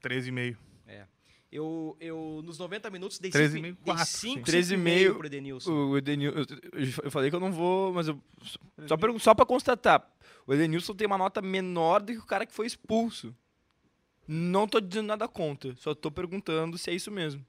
13,5. 0.04 0.58
É. 0.88 1.06
Eu, 1.52 1.98
eu, 2.00 2.42
nos 2.44 2.58
90 2.58 2.90
minutos, 2.90 3.20
dei 3.20 3.30
13,5, 3.30 3.52
5 3.52 3.84
quatro, 3.84 4.06
cinco, 4.06 4.50
sim. 4.50 4.58
13,5 4.58 5.18
pro 5.18 5.28
Edenilson. 5.28 5.72
O 5.72 5.98
Edenilson, 5.98 6.40
eu, 7.04 7.12
falei 7.12 7.30
que 7.30 7.36
eu 7.36 7.42
não 7.42 7.52
vou, 7.52 7.94
mas 7.94 8.08
eu, 8.08 8.20
só, 8.88 8.96
só 9.20 9.36
pra 9.36 9.46
constatar, 9.46 10.10
o 10.48 10.54
Edenilson 10.54 10.96
tem 10.96 11.06
uma 11.06 11.18
nota 11.18 11.42
menor 11.42 12.02
do 12.02 12.14
que 12.14 12.20
o 12.20 12.26
cara 12.26 12.46
que 12.46 12.54
foi 12.54 12.66
expulso. 12.66 13.36
Não 14.34 14.66
tô 14.66 14.80
dizendo 14.80 15.08
nada 15.08 15.28
contra, 15.28 15.76
só 15.76 15.94
tô 15.94 16.10
perguntando 16.10 16.78
se 16.78 16.90
é 16.90 16.94
isso 16.94 17.12
mesmo. 17.12 17.46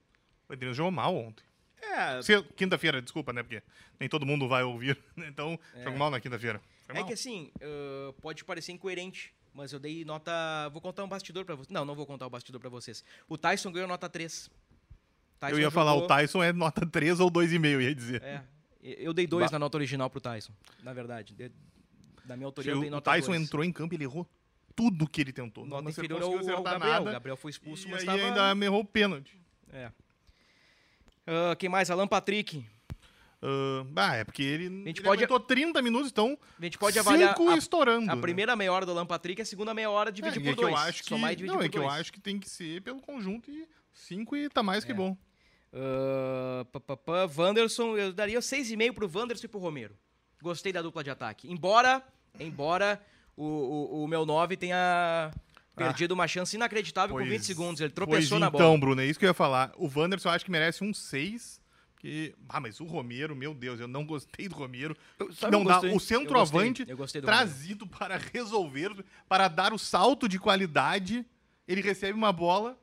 O 0.49 0.53
Edenilson 0.53 0.79
jogou 0.79 0.91
mal 0.91 1.15
ontem. 1.15 1.45
É, 1.81 2.21
Se- 2.23 2.43
Quinta-feira, 2.57 3.01
desculpa, 3.01 3.33
né? 3.33 3.43
Porque 3.43 3.63
nem 4.01 4.09
todo 4.09 4.27
mundo 4.27 4.49
vai 4.49 4.65
ouvir. 4.65 4.99
né, 5.17 5.29
Então, 5.29 5.59
jogou 5.77 5.97
mal 5.99 6.11
na 6.11 6.19
quinta-feira. 6.21 6.61
Foi 6.87 6.97
é 6.97 6.99
mal. 6.99 7.07
que 7.07 7.13
assim, 7.15 7.53
ah, 7.63 8.13
pode 8.21 8.45
parecer 8.45 8.73
incoerente, 8.73 9.33
mas 9.55 9.73
eu 9.73 9.79
dei 9.79 10.05
nota. 10.05 10.33
Vou 10.71 10.81
contar 10.81 11.05
um 11.05 11.09
bastidor 11.09 11.45
pra 11.45 11.55
vocês. 11.55 11.69
Não, 11.73 11.85
não 11.85 11.95
vou 11.95 12.05
contar 12.07 12.27
o 12.27 12.31
bastidor 12.31 12.61
pra 12.61 12.69
vocês. 12.71 13.05
O 13.29 13.39
Tyson 13.39 13.71
ganhou 13.71 13.87
nota 13.89 14.09
3. 14.09 14.51
Tyson 15.39 15.55
Eu 15.57 15.61
ia 15.61 15.71
falar, 15.71 15.95
o 15.95 16.07
Tyson 16.09 16.43
é 16.43 16.53
nota 16.53 16.85
3 16.85 17.21
ou 17.21 17.31
2,5, 17.31 17.81
ia 17.81 17.95
dizer. 17.95 18.23
É. 18.23 18.43
Eu 18.83 19.13
dei 19.13 19.27
dois 19.29 19.47
Ba- 19.47 19.53
na 19.53 19.59
nota 19.61 19.77
original 19.77 20.11
pro 20.11 20.21
Tyson, 20.21 20.53
na 20.83 20.93
verdade. 20.93 21.33
De- 21.35 21.53
da 22.25 22.37
minha 22.37 22.47
autoria, 22.47 22.73
eu 22.73 22.81
dei 22.81 22.89
o 22.89 22.91
nota 22.93 23.11
Tyson 23.13 23.35
entrou 23.35 23.63
em 23.65 23.73
campo 23.73 23.95
e 23.95 23.97
ele 23.97 24.05
errou 24.05 24.27
tudo 24.75 25.09
que 25.09 25.21
ele 25.21 25.33
tentou. 25.33 25.65
Nota 25.67 25.83
Não 25.83 25.91
inferior 25.91 26.23
ao, 26.23 26.31
ao 26.33 26.63
Gabriel. 26.63 26.63
O 26.63 26.79
nada, 27.05 27.13
Gabriel 27.13 27.37
foi 27.37 27.51
expulso, 27.51 27.87
E 27.89 27.91
mas 27.91 28.05
tava... 28.05 28.19
ainda 28.21 28.65
errou 28.65 28.81
o 28.81 28.85
pênalti. 28.85 29.39
É. 29.73 29.91
Ah, 31.27 31.55
quem 31.57 31.69
mais? 31.69 31.91
Alan 31.91 32.07
Patrick. 32.09 32.65
Ah, 33.45 33.85
bah, 33.89 34.15
é 34.17 34.25
porque 34.25 34.43
ele, 34.43 34.65
gente 34.69 34.99
ele 34.99 35.03
pode- 35.03 35.25
aguentou 35.25 35.41
30 35.41 35.83
minutos, 35.83 36.11
então 36.11 36.39
A 36.61 36.65
gente 36.65 36.79
pode 36.79 36.99
avaliar 36.99 37.37
cinco 37.37 37.49
a, 37.51 37.57
estourando. 37.57 38.11
a 38.11 38.15
né? 38.15 38.21
primeira 38.21 38.55
meia 38.55 38.73
hora 38.73 38.87
do 38.87 38.93
Alan 38.93 39.07
Patrick 39.07 39.41
e 39.41 39.43
a 39.43 39.47
segunda 39.47 39.75
meia 39.75 39.91
hora 39.91 40.11
É, 40.11 40.13
dividir 40.13 40.39
e 40.41 40.43
por 40.45 40.51
é 40.51 40.55
que 40.55 40.61
dois. 40.61 40.73
eu 40.73 40.79
acho 40.79 41.03
que, 41.03 41.11
não, 41.11 41.29
é 41.61 41.69
que 41.69 41.79
eu 41.79 41.83
dois. 41.83 41.95
acho 41.95 42.13
que 42.13 42.21
tem 42.21 42.39
que 42.39 42.49
ser 42.49 42.81
pelo 42.83 43.01
conjunto 43.01 43.51
e 43.51 43.67
5 43.93 44.37
e 44.37 44.49
tá 44.49 44.63
mais 44.63 44.85
que 44.85 44.93
É. 44.93 44.95
bom. 44.95 45.17
Ah, 45.73 46.65
pá, 46.73 46.79
pá, 46.81 46.97
pá, 46.97 47.31
Wanderson, 47.37 47.97
eu 47.97 48.13
daria 48.13 48.39
6,5 48.41 48.93
pro 48.95 49.11
Wanderson 49.13 49.47
e 49.47 49.49
pro 49.49 49.59
Romero. 49.59 49.97
Gostei 50.41 50.73
da 50.73 50.83
dupla 50.83 51.03
de 51.03 51.11
ataque. 51.11 51.51
Embora, 51.51 52.03
embora 52.39 53.01
o, 53.37 53.45
o, 53.45 54.05
o 54.05 54.09
meu 54.09 54.25
9 54.27 54.57
tenha 54.57 55.31
perdido 55.75 56.13
uma 56.13 56.29
chance 56.29 56.55
inacreditável 56.55 57.17
com 57.17 57.25
20 57.25 57.45
segundos. 57.45 57.81
Ele 57.81 57.91
tropeçou 57.93 58.39
pois 58.39 58.41
na 58.41 58.49
então, 58.49 58.61
bola. 58.61 58.79
Bruno, 58.79 59.01
é 59.01 59.07
isso 59.07 59.19
que 59.19 59.25
eu 59.25 59.31
ia 59.31 59.35
falar. 59.35 59.73
O 59.77 59.91
Wanderson 59.95 60.29
eu 60.29 60.33
acho 60.33 60.45
que 60.45 60.51
merece 60.51 60.85
um 60.85 60.93
6. 60.93 61.61
Que... 61.99 62.35
Ah, 62.49 62.59
mas 62.61 62.81
o 62.81 62.85
Romero, 62.85 63.35
meu 63.37 63.55
Deus, 63.55 63.79
eu 63.79 63.87
não 63.87 64.05
gostei 64.05 64.49
do 64.49 64.55
Romero. 64.57 64.97
Eu- 65.19 65.31
não 65.51 65.61
eu 65.61 65.65
dá. 65.65 65.75
gostei. 65.75 65.95
O 65.95 66.01
centroavante 66.01 66.85
Eu 66.89 66.97
gostei 66.97 67.21
do 67.21 67.27
Romero. 67.27 67.47
trazido 67.47 67.87
para 67.87 68.17
resolver, 68.17 69.05
para 69.29 69.49
dar 69.49 69.73
o 69.73 69.79
salto 69.79 70.29
de 70.29 70.39
qualidade. 70.39 71.25
Ele 71.67 71.81
recebe 71.81 72.13
uma 72.13 72.33
bola 72.33 72.77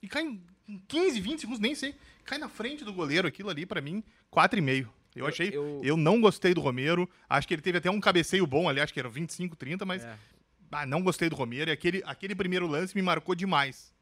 e 0.00 0.08
cai 0.08 0.22
em 0.22 0.40
15, 0.88 1.20
20 1.20 1.40
segundos, 1.40 1.60
nem 1.60 1.74
sei. 1.74 1.94
Cai 2.24 2.38
na 2.38 2.48
frente 2.48 2.84
do 2.84 2.92
goleiro. 2.92 3.26
Aquilo 3.28 3.50
ali, 3.50 3.66
pra 3.66 3.80
mim, 3.80 4.02
4,5. 4.32 4.88
Eu 5.14 5.24
Eu- 5.24 5.28
achei. 5.28 5.48
Eu... 5.52 5.80
eu- 5.84 5.96
não 5.96 6.20
gostei 6.20 6.52
do 6.54 6.60
Romero. 6.60 7.08
Acho 7.28 7.46
que 7.46 7.54
ele 7.54 7.62
teve 7.62 7.78
até 7.78 7.90
um 7.90 8.00
cabeceio 8.00 8.46
bom 8.46 8.68
ali, 8.68 8.80
acho 8.80 8.92
que 8.92 9.00
era 9.00 9.08
25, 9.08 9.54
30, 9.56 9.84
mas. 9.84 10.04
É. 10.04 10.18
Ah, 10.72 10.84
não 10.84 11.02
gostei 11.02 11.28
do 11.28 11.36
Romero. 11.36 11.70
E 11.70 11.72
aquele, 11.72 12.02
aquele 12.04 12.34
primeiro 12.34 12.66
lance 12.66 12.94
me 12.96 13.02
marcou 13.02 13.34
demais. 13.34 13.94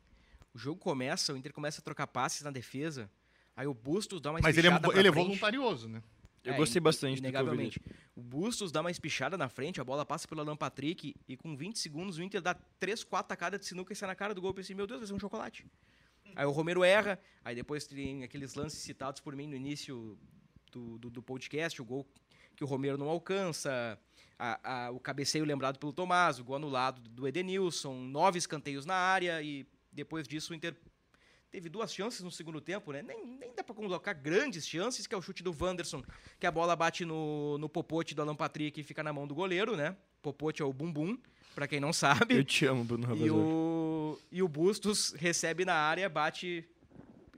O 0.54 0.58
jogo 0.58 0.80
começa, 0.80 1.32
o 1.32 1.36
Inter 1.36 1.52
começa 1.52 1.80
a 1.80 1.84
trocar 1.84 2.06
passes 2.06 2.42
na 2.42 2.50
defesa. 2.50 3.10
Aí 3.54 3.66
o 3.66 3.74
Bustos 3.74 4.20
dá 4.20 4.30
uma 4.30 4.40
Mas 4.42 4.56
ele 4.56 4.68
é, 4.68 4.80
ele 4.96 5.08
é 5.08 5.10
voluntarioso, 5.10 5.86
né? 5.88 6.02
Eu 6.44 6.54
É, 6.54 6.56
gostei 6.56 6.80
bastante 6.80 7.16
do 7.16 7.20
que 7.20 7.26
eu 7.26 7.28
Inegavelmente. 7.30 7.80
O 8.16 8.22
Bustos 8.22 8.72
dá 8.72 8.80
uma 8.80 8.90
espichada 8.90 9.36
na 9.38 9.48
frente, 9.48 9.80
a 9.80 9.84
bola 9.84 10.04
passa 10.04 10.26
pelo 10.26 10.40
Alan 10.40 10.56
Patrick 10.56 11.14
e 11.28 11.36
com 11.36 11.54
20 11.56 11.78
segundos 11.78 12.18
o 12.18 12.22
Inter 12.22 12.40
dá 12.40 12.54
3, 12.80 13.04
4 13.04 13.28
tacadas 13.28 13.60
de 13.60 13.66
sinuca 13.66 13.92
e 13.92 13.96
sai 13.96 14.08
na 14.08 14.14
cara 14.14 14.34
do 14.34 14.40
gol. 14.40 14.50
Eu 14.50 14.54
pensei, 14.54 14.74
meu 14.74 14.86
Deus, 14.86 15.00
vai 15.00 15.06
ser 15.06 15.14
um 15.14 15.20
chocolate. 15.20 15.66
Aí 16.34 16.44
o 16.46 16.50
Romero 16.50 16.82
erra, 16.82 17.18
aí 17.44 17.54
depois 17.54 17.86
tem 17.86 18.24
aqueles 18.24 18.54
lances 18.54 18.80
citados 18.80 19.20
por 19.20 19.36
mim 19.36 19.46
no 19.46 19.54
início 19.54 20.18
do, 20.72 20.98
do, 20.98 21.10
do 21.10 21.22
podcast, 21.22 21.80
o 21.80 21.84
gol 21.84 22.06
que 22.56 22.64
o 22.64 22.66
Romero 22.66 22.98
não 22.98 23.08
alcança, 23.08 23.98
a- 24.38 24.86
a- 24.86 24.90
o 24.90 24.98
cabeceio 24.98 25.44
lembrado 25.44 25.78
pelo 25.78 25.92
Tomás, 25.92 26.38
o 26.38 26.44
gol 26.44 26.56
anulado 26.56 27.00
do 27.08 27.28
Edenilson, 27.28 27.94
nove 27.94 28.38
escanteios 28.38 28.84
na 28.86 28.94
área 28.94 29.40
e 29.42 29.66
depois 29.92 30.26
disso 30.26 30.52
o 30.52 30.56
Inter 30.56 30.74
teve 31.50 31.68
duas 31.68 31.92
chances 31.94 32.20
no 32.22 32.30
segundo 32.30 32.60
tempo, 32.62 32.92
né? 32.92 33.02
Nem, 33.02 33.26
nem 33.26 33.54
dá 33.54 33.62
pra 33.62 33.74
colocar 33.74 34.14
grandes 34.14 34.66
chances, 34.66 35.06
que 35.06 35.14
é 35.14 35.18
o 35.18 35.22
chute 35.22 35.42
do 35.42 35.54
Wanderson, 35.58 36.02
que 36.40 36.46
a 36.46 36.50
bola 36.50 36.74
bate 36.74 37.04
no, 37.04 37.58
no 37.58 37.68
popote 37.68 38.14
do 38.14 38.22
Alan 38.22 38.34
Patrick 38.34 38.80
e 38.80 38.82
fica 38.82 39.02
na 39.02 39.12
mão 39.12 39.26
do 39.26 39.34
goleiro, 39.34 39.76
né? 39.76 39.94
Popote 40.22 40.62
é 40.62 40.64
o 40.64 40.72
bumbum, 40.72 41.18
pra 41.54 41.68
quem 41.68 41.78
não 41.78 41.92
sabe. 41.92 42.36
Eu 42.36 42.44
te 42.44 42.64
amo, 42.64 42.84
Bruno 42.84 43.14
E 43.14 43.30
o, 43.30 44.18
e 44.30 44.42
o 44.42 44.48
Bustos 44.48 45.12
recebe 45.12 45.64
na 45.66 45.74
área, 45.74 46.08
bate 46.08 46.66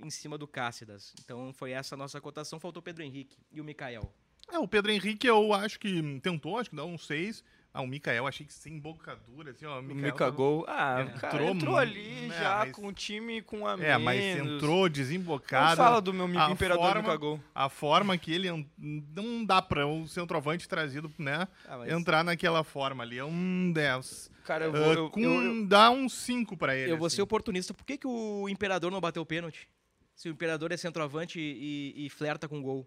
em 0.06 0.10
cima 0.10 0.36
do 0.38 0.46
Cáceres. 0.46 1.14
Então 1.24 1.52
foi 1.52 1.72
essa 1.72 1.94
a 1.94 1.98
nossa 1.98 2.20
cotação. 2.20 2.60
Faltou 2.60 2.80
o 2.80 2.84
Pedro 2.84 3.02
Henrique 3.02 3.36
e 3.52 3.60
o 3.60 3.64
Mikael. 3.64 4.12
É, 4.52 4.58
o 4.58 4.68
Pedro 4.68 4.92
Henrique 4.92 5.26
eu 5.26 5.52
acho 5.54 5.80
que 5.80 6.20
tentou, 6.22 6.58
acho 6.58 6.70
que 6.70 6.76
dá 6.76 6.84
um 6.84 6.98
6. 6.98 7.42
Ah, 7.76 7.82
o 7.82 7.88
Mikael 7.88 8.24
achei 8.24 8.46
que 8.46 8.52
sem 8.52 8.74
embocadura, 8.74 9.50
assim, 9.50 9.66
ó. 9.66 9.80
O 9.80 9.82
Mikael 9.82 10.04
Mika 10.04 10.18
tava- 10.18 10.30
Gol. 10.30 10.64
Ah, 10.68 11.00
Entrou 11.02 11.18
cara, 11.20 11.44
entrou 11.44 11.76
ali 11.76 12.26
é, 12.26 12.28
já 12.28 12.56
mas- 12.58 12.72
com 12.72 12.86
o 12.86 12.92
time 12.92 13.42
com 13.42 13.66
a 13.66 13.72
É, 13.82 13.98
mas 13.98 14.20
menos. 14.20 14.52
entrou 14.62 14.82
Não 14.82 14.88
desembocado. 14.88 15.76
fala 15.76 16.00
do 16.00 16.14
meu 16.14 16.26
amigo 16.26 16.38
a 16.40 16.50
Imperador 16.52 16.84
forma- 16.84 17.00
Mika 17.02 17.16
Gol. 17.16 17.40
A 17.52 17.68
forma 17.68 18.16
que 18.16 18.32
ele 18.32 18.48
não 18.78 19.44
dá 19.44 19.60
pra 19.60 19.84
um 19.88 20.06
centroavante 20.06 20.68
trazido, 20.68 21.12
né? 21.18 21.48
Ah, 21.66 21.78
mas 21.78 21.90
Entrar 21.92 22.22
naquela 22.22 22.62
forma 22.62 23.02
ali. 23.02 23.18
É 23.18 23.24
um 23.24 23.72
10. 23.72 24.30
Cara, 24.44 24.66
eu 24.66 24.76
Ah, 24.76 24.78
vou. 24.78 24.92
eu- 24.92 25.10
com, 25.10 25.20
eu- 25.20 25.42
eu- 25.42 25.66
Dá 25.66 25.90
um 25.90 26.08
5 26.08 26.56
pra 26.56 26.76
ele. 26.76 26.92
Eu 26.92 26.96
vou 26.98 27.06
assim. 27.08 27.16
ser 27.16 27.22
oportunista. 27.22 27.74
Por 27.74 27.84
que, 27.84 27.98
que 27.98 28.06
o 28.06 28.48
Imperador 28.48 28.88
não 28.92 29.00
bateu 29.00 29.22
o 29.22 29.26
pênalti? 29.26 29.66
Se 30.14 30.28
o 30.28 30.32
Imperador 30.32 30.70
é 30.72 30.76
centroavante 30.76 31.38
e, 31.40 32.06
e 32.06 32.10
flerta 32.10 32.48
com 32.48 32.62
gol. 32.62 32.86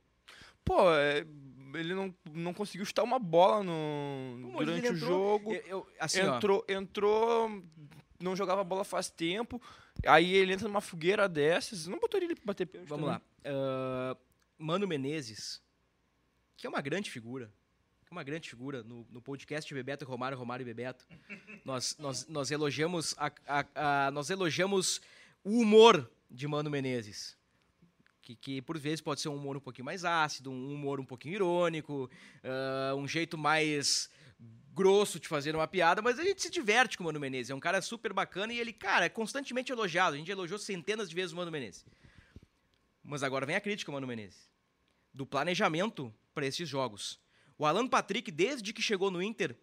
Pô, 0.63 0.93
é, 0.93 1.25
ele 1.75 1.93
não, 1.93 2.13
não 2.33 2.53
conseguiu 2.53 2.85
chutar 2.85 3.03
uma 3.03 3.19
bola 3.19 3.63
no, 3.63 4.51
Pô, 4.51 4.59
durante 4.65 4.89
o 4.89 4.93
entrou- 4.95 5.09
jogo. 5.09 5.53
Eu, 5.53 5.61
eu- 5.67 5.87
assim, 5.99 6.21
ó, 6.21 6.35
entrou, 6.37 6.65
entrou, 6.67 7.63
não 8.19 8.35
jogava 8.35 8.63
bola 8.63 8.83
faz 8.83 9.09
tempo. 9.09 9.61
Aí 10.05 10.33
ele 10.33 10.53
entra 10.53 10.67
numa 10.67 10.81
fogueira 10.81 11.27
dessas. 11.29 11.87
Não 11.87 11.99
botaria 11.99 12.27
ele 12.27 12.35
pra 12.35 12.45
bater 12.45 12.65
pênalti. 12.65 12.89
Vamos 12.89 13.07
lá. 13.07 13.21
Ah, 13.45 14.15
Mano 14.57 14.87
Menezes, 14.87 15.61
que 16.57 16.65
é 16.65 16.69
uma 16.69 16.81
grande 16.81 17.09
figura. 17.11 17.51
que 18.05 18.11
é 18.11 18.15
Uma 18.15 18.23
grande 18.23 18.49
figura 18.49 18.83
no, 18.83 19.05
no 19.09 19.21
podcast 19.21 19.71
Bebeto 19.73 20.03
e 20.03 20.07
Romário, 20.07 20.37
Romário 20.37 20.63
e 20.63 20.65
Bebeto. 20.65 21.05
Nós, 21.63 21.95
nós, 21.99 22.27
nós 22.27 22.51
elogiamos 22.51 23.13
a, 23.17 23.31
a- 23.47 24.07
a- 24.07 24.11
nós 24.11 24.29
elogiamos 24.29 24.99
o 25.43 25.59
humor 25.61 26.09
de 26.29 26.47
Mano 26.47 26.69
Menezes. 26.69 27.37
Que, 28.21 28.35
que 28.35 28.61
por 28.61 28.77
vezes 28.77 28.99
pode 28.99 29.21
ser 29.21 29.29
um 29.29 29.35
humor 29.35 29.55
um 29.55 29.61
pouquinho 29.61 29.85
mais 29.85 30.03
ácido, 30.03 30.51
um 30.51 30.73
humor 30.73 30.99
um 30.99 31.05
pouquinho 31.05 31.35
irônico, 31.35 32.09
ah, 32.43 32.93
um 32.95 33.07
jeito 33.07 33.37
mais 33.37 34.09
grosso 34.77 35.19
de 35.19 35.27
fazer 35.27 35.55
uma 35.55 35.67
piada, 35.67 36.03
mas 36.03 36.19
a 36.19 36.23
gente 36.23 36.41
se 36.41 36.51
diverte 36.51 36.97
com 36.97 37.03
o 37.03 37.07
Mano 37.07 37.19
Menezes. 37.19 37.49
É 37.49 37.55
um 37.55 37.59
cara 37.59 37.81
super 37.81 38.13
bacana 38.13 38.53
e 38.53 38.59
ele, 38.59 38.71
cara, 38.71 39.05
é 39.05 39.09
constantemente 39.09 39.71
elogiado. 39.71 40.15
A 40.15 40.19
gente 40.19 40.29
elogiou 40.29 40.59
centenas 40.59 41.09
de 41.09 41.15
vezes 41.15 41.31
o 41.31 41.35
Mano 41.35 41.51
Menezes. 41.51 41.83
Mas 43.03 43.23
agora 43.23 43.45
vem 43.45 43.55
a 43.55 43.61
crítica, 43.61 43.91
Mano 43.91 44.05
Menezes. 44.05 44.49
Do 45.11 45.25
planejamento 45.25 46.13
para 46.33 46.45
esses 46.45 46.69
jogos. 46.69 47.19
O 47.57 47.65
Alan 47.65 47.87
Patrick, 47.87 48.29
desde 48.29 48.71
que 48.71 48.81
chegou 48.81 49.09
no 49.09 49.23
Inter, 49.23 49.57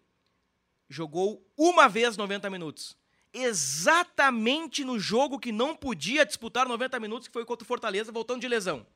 jogou 0.89 1.49
uma 1.55 1.87
vez 1.87 2.17
90 2.17 2.49
minutos. 2.49 2.97
Exatamente 3.37 4.85
no 4.85 4.97
jogo 4.97 5.37
que 5.37 5.51
não 5.51 5.75
podia 5.75 6.25
disputar 6.25 6.65
90 6.65 6.97
minutos, 7.01 7.27
que 7.27 7.33
foi 7.33 7.43
contra 7.43 7.65
o 7.65 7.67
Fortaleza, 7.67 8.09
voltando 8.09 8.39
de 8.39 8.47
lesão. 8.47 8.87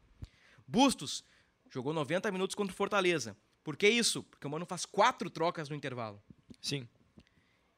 Bustos 0.66 1.26
jogou 1.70 1.94
90 1.94 2.32
minutos 2.32 2.56
contra 2.56 2.74
o 2.74 2.76
Fortaleza. 2.76 3.36
Por 3.66 3.76
que 3.76 3.90
isso? 3.90 4.24
Porque 4.24 4.48
o 4.48 4.50
Mano 4.50 4.66
faz 4.66 4.86
quatro 4.86 5.30
trocas 5.30 5.68
no 5.68 5.76
intervalo. 5.76 6.24
Sim. 6.62 6.88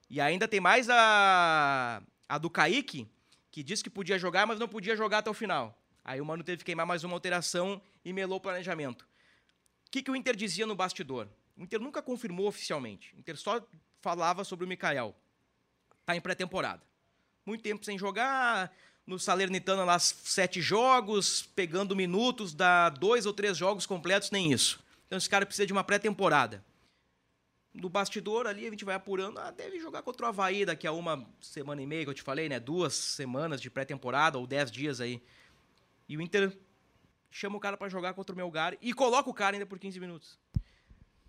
E 0.07 0.21
ainda 0.21 0.47
tem 0.47 0.59
mais 0.59 0.87
a, 0.87 2.03
a 2.29 2.37
do 2.37 2.49
Kaique, 2.49 3.07
que 3.49 3.63
disse 3.63 3.83
que 3.83 3.89
podia 3.89 4.19
jogar, 4.19 4.45
mas 4.45 4.59
não 4.59 4.67
podia 4.67 4.95
jogar 4.95 5.17
até 5.17 5.31
o 5.31 5.33
final. 5.33 5.75
Aí 6.03 6.21
o 6.21 6.25
Mano 6.25 6.43
teve 6.43 6.59
que 6.59 6.65
queimar 6.65 6.85
mais 6.85 7.03
uma 7.03 7.15
alteração 7.15 7.81
e 8.05 8.13
melou 8.13 8.37
o 8.37 8.41
planejamento. 8.41 9.01
O 9.87 9.91
que, 9.91 10.03
que 10.03 10.11
o 10.11 10.15
Inter 10.15 10.35
dizia 10.35 10.67
no 10.67 10.75
bastidor? 10.75 11.27
O 11.57 11.63
Inter 11.63 11.79
nunca 11.79 12.03
confirmou 12.03 12.47
oficialmente. 12.47 13.15
O 13.15 13.19
Inter 13.19 13.35
só 13.35 13.65
falava 13.99 14.43
sobre 14.43 14.65
o 14.65 14.67
Mikael. 14.67 15.15
Tá 16.05 16.15
em 16.15 16.21
pré-temporada. 16.21 16.81
Muito 17.45 17.61
tempo 17.61 17.83
sem 17.83 17.97
jogar, 17.97 18.71
no 19.05 19.17
Salernitana 19.19 19.83
lá 19.83 19.97
sete 19.99 20.61
jogos, 20.61 21.41
pegando 21.55 21.95
minutos, 21.95 22.53
dá 22.53 22.89
dois 22.89 23.25
ou 23.25 23.33
três 23.33 23.57
jogos 23.57 23.85
completos, 23.85 24.31
nem 24.31 24.51
isso. 24.51 24.83
Então 25.07 25.17
esse 25.17 25.29
cara 25.29 25.45
precisa 25.45 25.65
de 25.65 25.73
uma 25.73 25.83
pré-temporada 25.83 26.63
do 27.73 27.89
bastidor 27.89 28.47
ali, 28.47 28.67
a 28.67 28.69
gente 28.69 28.83
vai 28.85 28.95
apurando. 28.95 29.39
Ah, 29.39 29.49
deve 29.51 29.79
jogar 29.79 30.01
contra 30.01 30.25
o 30.25 30.29
Havaí 30.29 30.65
daqui 30.65 30.85
a 30.85 30.91
uma 30.91 31.25
semana 31.39 31.81
e 31.81 31.85
meia, 31.87 32.03
que 32.03 32.09
eu 32.09 32.13
te 32.13 32.21
falei, 32.21 32.49
né? 32.49 32.59
Duas 32.59 32.93
semanas 32.93 33.61
de 33.61 33.69
pré-temporada, 33.69 34.37
ou 34.37 34.45
dez 34.45 34.69
dias 34.69 34.99
aí. 34.99 35.21
E 36.07 36.17
o 36.17 36.21
Inter 36.21 36.55
chama 37.29 37.55
o 37.55 37.59
cara 37.59 37.77
pra 37.77 37.87
jogar 37.87 38.13
contra 38.13 38.33
o 38.33 38.35
Melgar 38.37 38.77
e 38.81 38.93
coloca 38.93 39.29
o 39.29 39.33
cara 39.33 39.55
ainda 39.55 39.65
por 39.65 39.79
15 39.79 39.99
minutos. 39.99 40.37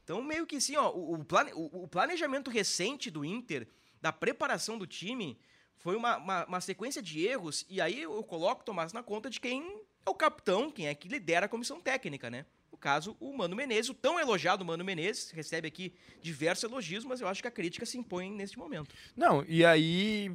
Então, 0.02 0.20
meio 0.20 0.44
que 0.44 0.56
assim, 0.56 0.76
ó, 0.76 0.88
o, 0.90 1.24
plane- 1.24 1.52
o 1.54 1.86
planejamento 1.86 2.50
recente 2.50 3.08
do 3.08 3.24
Inter, 3.24 3.68
da 4.02 4.12
preparação 4.12 4.76
do 4.76 4.86
time, 4.86 5.38
Foi 5.78 5.96
uma, 5.96 6.16
uma, 6.18 6.44
uma 6.46 6.60
sequência 6.60 7.00
de 7.02 7.24
erros, 7.26 7.64
e 7.68 7.80
aí 7.80 8.02
eu 8.02 8.22
coloco 8.22 8.60
o 8.62 8.64
Tomás 8.64 8.92
na 8.92 9.02
conta 9.02 9.28
de 9.30 9.40
quem 9.40 9.62
é 10.06 10.10
o 10.10 10.14
capitão, 10.14 10.70
quem 10.70 10.86
é 10.86 10.94
que 10.94 11.08
lidera 11.08 11.46
a 11.46 11.48
comissão 11.48 11.80
técnica, 11.80 12.30
né? 12.30 12.44
No 12.70 12.78
caso, 12.78 13.16
o 13.18 13.36
Mano 13.36 13.56
Menezes, 13.56 13.90
o 13.90 13.94
tão 13.94 14.18
elogiado 14.20 14.64
Mano 14.64 14.84
Menezes, 14.84 15.30
recebe 15.32 15.66
aqui 15.68 15.92
diversos 16.20 16.64
elogios, 16.70 17.04
mas 17.04 17.20
eu 17.20 17.26
acho 17.28 17.42
que 17.42 17.48
a 17.48 17.50
crítica 17.50 17.84
se 17.86 17.98
impõe 17.98 18.30
neste 18.30 18.58
momento. 18.58 18.94
Não, 19.16 19.44
e 19.48 19.64
aí 19.64 20.30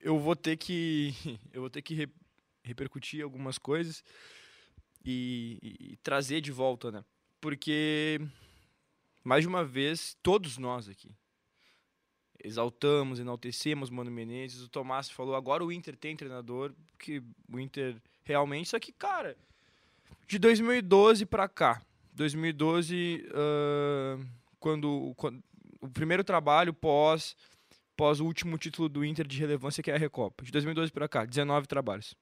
eu 0.00 0.18
vou 0.18 0.36
ter 0.36 0.56
que 0.58 1.14
eu 1.54 1.60
vou 1.62 1.70
ter 1.70 1.80
que 1.82 1.94
re- 1.94 2.12
repercutir 2.62 3.22
algumas 3.24 3.56
coisas 3.58 4.04
e, 5.04 5.58
e- 5.62 5.92
e 5.92 5.96
trazer 5.96 6.40
de 6.42 6.52
volta, 6.52 6.90
né? 6.92 7.04
Porque 7.40 8.20
mais 9.24 9.42
de 9.42 9.48
uma 9.48 9.64
vez 9.64 10.16
todos 10.22 10.58
nós 10.58 10.88
aqui 10.88 11.14
exaltamos, 12.42 13.18
enaltecemos 13.18 13.90
Mano 13.90 14.10
Menezes. 14.10 14.62
O 14.62 14.68
Tomás 14.68 15.10
falou 15.10 15.34
agora 15.34 15.64
o 15.64 15.72
Inter 15.72 15.96
tem 15.96 16.16
treinador, 16.16 16.72
que 16.98 17.22
o 17.52 17.58
Inter 17.58 17.96
realmente 18.24 18.68
só 18.68 18.78
que 18.78 18.92
cara 18.92 19.36
de 20.32 20.38
2012 20.38 21.26
pra 21.26 21.46
cá, 21.46 21.82
2012 22.14 23.28
ah, 23.34 24.18
quando, 24.58 25.12
quando 25.16 25.42
o 25.80 25.88
primeiro 25.88 26.24
trabalho 26.24 26.72
pós 26.72 27.36
pós 27.94 28.18
o 28.18 28.24
último 28.24 28.56
título 28.56 28.88
do 28.88 29.04
Inter 29.04 29.26
de 29.26 29.38
relevância, 29.38 29.82
que 29.82 29.90
é 29.90 29.94
a 29.94 29.98
Recopa. 29.98 30.42
De 30.42 30.50
2012 30.50 30.90
para 30.90 31.06
cá, 31.06 31.24
19 31.26 31.66
trabalhos. 31.66 32.14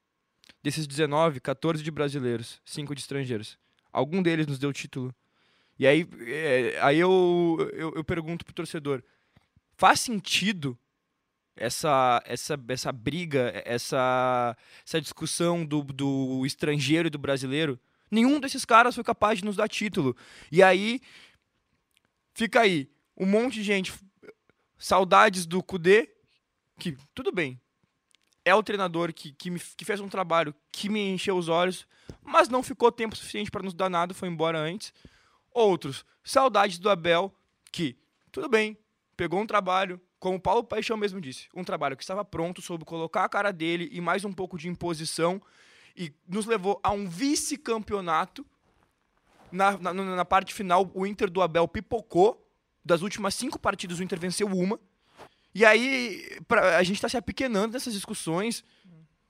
Desses 0.61 0.85
19, 0.85 1.39
14 1.39 1.81
de 1.81 1.89
brasileiros, 1.89 2.61
5 2.65 2.93
de 2.93 3.01
estrangeiros. 3.01 3.57
Algum 3.91 4.21
deles 4.21 4.45
nos 4.45 4.59
deu 4.59 4.73
título. 4.73 5.15
E 5.79 5.87
aí, 5.87 6.05
é, 6.27 6.77
aí 6.81 6.99
eu, 6.99 7.57
eu, 7.73 7.93
eu 7.95 8.03
pergunto 8.03 8.43
pro 8.43 8.53
torcedor, 8.53 9.01
faz 9.81 9.99
sentido 9.99 10.77
essa, 11.55 12.21
essa, 12.27 12.55
essa 12.67 12.91
briga, 12.91 13.51
essa, 13.65 14.55
essa 14.85 15.01
discussão 15.01 15.65
do, 15.65 15.81
do 15.81 16.45
estrangeiro 16.45 17.07
e 17.07 17.09
do 17.09 17.17
brasileiro? 17.17 17.79
Nenhum 18.11 18.39
desses 18.39 18.63
caras 18.63 18.93
foi 18.93 19.03
capaz 19.03 19.39
de 19.39 19.45
nos 19.45 19.55
dar 19.55 19.67
título. 19.67 20.15
E 20.51 20.61
aí, 20.61 21.01
fica 22.35 22.61
aí, 22.61 22.91
um 23.17 23.25
monte 23.25 23.55
de 23.55 23.63
gente 23.63 23.91
saudades 24.77 25.47
do 25.47 25.63
Kudê, 25.63 26.13
que 26.77 26.95
tudo 27.15 27.31
bem, 27.31 27.59
é 28.45 28.53
o 28.53 28.61
treinador 28.61 29.11
que, 29.11 29.31
que, 29.33 29.49
me, 29.49 29.59
que 29.59 29.83
fez 29.83 29.99
um 29.99 30.09
trabalho 30.09 30.53
que 30.71 30.89
me 30.89 31.09
encheu 31.09 31.35
os 31.35 31.49
olhos, 31.49 31.87
mas 32.21 32.49
não 32.49 32.61
ficou 32.61 32.91
tempo 32.91 33.15
suficiente 33.15 33.49
para 33.49 33.63
nos 33.63 33.73
dar 33.73 33.89
nada, 33.89 34.13
foi 34.13 34.29
embora 34.29 34.59
antes. 34.59 34.93
Outros, 35.51 36.05
saudades 36.23 36.77
do 36.77 36.87
Abel, 36.87 37.33
que, 37.71 37.97
tudo 38.31 38.47
bem, 38.47 38.77
pegou 39.21 39.39
um 39.39 39.45
trabalho, 39.45 40.01
como 40.19 40.37
o 40.37 40.39
Paulo 40.39 40.63
Paixão 40.63 40.97
mesmo 40.97 41.21
disse, 41.21 41.47
um 41.53 41.63
trabalho 41.63 41.95
que 41.95 42.01
estava 42.01 42.25
pronto, 42.25 42.59
soube 42.59 42.83
colocar 42.83 43.23
a 43.23 43.29
cara 43.29 43.53
dele 43.53 43.87
e 43.91 44.01
mais 44.01 44.25
um 44.25 44.33
pouco 44.33 44.57
de 44.57 44.67
imposição, 44.67 45.39
e 45.95 46.11
nos 46.27 46.47
levou 46.47 46.79
a 46.81 46.89
um 46.89 47.07
vice-campeonato. 47.07 48.43
Na, 49.51 49.77
na, 49.77 49.93
na 49.93 50.25
parte 50.25 50.55
final, 50.55 50.89
o 50.95 51.05
Inter 51.05 51.29
do 51.29 51.39
Abel 51.39 51.67
pipocou, 51.67 52.43
das 52.83 53.03
últimas 53.03 53.35
cinco 53.35 53.59
partidas, 53.59 53.99
o 53.99 54.03
Inter 54.03 54.19
venceu 54.19 54.47
uma. 54.47 54.79
E 55.53 55.63
aí, 55.63 56.25
pra, 56.47 56.79
a 56.79 56.81
gente 56.81 56.95
está 56.95 57.07
se 57.07 57.17
apequenando 57.17 57.73
nessas 57.73 57.93
discussões. 57.93 58.63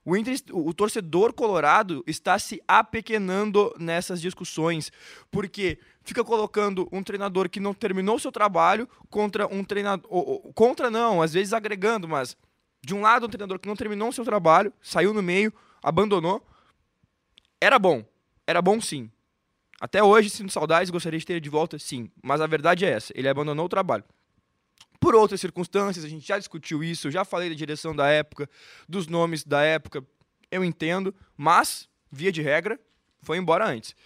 O, 0.04 0.16
Inter, 0.16 0.36
o, 0.50 0.74
torcedor 0.74 1.32
colorado 1.32 2.02
está 2.06 2.38
se 2.38 2.60
apequenando 2.66 3.72
nessas 3.78 4.20
discussões. 4.20 4.90
Porque 5.30 5.78
fica 6.02 6.24
colocando 6.24 6.88
um 6.90 7.02
treinador 7.02 7.48
que 7.48 7.60
não 7.60 7.72
terminou 7.72 8.18
seu 8.18 8.32
trabalho 8.32 8.88
contra 9.08 9.46
um 9.46 9.62
treinador. 9.62 10.10
Contra 10.54 10.90
não, 10.90 11.22
às 11.22 11.32
vezes 11.32 11.52
agregando, 11.52 12.08
mas 12.08 12.36
de 12.84 12.94
um 12.94 13.00
lado 13.00 13.26
um 13.26 13.28
treinador 13.28 13.60
que 13.60 13.68
não 13.68 13.76
terminou 13.76 14.10
seu 14.10 14.24
trabalho, 14.24 14.72
saiu 14.82 15.14
no 15.14 15.22
meio, 15.22 15.52
abandonou. 15.82 16.44
Era 17.60 17.78
bom. 17.78 18.04
Era 18.44 18.60
bom 18.60 18.80
sim. 18.80 19.08
Até 19.80 20.02
hoje, 20.02 20.30
sinto 20.30 20.52
saudades, 20.52 20.90
gostaria 20.90 21.18
de 21.18 21.26
ter 21.26 21.34
ele 21.34 21.40
de 21.40 21.48
volta, 21.48 21.78
sim. 21.78 22.10
Mas 22.22 22.40
a 22.40 22.46
verdade 22.46 22.84
é 22.84 22.90
essa: 22.90 23.12
ele 23.16 23.28
abandonou 23.28 23.66
o 23.66 23.68
trabalho. 23.68 24.04
Por 25.02 25.16
outras 25.16 25.40
circunstâncias, 25.40 26.04
a 26.04 26.08
gente 26.08 26.24
já 26.24 26.38
discutiu 26.38 26.84
isso, 26.84 27.08
eu 27.08 27.10
já 27.10 27.24
falei 27.24 27.48
da 27.48 27.56
direção 27.56 27.92
da 27.92 28.06
época, 28.06 28.48
dos 28.88 29.08
nomes 29.08 29.42
da 29.42 29.60
época, 29.60 30.06
eu 30.48 30.64
entendo, 30.64 31.12
mas, 31.36 31.88
via 32.08 32.30
de 32.30 32.40
regra, 32.40 32.78
foi 33.20 33.36
embora 33.36 33.66
antes. 33.66 33.96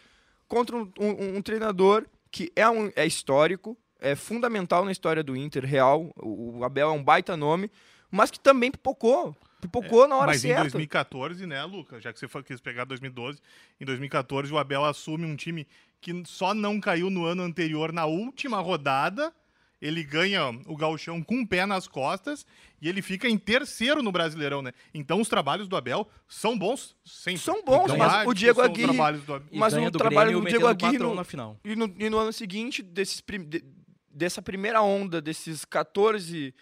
Contra 0.49 0.75
um, 0.75 0.91
um, 0.99 1.37
um 1.37 1.43
treinador 1.43 2.07
que 2.31 2.51
é, 2.57 2.67
um, 2.67 2.91
é 2.97 3.07
histórico, 3.07 3.77
é 4.01 4.17
fundamental 4.17 4.87
na 4.87 4.91
história 4.91 5.23
do 5.23 5.37
Inter, 5.37 5.67
real, 5.67 6.11
o, 6.17 6.61
o 6.61 6.65
Abel 6.65 6.89
é 6.89 6.93
um 6.93 7.05
baita 7.05 7.37
nome, 7.37 7.71
mas 8.11 8.31
que 8.31 8.41
também 8.41 8.71
pipocou. 8.71 9.37
Pipocou 9.61 10.07
é, 10.07 10.09
na 10.09 10.17
hora 10.17 10.27
mas 10.29 10.41
certa. 10.41 10.65
Mas 10.65 10.69
em 10.69 10.77
2014, 10.77 11.47
né, 11.47 11.63
Lucas? 11.65 12.03
Já 12.03 12.11
que 12.11 12.19
você 12.19 12.27
quis 12.43 12.59
pegar 12.59 12.85
2012, 12.85 13.39
em 13.79 13.85
2014 13.85 14.51
o 14.51 14.57
Abel 14.57 14.83
assume 14.83 15.27
um 15.27 15.37
time 15.37 15.69
que 16.01 16.23
só 16.25 16.55
não 16.55 16.81
caiu 16.81 17.11
no 17.11 17.27
ano 17.27 17.43
anterior 17.43 17.93
na 17.93 18.07
última 18.07 18.61
rodada. 18.61 19.31
Ele 19.81 20.03
ganha 20.03 20.49
o 20.67 20.77
gauchão 20.77 21.23
com 21.23 21.43
o 21.43 21.47
pé 21.47 21.67
nas 21.67 21.87
costas 21.87 22.47
e 22.81 22.89
ele 22.89 23.03
fica 23.03 23.29
em 23.29 23.37
terceiro 23.37 24.03
no 24.03 24.11
Brasileirão, 24.11 24.63
né? 24.63 24.73
Então 24.95 25.21
os 25.21 25.29
trabalhos 25.29 25.69
do 25.69 25.77
Abel 25.77 26.09
são 26.27 26.59
bons, 26.59 26.97
sempre. 27.05 27.41
São 27.41 27.63
bons, 27.63 27.95
mas 27.97 28.27
o 28.27 28.33
Diego 28.33 28.63
Aguirre... 28.63 28.97
Mas 29.53 29.75
o 29.75 29.91
trabalho 29.91 30.41
do 30.41 30.47
Diego 30.47 30.67
Aguirre 30.67 30.99
no, 30.99 31.15
na 31.15 31.25
final. 31.25 31.61
E 31.65 31.77
no, 31.77 31.95
e 31.99 32.09
no 32.09 32.19
ano 32.19 32.33
seguinte, 32.33 32.83
desses, 32.83 33.23
de, 33.47 33.63
dessa 34.11 34.41
primeira 34.41 34.81
onda, 34.81 35.21
desses 35.21 35.65
14 35.65 36.55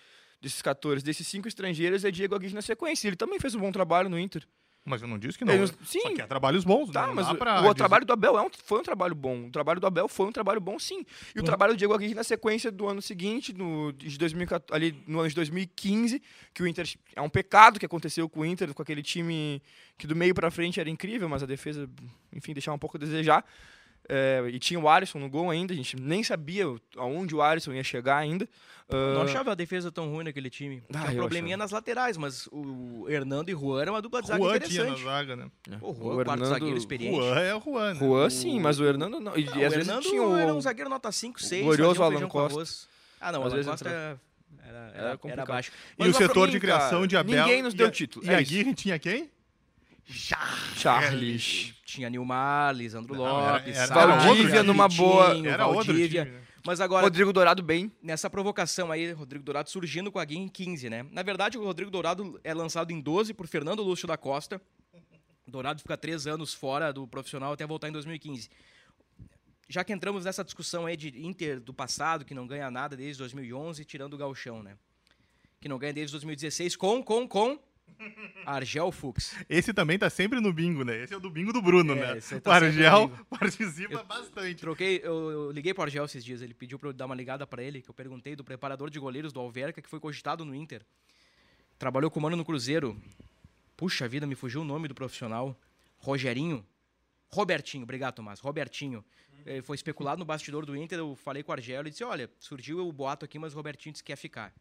desses 0.45 0.61
14, 0.61 1.03
desses 1.03 1.27
cinco 1.27 1.49
estrangeiros, 1.49 2.05
é 2.05 2.11
Diego 2.11 2.35
Aguirre 2.35 2.55
na 2.55 2.61
sequência. 2.61 3.09
Ele 3.09 3.17
também 3.17 3.41
fez 3.41 3.55
um 3.55 3.61
bom 3.61 3.73
trabalho 3.73 4.11
no 4.11 4.19
Inter. 4.19 4.47
Mas 4.87 5.01
eu 5.01 5.09
não 5.09 5.19
disse 5.19 5.39
que 5.39 5.47
não. 5.47 5.55
Ele, 5.55 5.67
sim. 5.87 6.01
Só 6.01 6.15
que 6.15 6.21
é 6.21 6.27
trabalhos 6.27 6.63
bons, 6.63 6.91
tá, 6.91 7.07
não 7.07 7.15
mas 7.15 7.27
o, 7.27 7.33
o, 7.33 7.71
o 7.71 7.75
trabalho 7.75 8.05
do 8.05 8.13
Abel 8.13 8.37
é 8.39 8.43
um, 8.43 8.51
foi 8.65 8.81
um 8.81 8.83
trabalho 8.83 9.15
bom. 9.15 9.47
O 9.47 9.51
trabalho 9.51 9.81
do 9.81 9.87
Abel 9.87 10.07
foi 10.09 10.27
um 10.27 10.33
trabalho 10.33 10.61
bom, 10.61 10.79
sim. 10.79 11.07
E 11.35 11.39
o 11.39 11.41
Uhum. 11.41 11.45
trabalho 11.47 11.73
do 11.73 11.77
Diego 11.79 11.95
Aguirre 11.95 12.13
na 12.15 12.23
sequência 12.23 12.71
do 12.71 12.87
ano 12.87 13.01
seguinte, 13.01 13.55
no, 13.55 13.93
de 13.95 14.19
2014, 14.19 14.67
ali 14.77 15.03
no 15.07 15.21
ano 15.21 15.29
de 15.31 15.35
2015, 15.35 16.21
que 16.53 16.63
o 16.63 16.67
Inter... 16.67 16.87
É 17.17 17.23
um 17.23 17.31
pecado 17.31 17.81
que 17.81 17.87
aconteceu 17.87 18.29
com 18.29 18.41
o 18.41 18.45
Inter, 18.45 18.75
com 18.75 18.83
aquele 18.83 19.03
time 19.03 19.63
que 19.97 20.07
do 20.07 20.15
meio 20.15 20.35
para 20.35 20.51
frente 20.51 20.79
era 20.79 20.91
incrível, 20.91 21.29
mas 21.31 21.43
a 21.43 21.47
defesa, 21.47 21.89
enfim, 22.31 22.53
deixava 22.53 22.75
um 22.77 22.79
pouco 22.79 22.99
a 22.99 23.01
desejar. 23.01 23.43
É, 24.09 24.43
e 24.49 24.59
tinha 24.59 24.79
o 24.79 24.89
Alisson 24.89 25.19
no 25.19 25.31
gol 25.31 25.51
ainda, 25.51 25.73
a 25.73 25.77
gente 25.77 25.97
nem 25.97 26.23
sabia 26.23 26.65
aonde 26.97 27.35
o 27.35 27.41
Alisson 27.41 27.73
ia 27.73 27.83
chegar 27.83 28.19
ainda. 28.19 28.49
Uh... 28.87 29.15
Não 29.15 29.23
achava 29.23 29.53
a 29.53 29.55
defesa 29.55 29.91
tão 29.91 30.11
ruim 30.11 30.25
naquele 30.25 30.51
time. 30.51 30.83
Ah, 30.95 31.01
Tinha 31.05 31.13
um 31.13 31.15
probleminha 31.17 31.57
nas 31.57 31.71
laterais, 31.71 32.19
mas 32.19 32.47
o 32.53 33.07
Hernando 33.09 33.49
e 33.49 33.53
Juan 33.53 33.81
era 33.81 33.91
uma 33.91 34.03
dupla 34.03 34.21
de 34.21 34.29
zaga 34.29 34.43
Juan 34.43 34.57
interessante. 34.57 34.95
tinha 34.95 35.07
na 35.07 35.17
zaga, 35.17 35.37
né? 35.37 35.47
O 35.81 35.95
Juan, 35.95 36.13
o 36.13 36.15
quarto 36.17 36.31
Hernando... 36.33 36.45
zagueiro 36.51 36.77
experiente. 36.77 37.17
Juan 37.17 37.41
é 37.41 37.55
o 37.55 37.61
Juan, 37.61 37.95
né? 37.95 37.99
Juan 37.99 38.29
sim, 38.31 38.61
mas 38.61 38.79
o 38.79 38.85
Hernando 38.85 39.19
não. 39.21 39.35
E, 39.39 39.45
não 39.45 39.53
às 39.53 39.57
o 39.57 39.61
vezes 39.61 39.77
Hernando 39.89 40.03
tinha 40.03 40.23
o... 40.23 40.37
era 40.37 40.55
um 40.55 40.61
zagueiro 40.61 40.91
nota 40.91 41.11
5, 41.11 41.43
6. 41.43 41.65
Glorioso 41.65 42.03
um 42.03 42.05
Alan 42.05 42.29
Costa. 42.29 42.89
Ah, 43.19 43.33
não, 43.33 43.41
o 43.41 43.47
Às 43.47 43.53
Alan 43.55 43.57
vezes 43.57 43.71
Costa 43.71 43.89
entrava. 43.89 44.21
era, 44.63 44.69
era, 44.69 44.79
Era 44.99 45.09
era, 45.09 45.17
complicado. 45.17 45.47
baixo. 45.49 45.71
E 45.71 45.95
Mas 45.97 46.09
o 46.09 46.13
lá 46.13 46.19
pra 46.19 46.27
setor 46.29 46.47
mim, 46.47 46.53
de 46.53 46.61
criação 46.61 46.91
cara, 46.91 47.07
de 47.07 47.17
Abel... 47.17 47.43
Ninguém 47.47 47.63
nos 47.63 47.73
e 47.73 47.77
deu 47.79 47.87
a- 47.87 47.91
título. 47.91 48.27
E 48.27 48.29
é 48.29 48.35
a. 48.35 48.39
Aguirre 48.39 48.75
tinha 48.75 48.99
quem? 48.99 49.31
Charles. 50.07 51.75
Tinha 51.85 52.11
Nilmar, 52.11 52.75
Lisandro 52.75 53.15
Não, 53.15 53.27
era- 53.41 53.53
Lopes, 53.59 53.77
era- 53.77 53.87
Sara, 53.87 54.13
era 54.13 54.17
Valdívia 54.25 54.63
numa 54.63 54.89
boa- 54.89 55.37
Era 55.47 55.67
outro 55.67 55.93
Valdívia. 55.95 56.25
time, 56.25 56.37
né? 56.39 56.45
Mas 56.67 56.81
agora, 56.81 57.05
Rodrigo 57.05 57.33
Dourado 57.33 57.63
bem. 57.63 57.93
nessa 58.03 58.29
provocação 58.31 58.91
aí, 58.91 59.13
Rodrigo 59.13 59.45
Dourado 59.45 59.69
surgindo 59.69 60.11
com 60.11 60.19
a 60.19 60.25
Guia 60.25 60.39
em 60.39 60.49
15, 60.49 60.89
né? 60.89 61.05
Na 61.13 61.23
verdade, 61.23 61.59
o 61.59 61.63
Rodrigo 61.65 61.91
Dourado 61.91 62.41
é 62.43 62.55
lançado 62.55 62.91
em 62.91 63.01
12 63.01 63.35
por 63.35 63.47
Fernando 63.47 63.83
Lúcio 63.83 64.09
da 64.09 64.17
Costa. 64.17 64.61
Dourado 65.47 65.81
fica 65.83 65.97
três 65.97 66.27
anos 66.27 66.55
fora 66.55 66.91
do 66.91 67.07
profissional 67.07 67.53
até 67.53 67.67
voltar 67.67 67.89
em 67.89 67.93
2015. 67.93 68.49
Já 69.69 69.85
que 69.85 69.93
entramos 69.93 70.25
nessa 70.25 70.43
discussão 70.43 70.87
aí 70.87 70.97
de 70.97 71.09
Inter 71.25 71.61
do 71.61 71.73
passado, 71.75 72.25
que 72.25 72.35
não 72.35 72.47
ganha 72.47 72.71
nada 72.71 72.97
desde 72.97 73.19
2011, 73.19 73.85
tirando 73.85 74.15
o 74.15 74.17
Galchão, 74.19 74.63
né? 74.63 74.77
Que 75.61 75.69
não 75.69 75.79
ganha 75.79 75.93
desde 75.93 76.13
2016 76.13 76.77
com, 76.77 77.03
com, 77.03 77.29
com 77.29 77.59
Argel 78.45 78.93
Fux. 78.93 79.35
Esse 79.49 79.73
também 79.73 79.99
tá 79.99 80.11
sempre 80.11 80.41
no 80.41 80.53
bingo, 80.53 80.85
né? 80.85 81.03
Esse 81.03 81.15
é 81.15 81.17
o 81.17 81.21
do 81.21 81.31
bingo 81.31 81.53
do 81.53 81.63
Bruno, 81.63 81.95
É, 81.95 82.15
né? 82.15 82.21
O 82.37 82.41
tá 82.41 82.61
no 82.61 82.67
Argel 82.67 83.11
participa 83.31 84.03
bastante. 84.03 84.57
Troquei, 84.57 85.01
eu, 85.03 85.31
eu 85.31 85.51
liguei 85.51 85.73
pro 85.73 85.85
Argel 85.85 86.05
esses 86.05 86.25
dias, 86.25 86.43
ele 86.43 86.55
pediu 86.55 86.79
pra 86.79 86.91
eu 86.91 86.93
dar 86.93 87.07
uma 87.07 87.15
ligada 87.15 87.47
pra 87.47 87.63
ele, 87.63 87.81
que 87.81 87.89
eu 87.89 87.95
perguntei 87.95 88.37
do 88.37 88.45
preparador 88.45 88.91
de 88.91 88.99
goleiros 88.99 89.33
do 89.33 89.41
Alverca, 89.41 89.81
que 89.81 89.89
foi 89.89 90.01
cogitado 90.01 90.45
no 90.45 90.55
Inter. 90.55 90.83
Trabalhou 91.79 92.11
com 92.11 92.21
o 92.21 92.23
Mano 92.23 92.37
no 92.37 92.45
Cruzeiro. 92.45 93.01
Puxa 93.77 94.07
vida, 94.07 94.27
me 94.27 94.35
fugiu 94.35 94.61
o 94.61 94.65
nome 94.65 94.89
do 94.89 94.95
profissional. 94.95 95.59
Rogerinho. 95.99 96.65
Robertinho, 97.31 97.83
obrigado, 97.83 98.15
Tomás. 98.15 98.39
Robertinho. 98.41 99.05
Ele 99.45 99.63
foi 99.63 99.75
especulado 99.75 100.19
no 100.19 100.25
bastidor 100.25 100.65
do 100.65 100.77
Inter, 100.77 100.99
eu 100.99 101.15
falei 101.17 101.43
com 101.43 101.51
o 101.51 101.55
Argel 101.55 101.87
e 101.87 101.91
disse, 101.91 102.05
olha, 102.05 102.31
surgiu 102.39 102.87
o 102.87 102.93
boato 102.93 103.25
aqui, 103.25 103.39
mas 103.39 103.53
o 103.53 103.57
Robertinho 103.57 103.93
disse 103.93 104.03
que 104.03 104.13
quer 104.13 104.17
ficar. 104.17 104.55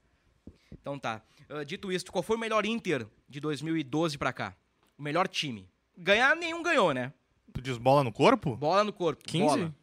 Então 0.83 0.99
tá. 0.99 1.21
Ah, 1.49 1.63
dito 1.63 1.89
isso, 1.93 2.05
qual 2.11 2.21
foi 2.21 2.35
o 2.35 2.39
melhor 2.39 2.65
Inter 2.65 3.07
de 3.29 3.39
2012 3.39 4.17
pra 4.17 4.33
cá? 4.33 4.53
O 4.97 5.01
melhor 5.01 5.29
time? 5.29 5.65
Ganhar 5.97 6.35
nenhum 6.35 6.61
ganhou, 6.61 6.93
né? 6.93 7.13
Tu 7.53 7.61
diz 7.61 7.77
bola 7.77 8.03
no 8.03 8.11
corpo? 8.11 8.57
Bola 8.57 8.83
no 8.83 8.91
corpo. 8.91 9.23
15? 9.23 9.45
Bola. 9.45 9.75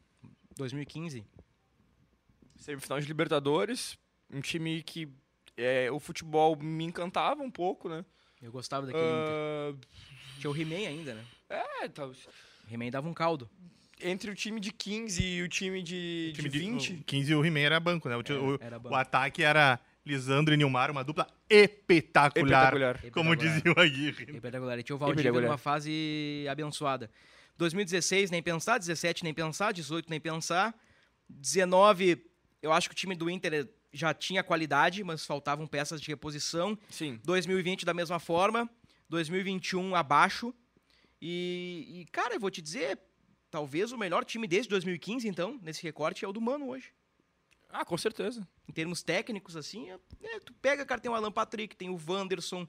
2015. 0.56 1.24
Semifinal 2.58 3.00
de 3.00 3.06
Libertadores. 3.06 3.96
Um 4.30 4.40
time 4.42 4.82
que 4.82 5.08
é, 5.56 5.90
o 5.90 5.98
futebol 5.98 6.54
me 6.56 6.84
encantava 6.84 7.42
um 7.42 7.50
pouco, 7.50 7.88
né? 7.88 8.04
Eu 8.42 8.52
gostava 8.52 8.86
daquele 8.86 9.02
Inter. 9.04 9.32
Ah, 9.32 9.74
Tinha 10.38 10.50
o 10.50 10.56
He-Man 10.56 10.86
ainda, 10.88 11.14
né? 11.14 11.24
é, 11.48 11.88
tá, 11.88 12.06
O 12.06 12.14
He-Man 12.70 12.90
dava 12.90 13.08
um 13.08 13.14
caldo. 13.14 13.48
entre 14.02 14.30
o 14.30 14.34
time 14.34 14.60
de 14.60 14.70
15 14.72 15.22
e 15.22 15.42
o 15.42 15.48
time 15.48 15.82
de, 15.82 16.30
O 16.32 16.36
time 16.36 16.48
de 16.48 16.58
de 16.58 16.70
20. 16.70 16.92
o 16.94 17.04
15 17.04 17.32
e 17.32 17.34
o 17.34 17.44
He-Man 17.44 17.60
era 17.60 17.80
banco, 17.80 18.08
né? 18.08 18.16
O, 18.16 18.20
Era- 18.20 18.42
o- 18.42 18.58
era 18.60 18.76
o 18.76 18.80
banco. 18.80 18.94
ataque 18.96 19.42
era 19.42 19.78
Lisandro 20.10 20.52
e 20.52 20.56
Nilmar, 20.56 20.90
uma 20.90 21.04
dupla 21.04 21.26
espetacular. 21.48 22.74
Espetacular. 22.74 23.10
Como 23.12 23.36
dizia 23.36 23.72
o 23.72 23.80
Aguirre. 23.80 24.24
Espetacular. 24.28 24.78
E 24.78 24.82
tinha 24.82 24.96
o 24.96 24.98
Valdívia 24.98 25.32
numa 25.32 25.58
fase 25.58 26.44
abençoada. 26.50 27.10
2016, 27.56 28.30
nem 28.30 28.42
pensar. 28.42 28.78
17, 28.78 29.22
nem 29.22 29.32
pensar. 29.32 29.72
18, 29.72 30.10
nem 30.10 30.20
pensar. 30.20 30.74
19, 31.28 32.24
eu 32.60 32.72
acho 32.72 32.88
que 32.88 32.94
o 32.94 32.96
time 32.96 33.14
do 33.14 33.30
Inter 33.30 33.68
já 33.92 34.12
tinha 34.12 34.42
qualidade, 34.42 35.04
mas 35.04 35.24
faltavam 35.24 35.66
peças 35.66 36.00
de 36.00 36.08
reposição. 36.08 36.76
Sim. 36.88 37.20
2020 37.24 37.84
da 37.84 37.94
mesma 37.94 38.18
forma. 38.18 38.68
2021 39.08 39.94
abaixo. 39.94 40.54
E, 41.20 42.00
e, 42.00 42.04
cara, 42.06 42.34
eu 42.34 42.40
vou 42.40 42.50
te 42.50 42.62
dizer, 42.62 42.98
talvez 43.50 43.92
o 43.92 43.98
melhor 43.98 44.24
time 44.24 44.46
desde 44.46 44.68
2015, 44.70 45.28
então, 45.28 45.58
nesse 45.62 45.82
recorte, 45.82 46.24
é 46.24 46.28
o 46.28 46.32
do 46.32 46.40
Mano 46.40 46.68
hoje. 46.68 46.92
Ah, 47.72 47.84
com 47.84 47.96
certeza. 47.96 48.46
Em 48.68 48.72
termos 48.72 49.02
técnicos, 49.02 49.56
assim, 49.56 49.90
é- 49.90 49.98
tu 50.44 50.52
pega, 50.54 50.84
cara, 50.84 51.00
tem 51.00 51.10
o 51.10 51.14
Alan 51.14 51.30
Patrick, 51.32 51.76
tem 51.76 51.88
o 51.88 51.98
Wanderson, 52.08 52.66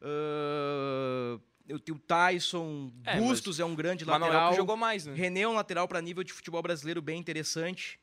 ah, 0.00 1.38
eu 1.68 1.78
tenho 1.78 1.96
o 1.96 2.00
Tyson, 2.00 2.92
É, 3.04 3.18
Bustos 3.18 3.60
é 3.60 3.64
um 3.64 3.74
grande 3.74 4.04
Mas 4.04 4.18
não 4.20 4.26
é 4.26 4.30
o 4.30 4.32
lateral. 4.32 4.50
que 4.50 4.56
jogou 4.56 4.76
mais, 4.76 5.06
né? 5.06 5.14
René 5.14 5.40
é 5.42 5.48
um 5.48 5.54
lateral 5.54 5.86
para 5.88 6.00
nível 6.00 6.22
de 6.24 6.32
futebol 6.32 6.60
brasileiro 6.62 7.00
bem 7.00 7.18
interessante. 7.18 7.98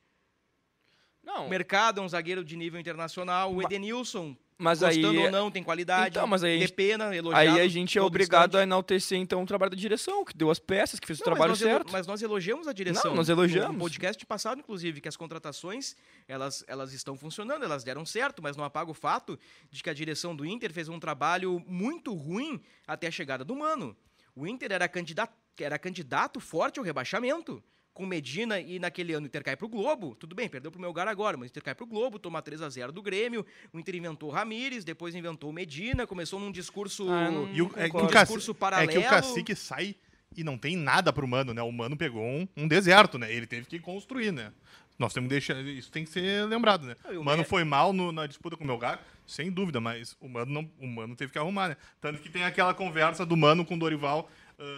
Não, 1.24 1.46
O 1.46 1.50
Mercado 1.50 2.00
é 2.00 2.04
um 2.04 2.10
zagueiro 2.10 2.44
de 2.44 2.56
nível 2.56 2.80
internacional. 2.80 3.54
O 3.54 3.62
Edenilson, 3.62 4.36
mas 4.60 4.84
aí, 4.84 5.04
ou 5.06 5.32
não, 5.32 5.50
tem 5.50 5.64
qualidade. 5.64 6.10
Então, 6.10 6.28
mas 6.28 6.44
aí 6.44 6.62
a 6.62 6.66
De 6.68 6.74
pena, 6.74 7.16
elogiado. 7.16 7.50
aí 7.50 7.62
a 7.62 7.68
gente 7.68 7.98
é 7.98 8.02
obrigado 8.02 8.50
instante. 8.50 8.60
a 8.60 8.64
enaltecer, 8.64 9.18
então, 9.18 9.42
o 9.42 9.46
trabalho 9.46 9.72
da 9.72 9.78
direção, 9.78 10.26
que 10.26 10.36
deu 10.36 10.52
as 10.52 10.60
peças, 10.60 11.00
que 11.00 11.08
fez 11.08 11.20
o 11.20 11.22
Não, 11.22 11.26
trabalho 11.26 11.52
mas 11.52 11.60
certo. 11.60 11.92
mas 11.92 12.06
nós 12.06 12.22
elogiamos 12.22 12.68
a 12.68 12.74
direção. 12.74 13.12
Não, 13.12 13.16
nós 13.16 13.30
elogiamos. 13.30 13.74
No 13.74 13.80
podcast 13.80 14.24
passado, 14.26 14.60
inclusive, 14.60 15.00
que 15.00 15.08
as 15.08 15.16
contratações, 15.16 15.96
elas, 16.28 16.64
elas 16.68 16.92
estão 16.94 17.16
funcionando, 17.18 17.64
elas 17.64 17.84
deram 17.84 18.06
certo, 18.06 18.42
mas 18.44 18.58
não 18.58 18.66
apaga 18.66 18.92
o 18.92 18.94
fato 18.94 19.40
de 19.72 19.82
que 19.82 19.90
a 19.90 19.94
direção 19.94 20.36
do 20.36 20.46
Inter 20.46 20.74
fez 20.74 20.90
um 20.90 21.00
trabalho 21.00 21.64
muito 21.66 22.14
ruim 22.14 22.62
até 22.86 23.08
a 23.08 23.12
chegada 23.12 23.46
do 23.46 23.56
Mano. 23.56 23.96
O 24.36 24.46
Inter 24.46 24.74
era 24.74 24.88
candidato, 24.90 25.34
era 25.60 25.80
candidato 25.80 26.40
forte 26.40 26.80
ao 26.80 26.86
rebaixamento. 26.86 27.64
Com 27.94 28.06
Medina 28.06 28.60
e 28.60 28.80
naquele 28.80 29.14
ano 29.14 29.26
o 29.26 29.28
Inter 29.28 29.44
cai 29.44 29.58
pro 29.58 29.68
Globo. 29.68 30.16
Tudo 30.16 30.34
bem, 30.36 30.48
perdeu 30.48 30.72
pro 30.72 30.80
meu 30.80 30.90
lugar 30.90 31.08
agora, 31.08 31.36
mas 31.36 31.48
o 31.48 31.52
Inter 31.52 31.64
cai 31.64 31.76
pro 31.76 31.86
Globo, 31.86 32.18
toma 32.18 32.42
3 32.42 32.62
a 32.62 32.70
0 32.70 32.92
do 32.94 33.02
Grêmio. 33.02 33.46
O 33.74 33.80
Inter 33.80 33.96
inventou 33.96 34.30
o 34.30 34.32
Ramires, 34.32 34.86
depois 34.86 35.14
inventou 35.16 35.50
o 35.50 35.54
Medina, 35.54 36.08
começou 36.08 36.40
num 36.40 36.52
discurso. 36.52 37.10
Ah, 37.10 37.30
não- 37.30 37.52
E 37.54 37.62
o, 37.62 37.66
é, 37.76 37.84
que 37.84 37.90
o 37.90 37.92
concordo. 37.92 38.14
Caci- 38.14 38.26
discurso 38.28 38.52
é 38.52 38.54
que 38.54 38.60
paralelo. 38.60 39.00
o 39.02 39.04
cacique 39.10 39.56
sai 39.56 39.96
e 40.38 40.44
não 40.44 40.58
tem 40.58 40.78
nada 40.78 41.12
pro 41.12 41.28
Mano, 41.28 41.54
né? 41.54 41.62
O 41.62 41.72
Mano 41.72 41.98
pegou 41.98 42.24
um, 42.24 42.48
um 42.56 42.68
deserto, 42.68 43.18
né? 43.18 43.34
Ele 43.34 43.46
teve 43.48 43.66
que 43.66 43.80
construir, 43.80 44.32
né? 44.32 44.54
Nós 44.98 45.14
temos 45.14 45.28
que 45.28 45.32
deixar. 45.36 45.56
Isso 45.62 45.92
tem 45.92 46.04
que 46.04 46.10
ser 46.10 46.46
lembrado, 46.46 46.86
né? 46.86 46.96
Não, 47.06 47.22
o 47.22 47.24
Mano 47.26 47.44
foi 47.44 47.64
mal 47.64 47.92
no- 47.92 48.12
na 48.12 48.28
disputa 48.28 48.56
com 48.56 48.64
o 48.64 48.68
Melgar, 48.68 49.02
sem 49.26 49.50
dúvida, 49.52 49.80
mas 49.82 50.16
o 50.22 50.28
Mano, 50.30 50.52
não, 50.54 50.72
o 50.80 50.88
Mano 50.88 51.16
teve 51.16 51.32
que 51.32 51.40
arrumar, 51.40 51.70
né? 51.70 51.78
Tanto 52.02 52.22
que 52.22 52.30
tem 52.30 52.44
aquela 52.44 52.74
conversa 52.74 53.26
do 53.26 53.36
Mano 53.36 53.66
com 53.66 53.76
o 53.76 53.80
Dorival 53.80 54.30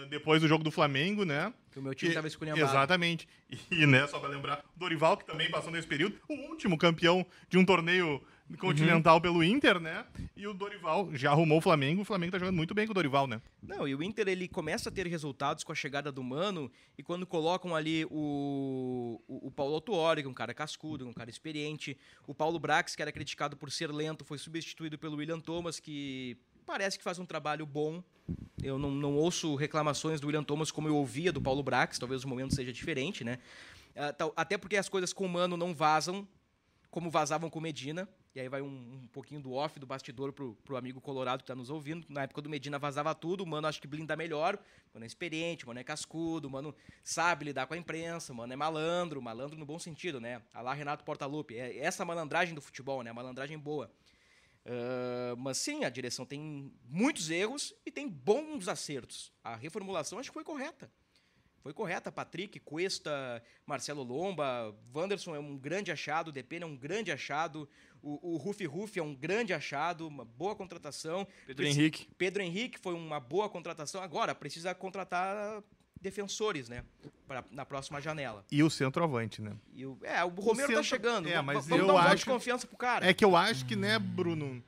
depois 0.08 0.40
do 0.40 0.48
jogo 0.48 0.62
do 0.64 0.70
Flamengo, 0.70 1.24
né? 1.24 1.52
Que 1.70 1.78
o 1.78 1.82
meu 1.82 1.94
time 1.94 2.10
Que- 2.10 2.14
tava 2.14 2.26
esculhambado. 2.26 2.64
Exatamente. 2.64 3.28
E, 3.70 3.86
né, 3.86 4.06
só 4.06 4.18
pra 4.18 4.28
lembrar, 4.30 4.64
o 4.74 4.78
Dorival, 4.78 5.16
que 5.16 5.26
também 5.26 5.50
passou 5.50 5.70
nesse 5.70 5.86
período, 5.86 6.16
o 6.28 6.34
último 6.50 6.78
campeão 6.78 7.26
de 7.50 7.58
um 7.58 7.64
torneio 7.64 8.22
continental 8.58 9.20
pelo 9.20 9.42
Inter, 9.44 9.78
né? 9.80 10.04
E 10.36 10.46
o 10.46 10.54
Dorival 10.54 11.08
já 11.14 11.30
arrumou 11.30 11.58
o 11.58 11.60
Flamengo, 11.60 12.02
o 12.02 12.04
Flamengo 12.04 12.32
tá 12.32 12.38
jogando 12.38 12.56
muito 12.56 12.74
bem 12.74 12.86
com 12.86 12.90
o 12.92 12.94
Dorival, 12.94 13.26
né? 13.26 13.40
Não, 13.62 13.86
e 13.86 13.94
o 13.94 14.02
Inter 14.02 14.28
ele 14.28 14.48
começa 14.48 14.88
a 14.88 14.92
ter 14.92 15.06
resultados 15.06 15.64
com 15.64 15.72
a 15.72 15.74
chegada 15.74 16.10
do 16.12 16.22
Mano 16.22 16.70
e 16.96 17.02
quando 17.02 17.26
colocam 17.26 17.74
ali 17.74 18.04
o, 18.10 19.20
o, 19.28 19.48
o 19.48 19.50
Paulo 19.50 19.74
Autuori, 19.74 20.22
que 20.22 20.28
é 20.28 20.30
um 20.30 20.34
cara 20.34 20.52
cascudo, 20.54 21.06
um 21.06 21.12
cara 21.12 21.30
experiente, 21.30 21.96
o 22.26 22.34
Paulo 22.34 22.58
Brax, 22.58 22.94
que 22.96 23.02
era 23.02 23.12
criticado 23.12 23.56
por 23.56 23.70
ser 23.70 23.90
lento, 23.90 24.24
foi 24.24 24.38
substituído 24.38 24.98
pelo 24.98 25.16
William 25.16 25.40
Thomas, 25.40 25.78
que 25.80 26.36
parece 26.66 26.96
que 26.98 27.04
faz 27.04 27.18
um 27.18 27.26
trabalho 27.26 27.66
bom. 27.66 28.02
Eu 28.62 28.78
não, 28.78 28.90
não 28.90 29.14
ouço 29.16 29.54
reclamações 29.54 30.20
do 30.20 30.26
William 30.26 30.44
Thomas 30.44 30.70
como 30.70 30.88
eu 30.88 30.96
ouvia 30.96 31.32
do 31.32 31.40
Paulo 31.40 31.62
Brax, 31.62 31.98
talvez 31.98 32.24
o 32.24 32.28
momento 32.28 32.54
seja 32.54 32.72
diferente, 32.72 33.24
né? 33.24 33.38
Ah, 33.96 34.14
Até 34.36 34.56
porque 34.56 34.76
as 34.76 34.88
coisas 34.88 35.12
com 35.12 35.26
o 35.26 35.28
Mano 35.28 35.56
não 35.56 35.74
vazam, 35.74 36.26
como 36.90 37.10
vazavam 37.10 37.50
com 37.50 37.60
Medina. 37.60 38.08
E 38.34 38.40
aí 38.40 38.48
vai 38.48 38.62
um, 38.62 38.66
um 38.66 39.06
pouquinho 39.12 39.42
do 39.42 39.52
off, 39.52 39.78
do 39.78 39.86
bastidor 39.86 40.32
pro, 40.32 40.54
pro 40.64 40.76
amigo 40.76 41.02
colorado 41.02 41.42
que 41.42 41.46
tá 41.46 41.54
nos 41.54 41.68
ouvindo. 41.68 42.06
Na 42.08 42.22
época 42.22 42.40
do 42.40 42.48
Medina 42.48 42.78
vazava 42.78 43.14
tudo, 43.14 43.44
o 43.44 43.46
Mano 43.46 43.66
acho 43.66 43.78
que 43.78 43.86
blinda 43.86 44.16
melhor. 44.16 44.54
O 44.54 44.94
Mano 44.94 45.04
é 45.04 45.06
experiente, 45.06 45.64
o 45.64 45.68
Mano 45.68 45.80
é 45.80 45.84
cascudo, 45.84 46.48
o 46.48 46.50
Mano 46.50 46.74
sabe 47.04 47.44
lidar 47.44 47.66
com 47.66 47.74
a 47.74 47.76
imprensa, 47.76 48.32
o 48.32 48.36
Mano 48.36 48.50
é 48.50 48.56
malandro, 48.56 49.20
malandro 49.20 49.58
no 49.58 49.66
bom 49.66 49.78
sentido, 49.78 50.18
né? 50.18 50.40
A 50.54 50.62
lá 50.62 50.72
Renato 50.72 51.04
Portaluppi. 51.04 51.58
É 51.58 51.76
essa 51.76 52.06
malandragem 52.06 52.54
do 52.54 52.62
futebol, 52.62 53.02
né? 53.02 53.10
A 53.10 53.14
malandragem 53.14 53.58
boa. 53.58 53.90
Ah, 54.64 55.34
mas 55.36 55.58
sim, 55.58 55.84
a 55.84 55.90
direção 55.90 56.24
tem 56.24 56.72
muitos 56.88 57.30
erros 57.30 57.74
e 57.84 57.90
tem 57.90 58.08
bons 58.08 58.68
acertos. 58.68 59.32
A 59.42 59.56
reformulação 59.56 60.18
acho 60.18 60.30
que 60.30 60.34
foi 60.34 60.44
correta. 60.44 60.90
Foi 61.60 61.72
correta. 61.72 62.10
Patrick, 62.10 62.58
Cuesta, 62.58 63.42
Marcelo 63.64 64.02
Lomba, 64.02 64.76
Wanderson 64.94 65.34
é 65.36 65.38
um 65.38 65.56
grande 65.56 65.92
achado, 65.92 66.32
Depena 66.32 66.64
é 66.64 66.68
um 66.68 66.76
grande 66.76 67.12
achado, 67.12 67.68
o, 68.02 68.34
o 68.34 68.36
Rufi 68.36 68.64
Rufi 68.64 68.98
é 68.98 69.02
um 69.02 69.14
grande 69.14 69.52
achado, 69.52 70.08
uma 70.08 70.24
boa 70.24 70.56
contratação. 70.56 71.26
Pedro 71.46 71.64
Henrique. 71.64 72.08
Pedro 72.18 72.42
Henrique 72.42 72.80
foi 72.80 72.94
uma 72.94 73.20
boa 73.20 73.48
contratação. 73.48 74.02
Agora, 74.02 74.34
precisa 74.34 74.74
contratar 74.74 75.62
defensores, 76.02 76.68
né? 76.68 76.84
Pra, 77.26 77.42
na 77.50 77.64
próxima 77.64 78.00
janela. 78.00 78.44
E 78.50 78.62
o 78.62 78.68
centroavante, 78.68 79.40
né? 79.40 79.52
E 79.74 79.86
o, 79.86 79.96
é, 80.02 80.22
o 80.24 80.28
Romero 80.28 80.68
tá 80.68 80.74
centro- 80.74 80.84
chegando. 80.84 81.28
é, 81.28 81.40
mas 81.40 81.66
vamos 81.66 81.80
eu 81.80 81.86
dar 81.86 81.92
um 81.92 81.96
voto 81.96 82.08
de 82.08 82.14
acho- 82.14 82.26
confiança 82.26 82.66
pro 82.66 82.76
cara. 82.76 83.08
É 83.08 83.14
que 83.14 83.24
eu 83.24 83.34
acho 83.36 83.64
que, 83.64 83.74
né, 83.76 83.98
Bruno? 83.98 84.62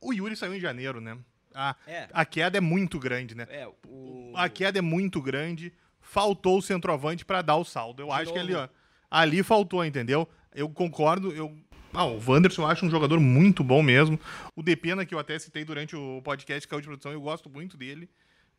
O 0.00 0.12
Yuri 0.12 0.36
saiu 0.36 0.54
em 0.54 0.60
janeiro, 0.60 1.00
né? 1.00 1.16
A, 1.54 1.74
É. 1.86 2.08
a 2.12 2.24
queda 2.24 2.58
é 2.58 2.60
muito 2.60 2.98
grande, 2.98 3.34
né? 3.34 3.46
É, 3.50 3.68
o... 3.86 4.32
A 4.36 4.48
queda 4.48 4.78
é 4.78 4.82
muito 4.82 5.20
grande. 5.22 5.72
Faltou 6.00 6.58
o 6.58 6.62
centroavante 6.62 7.24
pra 7.24 7.42
dar 7.42 7.56
o 7.56 7.64
saldo. 7.64 8.02
Eu 8.02 8.06
De 8.06 8.12
acho 8.12 8.32
que 8.32 8.38
ali, 8.38 8.52
novo. 8.52 8.64
ó. 8.64 8.68
Ali 9.10 9.42
faltou, 9.42 9.84
entendeu? 9.84 10.28
Eu 10.54 10.68
concordo. 10.68 11.32
Eu, 11.32 11.56
ah, 11.92 12.04
o 12.04 12.20
Wanderson 12.24 12.62
eu 12.62 12.66
acho 12.68 12.86
um 12.86 12.90
jogador 12.90 13.18
muito 13.20 13.62
bom 13.64 13.82
mesmo. 13.82 14.18
O 14.56 14.62
Depena, 14.62 15.04
que 15.04 15.14
eu 15.14 15.18
até 15.18 15.38
citei 15.38 15.64
durante 15.64 15.96
o 15.96 16.20
podcast 16.22 16.66
que 16.66 16.74
é 16.74 16.76
o 16.76 16.80
de 16.80 16.86
produção, 16.86 17.12
eu 17.12 17.20
gosto 17.20 17.50
muito 17.50 17.76
dele. 17.76 18.08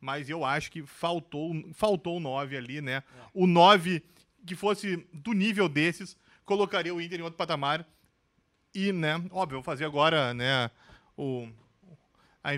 Mas 0.02 0.28
eu 0.28 0.44
acho 0.44 0.70
que 0.70 0.82
faltou 0.84 1.54
faltou 1.72 2.18
o 2.18 2.20
9 2.20 2.56
ali, 2.56 2.82
né? 2.82 2.96
É. 2.96 3.02
O 3.32 3.46
9 3.46 4.02
que 4.44 4.54
fosse 4.54 4.96
do 5.12 5.32
nível 5.32 5.68
desses, 5.68 6.16
colocaria 6.44 6.94
o 6.94 7.00
Inter 7.00 7.20
em 7.20 7.22
outro 7.22 7.36
patamar. 7.36 7.86
E, 8.74 8.92
né, 8.92 9.14
óbvio, 9.30 9.58
vou 9.58 9.62
fazer 9.62 9.84
agora, 9.84 10.32
né, 10.32 10.70
o, 11.16 11.46
a, 12.42 12.50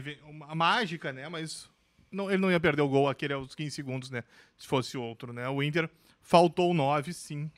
a 0.49 0.55
mágica, 0.55 1.12
né, 1.12 1.28
mas 1.28 1.68
não, 2.11 2.30
ele 2.30 2.40
não 2.40 2.51
ia 2.51 2.61
perder 2.61 2.82
o 2.82 2.88
gol 2.88 3.09
aquele 3.09 3.32
aos 3.32 3.55
15 3.55 3.70
segundos, 3.72 4.11
né, 4.11 4.22
se 4.57 4.66
fosse 4.66 4.97
outro, 4.97 5.32
né. 5.32 5.49
O 5.49 5.62
Inter 5.62 5.90
faltou 6.22 6.72
9, 6.72 7.12
sim, 7.12 7.51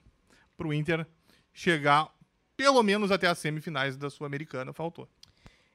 pro 0.56 0.72
Inter 0.72 1.06
chegar 1.52 2.10
pelo 2.56 2.82
menos 2.82 3.12
até 3.12 3.26
as 3.26 3.38
semifinais 3.38 3.96
da 3.96 4.08
Sul-Americana, 4.08 4.72
faltou. 4.72 5.06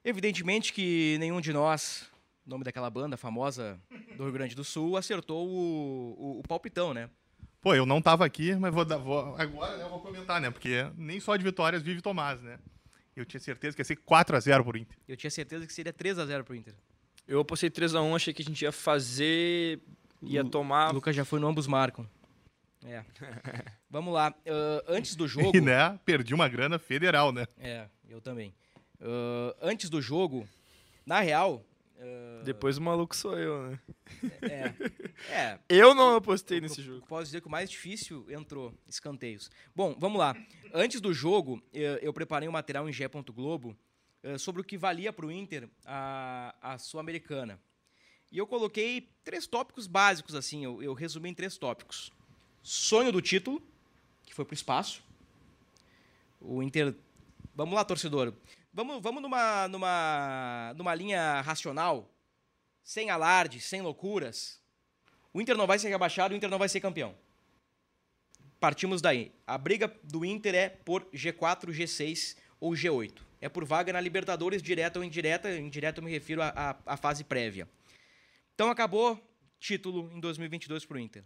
Evidentemente 0.04 0.74
que 0.74 1.16
nenhum 1.20 1.40
de 1.40 1.54
nós, 1.54 2.11
nome 2.46 2.64
daquela 2.64 2.90
banda 2.90 3.18
famosa 3.18 3.80
do 4.18 4.24
Rio 4.24 4.34
Grande 4.34 4.56
do 4.56 4.64
Sul, 4.64 4.98
acertou 4.98 5.48
o, 5.48 6.16
o, 6.18 6.40
o 6.40 6.44
palpitão, 6.44 6.94
né? 6.94 7.10
Pô, 7.62 7.76
eu 7.76 7.86
não 7.86 8.02
tava 8.02 8.26
aqui, 8.26 8.56
mas 8.56 8.74
vou, 8.74 8.84
dar, 8.84 8.98
vou 8.98 9.36
agora 9.38 9.78
né, 9.78 9.84
eu 9.84 9.90
vou 9.90 10.00
comentar, 10.00 10.42
né, 10.42 10.50
porque 10.50 10.88
nem 10.98 11.20
só 11.20 11.36
de 11.36 11.44
vitórias 11.44 11.84
vive 11.84 12.02
Tomás, 12.02 12.42
né. 12.42 12.58
Eu 13.16 13.26
tinha 13.26 13.40
certeza 13.40 13.76
que 13.76 13.82
ia 13.82 13.86
ser 13.86 13.98
4 13.98 14.36
a 14.36 14.40
0 14.40 14.64
pro 14.64 14.78
Inter. 14.78 14.98
Eu 15.08 15.18
tinha 15.18 15.30
certeza 15.30 15.68
que 15.68 15.74
seria 15.74 15.94
3 15.94 16.18
a 16.18 16.26
0 16.26 16.44
pro 16.44 16.56
Inter. 16.56 16.74
Eu 17.28 17.42
apostei 17.42 17.70
3x1, 17.70 18.16
achei 18.16 18.34
que 18.34 18.42
a 18.42 18.46
gente 18.46 18.62
ia 18.62 18.72
fazer. 18.72 19.80
ia 20.22 20.44
tomar. 20.44 20.92
O 20.92 20.96
Lucas 20.96 21.16
já 21.16 21.24
foi 21.26 21.40
no 21.40 21.48
ambos 21.48 21.68
marcam. 21.68 22.08
É. 22.84 23.04
Vamos 23.90 24.14
lá. 24.14 24.34
ah, 24.48 24.84
antes 24.88 25.16
do 25.16 25.28
jogo. 25.30 25.56
E, 25.56 25.62
né, 25.62 26.00
perdi 26.04 26.34
uma 26.34 26.48
grana 26.48 26.80
federal, 26.80 27.32
né. 27.32 27.46
É, 27.60 27.88
eu 28.10 28.22
também. 28.22 28.54
Ah, 29.00 29.56
antes 29.62 29.90
do 29.90 30.02
jogo, 30.02 30.48
na 31.06 31.20
real. 31.20 31.64
Ah, 32.02 32.42
Depois 32.44 32.78
o 32.78 32.82
maluco 32.82 33.16
sou 33.16 33.38
eu, 33.38 33.70
né? 33.70 33.80
é. 34.42 34.74
É. 35.32 35.60
Eu 35.70 35.94
não 35.94 36.16
apostei 36.16 36.58
Eu- 36.58 36.62
nesse 36.64 36.80
eu 36.82 36.86
jogo. 36.86 37.06
Posso 37.08 37.26
dizer 37.26 37.42
que 37.42 37.48
o 37.48 37.52
mais 37.52 37.70
difícil 37.70 38.26
entrou, 38.30 38.74
escanteios. 38.88 39.50
Bom, 39.76 39.96
vamos 40.00 40.18
lá. 40.20 40.36
Antes 40.74 41.00
do 41.00 41.14
jogo, 41.14 41.62
eu, 41.72 41.98
eu 41.98 42.12
preparei 42.14 42.50
um 42.50 42.52
material 42.52 42.90
em 42.90 42.94
Gé. 42.94 43.08
Globo 43.08 43.78
eh, 44.24 44.38
sobre 44.38 44.62
o 44.62 44.64
que 44.64 44.78
valia 44.78 45.14
para 45.14 45.26
o 45.26 45.32
Inter 45.32 45.70
a, 45.86 46.56
a 46.62 46.78
Sul-Americana. 46.78 47.60
E 48.32 48.38
eu 48.38 48.48
coloquei 48.48 49.10
três 49.24 49.46
tópicos 49.46 49.86
básicos, 49.88 50.34
assim, 50.36 50.64
eu, 50.64 50.82
eu 50.82 50.94
resumi 50.94 51.30
em 51.30 51.34
três 51.34 51.58
tópicos. 51.58 52.12
Sonho 52.64 53.12
do 53.12 53.22
título, 53.22 53.62
que 54.24 54.34
foi 54.34 54.46
para 54.46 54.54
o 54.54 54.56
espaço. 54.56 55.04
O 56.40 56.64
Inter. 56.64 56.96
Vamos 57.54 57.76
lá, 57.76 57.84
torcedor. 57.84 58.34
Vamos, 58.74 59.02
vamos 59.02 59.22
numa, 59.22 59.68
numa, 59.68 60.74
numa 60.78 60.96
linha 60.96 61.42
racional, 61.42 62.10
sem 62.82 63.10
alarde, 63.10 63.60
sem 63.60 63.82
loucuras. 63.82 64.62
O 65.34 65.42
Inter 65.42 65.58
não 65.58 65.68
vai 65.68 65.78
ser 65.78 65.90
rebaixado, 65.90 66.34
o 66.34 66.38
Inter 66.38 66.50
não 66.50 66.58
vai 66.58 66.70
ser 66.70 66.80
campeão. 66.80 67.14
Partimos 68.62 69.02
daí. 69.02 69.34
A 69.46 69.58
briga 69.58 69.94
do 70.04 70.24
Inter 70.24 70.56
é 70.56 70.70
por 70.70 71.04
G4, 71.14 71.72
G6 71.72 72.38
ou 72.62 72.72
G8. 72.72 73.18
É 73.42 73.50
por 73.50 73.66
vaga 73.66 73.92
na 73.92 74.00
Libertadores, 74.00 74.62
direta 74.62 75.00
ou 75.00 75.04
indireta. 75.04 75.54
Indireta 75.58 76.00
eu 76.00 76.04
me 76.06 76.12
refiro 76.12 76.42
à, 76.42 76.96
fase 76.96 77.26
prévia. 77.26 77.68
Então 78.54 78.70
acabou 78.70 79.20
título 79.60 80.10
em 80.16 80.20
2022 80.20 80.86
para 80.86 80.96
o 80.96 81.00
Inter. 81.00 81.26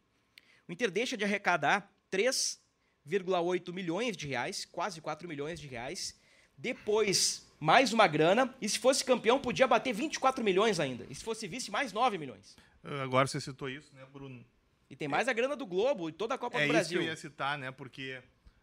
O 0.67 0.71
Inter 0.71 0.89
deixa 0.89 1.15
de 1.15 1.23
arrecadar 1.23 1.93
3,8 2.11 3.71
milhões 3.71 4.17
de 4.17 4.27
reais, 4.27 4.65
quase 4.65 4.99
4 4.99 5.27
milhões 5.27 5.59
de 5.59 5.67
reais. 5.67 6.15
Depois, 6.57 7.45
mais 7.59 7.93
uma 7.93 8.07
grana. 8.07 8.53
E 8.61 8.67
se 8.69 8.79
fosse 8.79 9.03
campeão, 9.03 9.39
podia 9.39 9.67
bater 9.67 9.93
24 9.93 10.43
milhões 10.43 10.79
ainda. 10.79 11.05
E 11.09 11.15
se 11.15 11.23
fosse 11.23 11.47
vice, 11.47 11.71
mais 11.71 11.91
9 11.93 12.17
milhões. 12.17 12.55
Uh, 12.83 13.01
Agora 13.01 13.27
você 13.27 13.39
citou 13.41 13.69
isso, 13.69 13.93
né, 13.93 14.01
Bruno? 14.11 14.43
E 14.89 14.95
tem 14.95 15.07
mais 15.07 15.27
a 15.27 15.33
grana 15.33 15.55
do 15.55 15.65
Globo 15.65 16.07
e 16.09 16.11
toda 16.11 16.35
a 16.35 16.37
Copa 16.37 16.57
é 16.57 16.59
do 16.59 16.63
isso 16.65 16.69
que 16.69 16.73
Brasil. 16.77 17.01
eu 17.01 17.07
ia 17.07 17.15
citar, 17.15 17.57
né? 17.57 17.71
Porque 17.71 18.21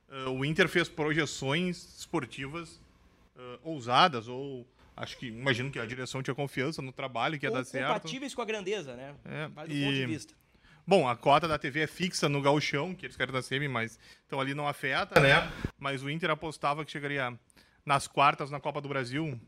uh, 0.08 0.30
o 0.30 0.44
Inter 0.44 0.68
fez 0.68 0.88
projeções 0.88 1.98
esportivas 1.98 2.80
uh, 3.36 3.58
ousadas, 3.64 4.28
ou 4.28 4.66
acho 4.96 5.16
que 5.18 5.26
imagino 5.26 5.70
que 5.70 5.80
a 5.80 5.84
direção 5.86 6.22
tinha 6.22 6.34
confiança 6.34 6.80
no 6.80 6.92
trabalho 6.92 7.38
que 7.38 7.44
ia 7.46 7.50
Com- 7.50 7.56
dar 7.56 7.64
certo. 7.64 7.88
compatíveis 7.88 8.34
com 8.34 8.40
a 8.40 8.44
grandeza, 8.44 8.94
né? 8.94 9.14
É, 9.24 9.48
Mas 9.54 9.68
do 9.68 9.74
e- 9.74 9.82
ponto 9.84 9.94
de 9.94 10.06
vista. 10.06 10.34
Bom, 10.86 11.08
a 11.08 11.14
cota 11.16 11.46
da 11.46 11.58
TV 11.58 11.80
é 11.80 11.86
fixa 11.86 12.28
no 12.28 12.40
gauchão, 12.42 12.92
que 12.94 13.06
eles 13.06 13.16
querem 13.16 13.32
da 13.32 13.40
semi, 13.42 13.68
mas 13.68 13.98
então 14.26 14.40
ali 14.40 14.52
não 14.52 14.66
afeta, 14.66 15.20
né? 15.20 15.48
Mas 15.78 16.02
o 16.02 16.10
Inter 16.10 16.28
apostava 16.30 16.84
que 16.84 16.90
chegaria 16.90 17.38
nas 17.84 18.06
quartas 18.06 18.50
na 18.50 18.60
Copa 18.60 18.80
do 18.80 18.88
Brasil, 18.88 19.38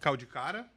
caiu 0.00 0.16
de 0.16 0.26
cara. 0.26 0.68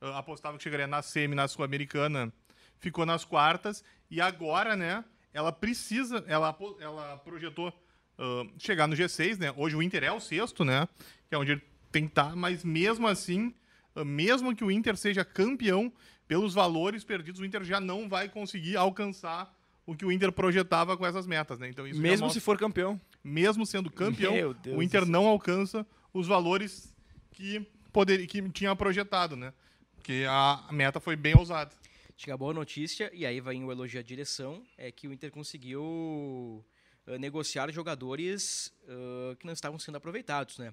Ah, 0.00 0.18
apostava 0.18 0.56
que 0.56 0.62
chegaria 0.62 0.86
na 0.86 1.02
semi, 1.02 1.34
na 1.34 1.46
Sul-Americana, 1.46 2.32
ficou 2.78 3.04
nas 3.04 3.24
quartas. 3.24 3.84
E 4.10 4.20
agora, 4.20 4.74
né, 4.74 5.04
ela 5.32 5.52
precisa, 5.52 6.24
ela, 6.26 6.56
ela 6.80 7.16
projetou 7.18 7.72
ah, 8.18 8.44
chegar 8.58 8.86
no 8.86 8.96
G6, 8.96 9.38
né? 9.38 9.52
Hoje 9.56 9.76
o 9.76 9.82
Inter 9.82 10.04
é 10.04 10.12
o 10.12 10.20
sexto, 10.20 10.64
né? 10.64 10.88
Que 11.28 11.34
é 11.34 11.38
onde 11.38 11.52
ele 11.52 11.62
tem 11.92 12.04
que 12.04 12.10
estar, 12.12 12.34
mas 12.34 12.64
mesmo 12.64 13.06
assim, 13.06 13.54
ah, 13.94 14.04
mesmo 14.04 14.54
que 14.56 14.64
o 14.64 14.70
Inter 14.70 14.96
seja 14.96 15.24
campeão, 15.24 15.92
pelos 16.26 16.54
valores 16.54 17.02
perdidos, 17.02 17.40
o 17.40 17.44
Inter 17.44 17.64
já 17.64 17.80
não 17.80 18.08
vai 18.08 18.28
conseguir 18.28 18.76
alcançar 18.76 19.52
o 19.84 19.96
que 19.96 20.04
o 20.04 20.12
Inter 20.12 20.30
projetava 20.30 20.96
com 20.96 21.04
essas 21.04 21.26
metas, 21.26 21.58
né? 21.58 21.68
Então 21.68 21.84
isso 21.86 22.00
Mesmo 22.00 22.26
mostra- 22.26 22.40
se 22.40 22.44
for 22.44 22.56
campeão. 22.56 22.98
mesmo 23.22 23.66
sendo 23.66 23.90
campeão, 23.90 24.32
o 24.76 24.80
Inter 24.82 25.04
não 25.04 25.26
alcança 25.26 25.84
os 26.12 26.26
valores 26.26 26.94
que 27.30 27.66
poder, 27.92 28.26
que 28.26 28.48
tinha 28.50 28.74
projetado, 28.74 29.36
né? 29.36 29.52
Porque 29.94 30.24
a 30.28 30.68
meta 30.70 31.00
foi 31.00 31.16
bem 31.16 31.36
ousada. 31.36 31.72
Chega 32.16 32.34
a 32.34 32.36
boa 32.36 32.52
notícia, 32.52 33.10
e 33.14 33.24
aí 33.24 33.40
vai 33.40 33.56
o 33.62 33.72
elogio 33.72 33.98
à 33.98 34.02
direção, 34.02 34.62
é 34.76 34.92
que 34.92 35.08
o 35.08 35.12
Inter 35.12 35.30
conseguiu 35.30 36.64
negociar 37.18 37.70
jogadores 37.72 38.72
eh, 38.86 39.36
que 39.36 39.46
não 39.46 39.52
estavam 39.52 39.78
sendo 39.78 39.96
aproveitados, 39.96 40.58
né? 40.58 40.72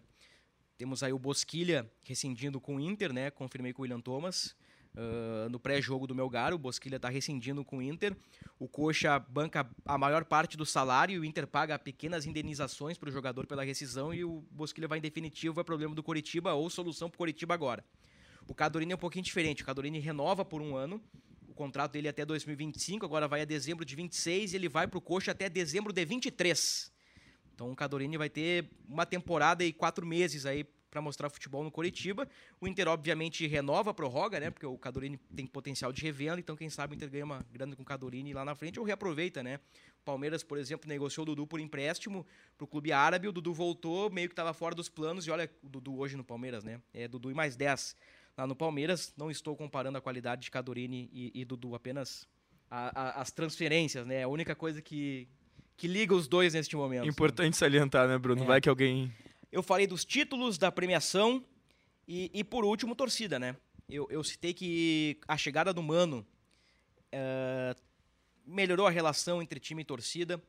Temos 0.77 1.01
aí 1.01 1.11
o 1.11 1.17
Bosquilha 1.17 1.89
rescindindo 2.03 2.59
com 2.59 2.75
o 2.75 2.79
Inter, 2.79 3.11
né? 3.11 3.31
Confirmei 3.31 3.73
com 3.73 3.81
o 3.81 3.83
William 3.83 3.99
Thomas. 3.99 4.55
Eh, 4.95 5.47
no 5.49 5.59
pré-jogo 5.59 6.07
do 6.07 6.15
Melgar, 6.15 6.53
o 6.53 6.57
Bosquilha 6.57 6.95
está 6.95 7.09
rescindindo 7.09 7.63
com 7.63 7.77
o 7.77 7.81
Inter. 7.81 8.15
O 8.59 8.67
Coxa 8.67 9.19
banca 9.19 9.69
a 9.85 9.97
maior 9.97 10.25
parte 10.25 10.57
do 10.57 10.65
salário 10.65 11.21
o 11.21 11.25
Inter 11.25 11.45
paga 11.45 11.77
pequenas 11.77 12.25
indenizações 12.25 12.97
para 12.97 13.09
o 13.09 13.11
jogador 13.11 13.45
pela 13.45 13.63
rescisão 13.63 14.13
e 14.13 14.23
o 14.23 14.43
Bosquilha 14.51 14.87
vai 14.87 14.99
em 14.99 15.01
definitivo, 15.01 15.59
é 15.59 15.63
problema 15.63 15.93
do 15.93 16.01
Coritiba 16.01 16.53
ou 16.53 16.69
solução 16.69 17.09
para 17.09 17.15
o 17.15 17.19
Coritiba 17.19 17.53
agora. 17.53 17.83
O 18.47 18.53
Cadorini 18.53 18.93
é 18.93 18.95
um 18.95 18.99
pouquinho 18.99 19.25
diferente. 19.25 19.61
O 19.61 19.65
Cadorini 19.65 19.99
renova 19.99 20.45
por 20.45 20.61
um 20.61 20.75
ano. 20.75 21.01
O 21.47 21.53
contrato 21.53 21.93
dele 21.93 22.07
é 22.07 22.11
até 22.11 22.25
2025, 22.25 23.05
agora 23.05 23.27
vai 23.27 23.41
a 23.41 23.45
dezembro 23.45 23.83
de 23.83 23.95
26 23.95 24.53
e 24.53 24.55
ele 24.55 24.69
vai 24.69 24.87
para 24.87 24.97
o 24.97 25.01
Coxa 25.01 25.31
até 25.31 25.49
dezembro 25.49 25.91
de 25.91 26.05
23. 26.05 26.91
Então 27.53 27.71
o 27.71 27.75
Cadorini 27.75 28.17
vai 28.17 28.29
ter 28.29 28.69
uma 28.87 29.05
temporada 29.05 29.65
e 29.65 29.73
quatro 29.73 30.05
meses 30.05 30.45
aí 30.45 30.63
para 30.89 31.01
mostrar 31.01 31.29
futebol 31.29 31.63
no 31.63 31.71
Coritiba. 31.71 32.27
O 32.61 32.67
Inter, 32.67 32.87
obviamente, 32.87 33.45
renova, 33.47 33.93
prorroga, 33.93 34.39
né? 34.39 34.49
Porque 34.51 34.65
o 34.65 34.77
Cadorini 34.77 35.17
tem 35.35 35.45
potencial 35.45 35.91
de 35.91 36.01
revenda, 36.01 36.39
então 36.39 36.55
quem 36.55 36.69
sabe 36.69 36.93
o 36.93 36.95
Inter 36.95 37.09
ganha 37.09 37.25
uma 37.25 37.45
grana 37.51 37.75
com 37.75 37.81
o 37.81 37.85
Cadorini 37.85 38.33
lá 38.33 38.43
na 38.45 38.55
frente 38.55 38.79
ou 38.79 38.85
reaproveita, 38.85 39.43
né? 39.43 39.59
O 40.01 40.05
Palmeiras, 40.05 40.43
por 40.43 40.57
exemplo, 40.57 40.87
negociou 40.87 41.23
o 41.23 41.25
Dudu 41.25 41.45
por 41.45 41.59
empréstimo 41.59 42.25
para 42.57 42.63
o 42.63 42.67
clube 42.67 42.91
árabe, 42.93 43.27
o 43.27 43.31
Dudu 43.31 43.53
voltou, 43.53 44.09
meio 44.09 44.29
que 44.29 44.33
estava 44.33 44.53
fora 44.53 44.73
dos 44.73 44.87
planos, 44.89 45.27
e 45.27 45.31
olha 45.31 45.51
o 45.61 45.67
Dudu 45.69 45.97
hoje 45.97 46.15
no 46.15 46.23
Palmeiras, 46.23 46.63
né? 46.63 46.79
É 46.93 47.07
Dudu 47.07 47.29
e 47.29 47.33
mais 47.33 47.55
10 47.57 47.95
lá 48.37 48.47
no 48.47 48.55
Palmeiras. 48.55 49.13
Não 49.17 49.29
estou 49.29 49.55
comparando 49.55 49.97
a 49.97 50.01
qualidade 50.01 50.43
de 50.43 50.51
Cadorini 50.51 51.09
e, 51.11 51.31
e 51.35 51.43
Dudu, 51.43 51.75
apenas 51.75 52.25
a- 52.71 52.91
a- 53.17 53.21
as 53.21 53.31
transferências, 53.31 54.05
né? 54.07 54.21
É 54.21 54.23
a 54.23 54.27
única 54.29 54.55
coisa 54.55 54.81
que, 54.81 55.27
que 55.75 55.87
liga 55.87 56.15
os 56.15 56.27
dois 56.27 56.53
neste 56.53 56.75
momento. 56.77 57.05
Importante 57.07 57.57
salientar, 57.57 58.07
né, 58.07 58.17
Bruno? 58.17 58.43
É. 58.43 58.45
Vai 58.47 58.61
que 58.61 58.69
alguém. 58.69 59.11
Eu 59.51 59.63
falei 59.63 59.87
dos 59.87 60.03
títulos, 60.03 60.57
da 60.57 60.71
premiação 60.71 61.43
e, 62.07 62.29
e 62.33 62.43
por 62.43 62.65
último, 62.65 62.95
torcida, 62.95 63.39
né? 63.39 63.55
Eu, 63.89 64.07
eu 64.09 64.23
citei 64.23 64.53
que 64.53 65.17
a 65.27 65.37
chegada 65.37 65.73
do 65.73 65.81
Mano 65.81 66.25
eh, 67.11 67.75
melhorou 68.45 68.85
a 68.85 68.89
relação 68.89 69.41
entre 69.41 69.59
time 69.59 69.81
e 69.81 69.85
torcida. 69.85 70.41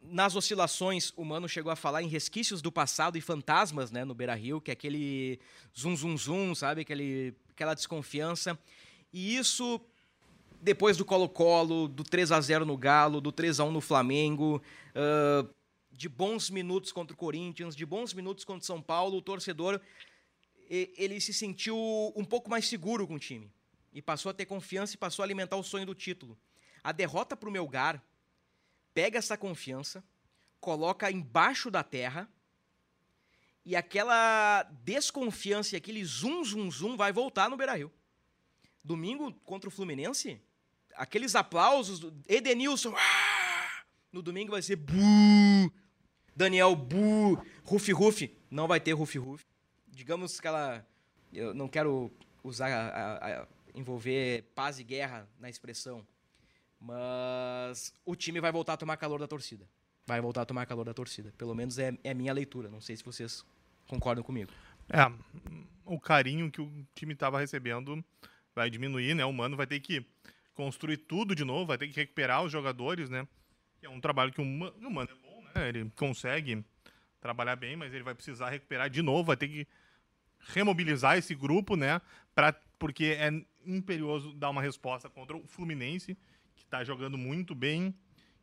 Nas 0.00 0.36
oscilações, 0.36 1.12
o 1.16 1.24
Mano 1.24 1.48
chegou 1.48 1.72
a 1.72 1.76
falar 1.76 2.02
em 2.02 2.08
resquícios 2.08 2.62
do 2.62 2.70
passado 2.70 3.18
e 3.18 3.20
fantasmas, 3.20 3.90
né, 3.90 4.04
no 4.04 4.14
Beira-Rio, 4.14 4.60
que 4.60 4.70
é 4.70 4.74
aquele 4.74 5.40
zum 5.74 5.96
zum 5.96 6.16
zum, 6.16 6.54
sabe, 6.54 6.82
aquele 6.82 7.34
aquela 7.50 7.74
desconfiança. 7.74 8.56
E 9.12 9.36
isso 9.36 9.80
depois 10.60 10.96
do 10.96 11.04
Colo-Colo, 11.04 11.88
do 11.88 12.04
3 12.04 12.32
a 12.32 12.40
0 12.40 12.64
no 12.64 12.76
Galo, 12.76 13.20
do 13.20 13.32
3 13.32 13.60
a 13.60 13.64
1 13.64 13.70
no 13.70 13.80
Flamengo, 13.80 14.62
ah, 14.94 15.46
de 15.96 16.08
bons 16.08 16.50
minutos 16.50 16.92
contra 16.92 17.14
o 17.14 17.16
Corinthians, 17.16 17.74
de 17.74 17.86
bons 17.86 18.12
minutos 18.12 18.44
contra 18.44 18.62
o 18.62 18.66
São 18.66 18.82
Paulo, 18.82 19.16
o 19.16 19.22
torcedor 19.22 19.80
ele 20.68 21.20
se 21.20 21.32
sentiu 21.32 21.76
um 22.14 22.24
pouco 22.24 22.50
mais 22.50 22.68
seguro 22.68 23.06
com 23.06 23.14
o 23.14 23.18
time 23.18 23.50
e 23.92 24.02
passou 24.02 24.30
a 24.30 24.34
ter 24.34 24.44
confiança 24.44 24.94
e 24.94 24.98
passou 24.98 25.22
a 25.22 25.26
alimentar 25.26 25.56
o 25.56 25.62
sonho 25.62 25.86
do 25.86 25.94
título. 25.94 26.36
A 26.84 26.92
derrota 26.92 27.36
para 27.36 27.48
o 27.48 27.52
Melgar 27.52 28.02
pega 28.92 29.18
essa 29.18 29.36
confiança, 29.36 30.04
coloca 30.60 31.10
embaixo 31.10 31.70
da 31.70 31.82
terra 31.82 32.28
e 33.64 33.74
aquela 33.74 34.64
desconfiança 34.84 35.74
e 35.74 35.78
aquele 35.78 36.04
zum 36.04 36.44
zum 36.44 36.70
zum 36.70 36.96
vai 36.96 37.12
voltar 37.12 37.48
no 37.48 37.56
Beira-Rio. 37.56 37.92
Domingo 38.84 39.32
contra 39.44 39.68
o 39.68 39.72
Fluminense, 39.72 40.40
aqueles 40.94 41.34
aplausos 41.34 41.98
do 41.98 42.14
Edenilson, 42.28 42.94
"Ah!" 42.96 43.84
no 44.12 44.22
domingo 44.22 44.52
vai 44.52 44.62
ser 44.62 44.76
bu, 44.76 45.72
Daniel 46.36 46.76
bu, 46.76 47.42
Rufi 47.64 47.92
Rufi, 47.92 48.36
não 48.50 48.68
vai 48.68 48.78
ter 48.78 48.92
Rufi 48.92 49.18
Rufi. 49.18 49.44
Digamos 49.88 50.38
que 50.38 50.46
ela, 50.46 50.86
eu 51.32 51.54
não 51.54 51.66
quero 51.66 52.12
usar 52.44 52.68
a- 52.68 52.88
a- 52.88 53.42
a- 53.42 53.48
envolver 53.74 54.42
paz 54.54 54.78
e 54.78 54.84
guerra 54.84 55.26
na 55.40 55.48
expressão, 55.48 56.06
mas 56.78 57.92
o 58.04 58.14
time 58.14 58.40
vai 58.40 58.52
voltar 58.52 58.74
a 58.74 58.76
tomar 58.76 58.96
calor 58.96 59.18
da 59.18 59.26
torcida. 59.26 59.66
Vai 60.06 60.20
voltar 60.20 60.42
a 60.42 60.44
tomar 60.46 60.66
calor 60.66 60.84
da 60.84 60.94
torcida. 60.94 61.32
Pelo 61.36 61.54
menos 61.54 61.78
é, 61.78 61.92
é 62.04 62.10
a 62.10 62.14
minha 62.14 62.32
leitura. 62.32 62.68
Não 62.68 62.80
sei 62.80 62.96
se 62.96 63.02
vocês 63.04 63.44
concordam 63.88 64.22
comigo. 64.22 64.52
É, 64.88 65.00
o 65.84 65.98
carinho 65.98 66.50
que 66.50 66.60
o 66.60 66.86
time 66.94 67.12
estava 67.14 67.40
recebendo 67.40 68.04
vai 68.54 68.70
diminuir, 68.70 69.14
né? 69.14 69.24
O 69.24 69.32
Mano 69.32 69.56
vai 69.56 69.66
ter 69.66 69.80
que 69.80 70.04
construir 70.54 70.98
tudo 70.98 71.34
de 71.34 71.44
novo, 71.44 71.66
vai 71.66 71.76
ter 71.76 71.88
que 71.88 71.96
recuperar 71.96 72.44
os 72.44 72.52
jogadores, 72.52 73.10
né? 73.10 73.26
É 73.82 73.88
um 73.88 74.00
trabalho 74.00 74.32
que 74.32 74.40
o 74.40 74.44
Ma- 74.44 74.70
o 74.80 74.90
Mano 74.90 75.10
é 75.10 75.14
bom, 75.14 75.25
né? 75.56 75.68
Ele 75.68 75.90
consegue 75.96 76.64
trabalhar 77.20 77.56
bem, 77.56 77.76
mas 77.76 77.92
ele 77.92 78.04
vai 78.04 78.14
precisar 78.14 78.50
recuperar 78.50 78.88
de 78.88 79.02
novo, 79.02 79.24
vai 79.24 79.36
ter 79.36 79.48
que 79.48 79.66
remobilizar 80.48 81.16
esse 81.16 81.34
grupo, 81.34 81.76
né? 81.76 82.00
Pra, 82.34 82.52
porque 82.78 83.16
é 83.18 83.30
imperioso 83.64 84.32
dar 84.34 84.50
uma 84.50 84.62
resposta 84.62 85.08
contra 85.08 85.36
o 85.36 85.46
Fluminense, 85.46 86.16
que 86.54 86.62
está 86.62 86.84
jogando 86.84 87.18
muito 87.18 87.54
bem, 87.54 87.94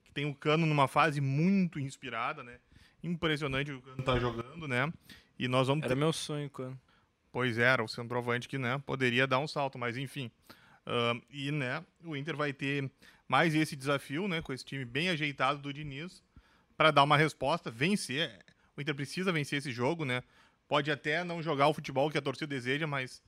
que 0.04 0.12
tem 0.12 0.26
o 0.26 0.36
Cano 0.36 0.66
numa 0.66 0.88
fase 0.88 1.22
muito 1.22 1.80
inspirada, 1.80 2.44
né? 2.44 2.60
Impressionante 3.02 3.72
o 3.72 3.82
Cano 3.82 4.04
tá 4.04 4.20
jogando, 4.20 4.68
né? 4.68 4.92
E 5.38 5.48
nós 5.48 5.68
vamos 5.68 5.84
Era 5.86 5.96
meu 5.96 6.14
sonho 6.14 6.50
quando. 6.50 6.80
Pois 7.32 7.58
era, 7.58 7.84
o 7.84 7.88
centroavante 7.88 8.48
que 8.48 8.60
né, 8.60 8.80
poderia 8.86 9.26
dar 9.26 9.40
um 9.40 9.48
salto, 9.48 9.78
mas 9.78 9.98
enfim. 9.98 10.30
Ahn, 10.86 11.20
e 11.32 11.52
né, 11.52 11.84
o 12.04 12.16
Inter 12.16 12.36
vai 12.36 12.54
ter 12.54 12.92
mais 13.28 13.56
esse 13.56 13.76
desafio, 13.76 14.28
né, 14.28 14.42
com 14.42 14.54
esse 14.54 14.64
time 14.64 14.86
bem 14.86 15.10
ajeitado 15.10 15.60
do 15.60 15.74
Diniz, 15.74 16.22
para 16.78 16.92
dar 16.92 17.04
uma 17.04 17.18
resposta, 17.18 17.70
vencer. 17.72 18.44
O 18.76 18.82
Inter 18.82 18.96
precisa 18.96 19.32
vencer 19.32 19.60
esse 19.60 19.72
jogo, 19.72 20.06
né? 20.06 20.24
Pode 20.68 20.90
até 20.92 21.24
não 21.24 21.42
jogar 21.44 21.68
o 21.68 21.74
futebol 21.74 22.10
que 22.10 22.18
a 22.18 22.22
torcida 22.22 22.48
deseja, 22.48 22.88
mas 22.88 23.22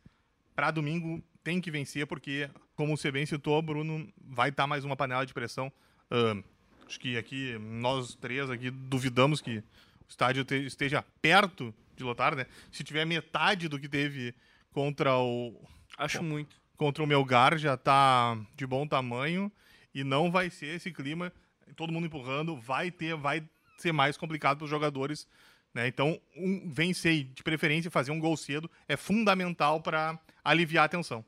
para 0.56 0.72
domingo 0.72 1.24
tem 1.44 1.62
que 1.62 1.70
vencer, 1.70 2.08
porque, 2.08 2.50
como 2.76 2.96
você 2.98 3.12
bem 3.12 3.26
citou, 3.26 3.62
Bruno, 3.62 4.12
vai 4.20 4.50
estar 4.50 4.66
mais 4.66 4.84
uma 4.84 4.96
panela 4.96 5.26
de 5.26 5.34
pressão. 5.34 5.72
Ahn, 6.10 6.42
acho 6.88 7.00
que 7.00 7.18
aqui, 7.18 7.58
nós 7.60 8.16
três 8.16 8.50
aqui 8.50 8.72
duvidamos 8.72 9.42
que 9.42 9.58
o 9.58 9.64
estádio 10.10 10.44
te- 10.44 10.66
esteja 10.66 11.04
perto 11.22 11.74
de 11.96 12.04
lotar, 12.04 12.36
né? 12.36 12.48
Se 12.72 12.84
tiver 12.84 13.06
metade 13.06 13.68
do 13.68 13.80
que 13.80 13.88
teve 13.88 14.34
contra 14.72 15.16
o 15.18 15.54
Acho 15.98 16.24
muito. 16.24 16.56
contra 16.78 17.04
o 17.04 17.08
Melgar 17.08 17.58
já 17.58 17.78
tá 17.78 18.38
de 18.56 18.66
bom 18.66 18.88
tamanho 18.88 19.52
e 19.94 20.04
não 20.04 20.32
vai 20.32 20.50
ser 20.50 20.76
esse 20.76 20.92
clima, 20.92 21.32
todo 21.74 21.92
mundo 21.92 22.08
empurrando, 22.08 22.56
vai 22.56 22.92
ter, 22.92 23.16
vai 23.16 23.44
ser 23.78 23.92
mais 23.92 24.18
complicado 24.18 24.58
para 24.58 24.66
os 24.66 24.70
jogadores, 24.70 25.28
né? 25.74 25.88
Então, 25.88 26.20
um, 26.36 26.70
vencer 26.70 27.26
de 27.26 27.44
preferência 27.44 27.92
fazer 27.92 28.12
um 28.12 28.20
gol 28.20 28.38
cedo 28.38 28.70
é 28.88 28.96
fundamental 28.96 29.82
para 29.82 30.20
aliviar 30.44 30.86
a 30.86 30.90
tensão. 30.90 31.24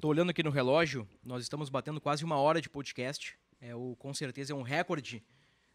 Tô 0.00 0.08
olhando 0.08 0.30
aqui 0.30 0.42
no 0.42 0.50
relógio, 0.50 1.08
nós 1.24 1.42
estamos 1.42 1.68
batendo 1.68 2.00
quase 2.00 2.24
uma 2.24 2.36
hora 2.36 2.60
de 2.60 2.68
podcast. 2.68 3.36
É 3.60 3.74
o, 3.74 3.94
com 3.98 4.12
certeza 4.12 4.52
é 4.52 4.56
um 4.56 4.62
recorde 4.62 5.22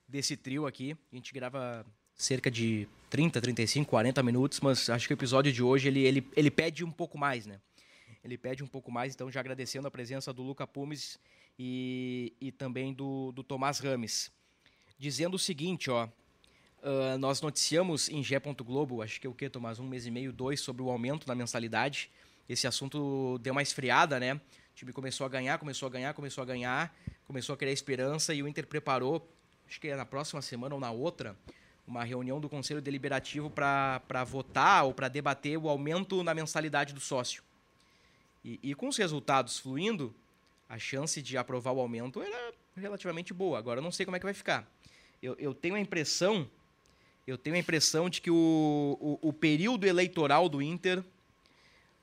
desse 0.08 0.36
trio 0.36 0.68
aqui. 0.68 0.98
A 1.12 1.16
gente 1.16 1.34
grava 1.34 1.86
cerca 2.16 2.50
de 2.50 2.88
30, 3.10 3.40
35, 3.40 3.90
40 3.90 4.24
minutos, 4.24 4.60
mas 4.60 4.90
acho 4.90 5.08
que 5.08 5.14
o 5.14 5.16
episódio 5.16 5.54
de 5.54 5.62
hoje 5.64 5.88
ele, 5.88 6.02
ele, 6.02 6.28
ele 6.36 6.52
pede 6.52 6.84
um 6.84 6.92
pouco 6.92 7.18
mais, 7.18 7.46
né? 7.46 7.60
Ele 8.24 8.38
pede 8.38 8.64
um 8.64 8.68
pouco 8.68 8.92
mais, 8.92 9.14
então 9.14 9.32
já 9.32 9.40
agradecendo 9.40 9.88
a 9.88 9.92
presença 9.92 10.34
do 10.34 10.44
Luca 10.44 10.68
Pumes 10.68 11.18
e, 11.58 12.34
e 12.40 12.52
também 12.52 12.94
do, 12.94 13.32
do 13.32 13.44
Tomás 13.44 13.80
Rames. 13.80 14.32
Dizendo 14.98 15.36
o 15.36 15.40
seguinte, 15.40 15.90
ó. 15.90 16.08
Uh, 16.80 17.18
nós 17.18 17.42
noticiamos 17.42 18.08
em 18.08 18.24
Gé. 18.24 18.40
Globo, 18.40 19.02
acho 19.02 19.20
que 19.20 19.28
é 19.28 19.30
o 19.30 19.34
que, 19.34 19.50
Tomás? 19.50 19.80
Um 19.80 19.88
mês 19.88 20.06
e 20.06 20.12
meio, 20.12 20.32
dois, 20.32 20.62
sobre 20.62 20.82
o 20.82 20.90
aumento 20.90 21.28
na 21.28 21.34
mensalidade. 21.34 22.10
Esse 22.48 22.68
assunto 22.68 23.38
deu 23.40 23.52
uma 23.52 23.62
esfriada, 23.62 24.20
né? 24.20 24.36
O 24.36 24.40
time 24.76 24.94
começou 24.94 25.26
a 25.26 25.30
ganhar, 25.30 25.58
começou 25.58 25.88
a 25.88 25.90
ganhar, 25.90 26.14
começou 26.14 26.42
a 26.42 26.46
ganhar, 26.46 26.96
começou 27.26 27.54
a 27.54 27.58
criar 27.58 27.72
esperança 27.72 28.34
e 28.34 28.42
o 28.42 28.48
Inter 28.48 28.68
preparou, 28.68 29.28
acho 29.68 29.82
que 29.82 29.88
é 29.88 29.96
na 29.96 30.06
próxima 30.06 30.42
semana 30.42 30.76
ou 30.76 30.80
na 30.80 30.92
outra, 30.92 31.36
uma 31.86 32.04
reunião 32.04 32.40
do 32.40 32.48
Conselho 32.48 32.82
Deliberativo 32.82 33.50
para 33.50 34.24
votar 34.26 34.86
ou 34.86 34.94
para 34.94 35.08
debater 35.08 35.58
o 35.58 35.68
aumento 35.68 36.24
na 36.24 36.34
mensalidade 36.34 36.94
do 36.94 37.00
sócio. 37.00 37.44
E, 38.46 38.60
e, 38.62 38.76
com 38.76 38.88
os 38.88 38.98
resultados 38.98 39.60
fluindo, 39.60 40.14
a 40.70 40.78
chance 40.78 41.22
de 41.22 41.38
aprovar 41.38 41.74
o 41.74 41.80
aumento 41.80 42.22
era 42.22 42.54
relativamente 42.76 43.34
boa. 43.34 43.58
Agora 43.58 43.80
eu 43.80 43.84
não 43.84 43.92
sei 43.92 44.06
como 44.06 44.16
é 44.16 44.20
que 44.20 44.26
vai 44.26 44.34
ficar. 44.34 44.70
Eu, 45.22 45.36
eu 45.40 45.54
tenho 45.54 45.76
a 45.76 45.80
impressão, 45.80 46.50
eu 47.26 47.38
tenho 47.38 47.56
a 47.56 47.60
impressão 47.60 48.10
de 48.10 48.22
que 48.22 48.30
o, 48.30 48.98
o, 49.00 49.30
o 49.30 49.34
período 49.34 49.86
eleitoral 49.86 50.48
do 50.48 50.62
Inter 50.62 51.04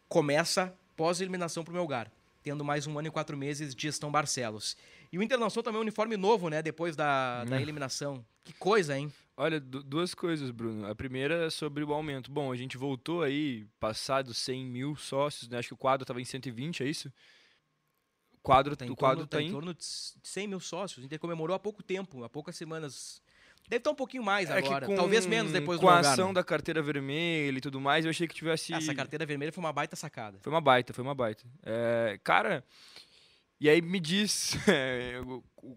começa 0.09 0.75
pós-eliminação 0.97 1.65
para 1.65 1.73
o 1.73 1.75
Melgar, 1.75 2.11
tendo 2.43 2.65
mais 2.65 2.87
um 2.87 2.99
ano 2.99 3.09
e 3.09 3.11
quatro 3.11 3.37
meses 3.37 3.75
de 3.75 3.83
gestão 3.83 4.11
Barcelos. 4.11 4.77
E 5.13 5.19
o 5.19 5.23
Inter 5.23 5.39
lançou 5.39 5.63
também 5.63 5.79
um 5.79 5.83
uniforme 5.83 6.17
novo, 6.17 6.49
né, 6.49 6.63
depois 6.63 6.97
da, 6.97 7.45
da 7.45 7.61
eliminação. 7.61 8.25
Que 8.43 8.53
coisa, 8.53 8.99
hein? 8.99 9.13
Olha, 9.37 9.59
duas 9.59 10.15
coisas, 10.15 10.51
Bruno. 10.51 10.87
A 10.87 10.95
primeira 10.95 11.47
é 11.47 11.51
sobre 11.51 11.83
o 11.83 11.93
aumento. 11.93 12.31
Bom, 12.31 12.53
a 12.53 12.57
gente 12.57 12.77
voltou 12.77 13.23
aí, 13.23 13.67
passado 13.81 14.33
100 14.33 14.65
mil 14.65 14.95
sócios, 14.95 15.49
né? 15.49 15.59
Acho 15.59 15.69
que 15.69 15.75
o 15.75 15.79
quadro 15.79 16.05
estava 16.05 16.21
em 16.21 16.25
120, 16.25 16.85
é 16.85 16.87
isso? 16.87 17.13
O 18.45 18.47
quadro, 18.47 18.77
Tá 18.77 18.85
o 18.85 18.89
em 18.89 18.95
quadro 18.95 19.17
torno, 19.27 19.27
tá 19.29 19.37
tá 19.39 19.43
em 19.43 19.47
em... 19.47 19.51
torno 19.51 19.73
de 19.73 19.83
100 20.23 20.49
mil 20.49 20.61
sócios. 20.61 21.03
O 21.03 21.07
Inter 21.07 21.19
comemorou 21.19 21.57
há 21.57 21.59
pouco 21.59 21.83
tempo, 21.83 22.23
há 22.25 22.29
poucas 22.29 22.55
semanas. 22.55 23.23
Deve 23.71 23.79
estar 23.79 23.91
um 23.91 23.95
pouquinho 23.95 24.23
mais 24.23 24.51
É 24.51 24.59
agora. 24.59 24.85
com- 24.87 24.95
Talvez 24.95 25.25
menos 25.25 25.51
depois 25.51 25.81
com 25.81 25.87
do 25.87 25.91
a 25.91 25.95
Melgar, 25.95 26.13
ação 26.13 26.29
né? 26.29 26.35
da 26.35 26.45
carteira 26.45 26.83
vermelha 26.83 27.57
e 27.57 27.61
tudo 27.63 27.81
mais, 27.81 28.05
eu 28.05 28.11
achei 28.11 28.29
que 28.29 28.35
tivesse... 28.35 28.75
Essa 28.75 28.95
carteira 28.95 29.25
vermelha 29.25 29.51
foi 29.51 29.65
uma 29.65 29.73
baita 29.73 29.97
sacada. 29.97 30.39
Foi 30.43 30.53
uma 30.53 30.61
baita, 30.61 30.93
foi 30.93 31.03
uma 31.03 31.15
baita. 31.15 31.43
É, 31.63 32.21
cara, 32.23 32.63
e 33.59 33.71
aí 33.71 33.81
me 33.81 33.99
diz 33.99 34.55
é, 34.69 35.15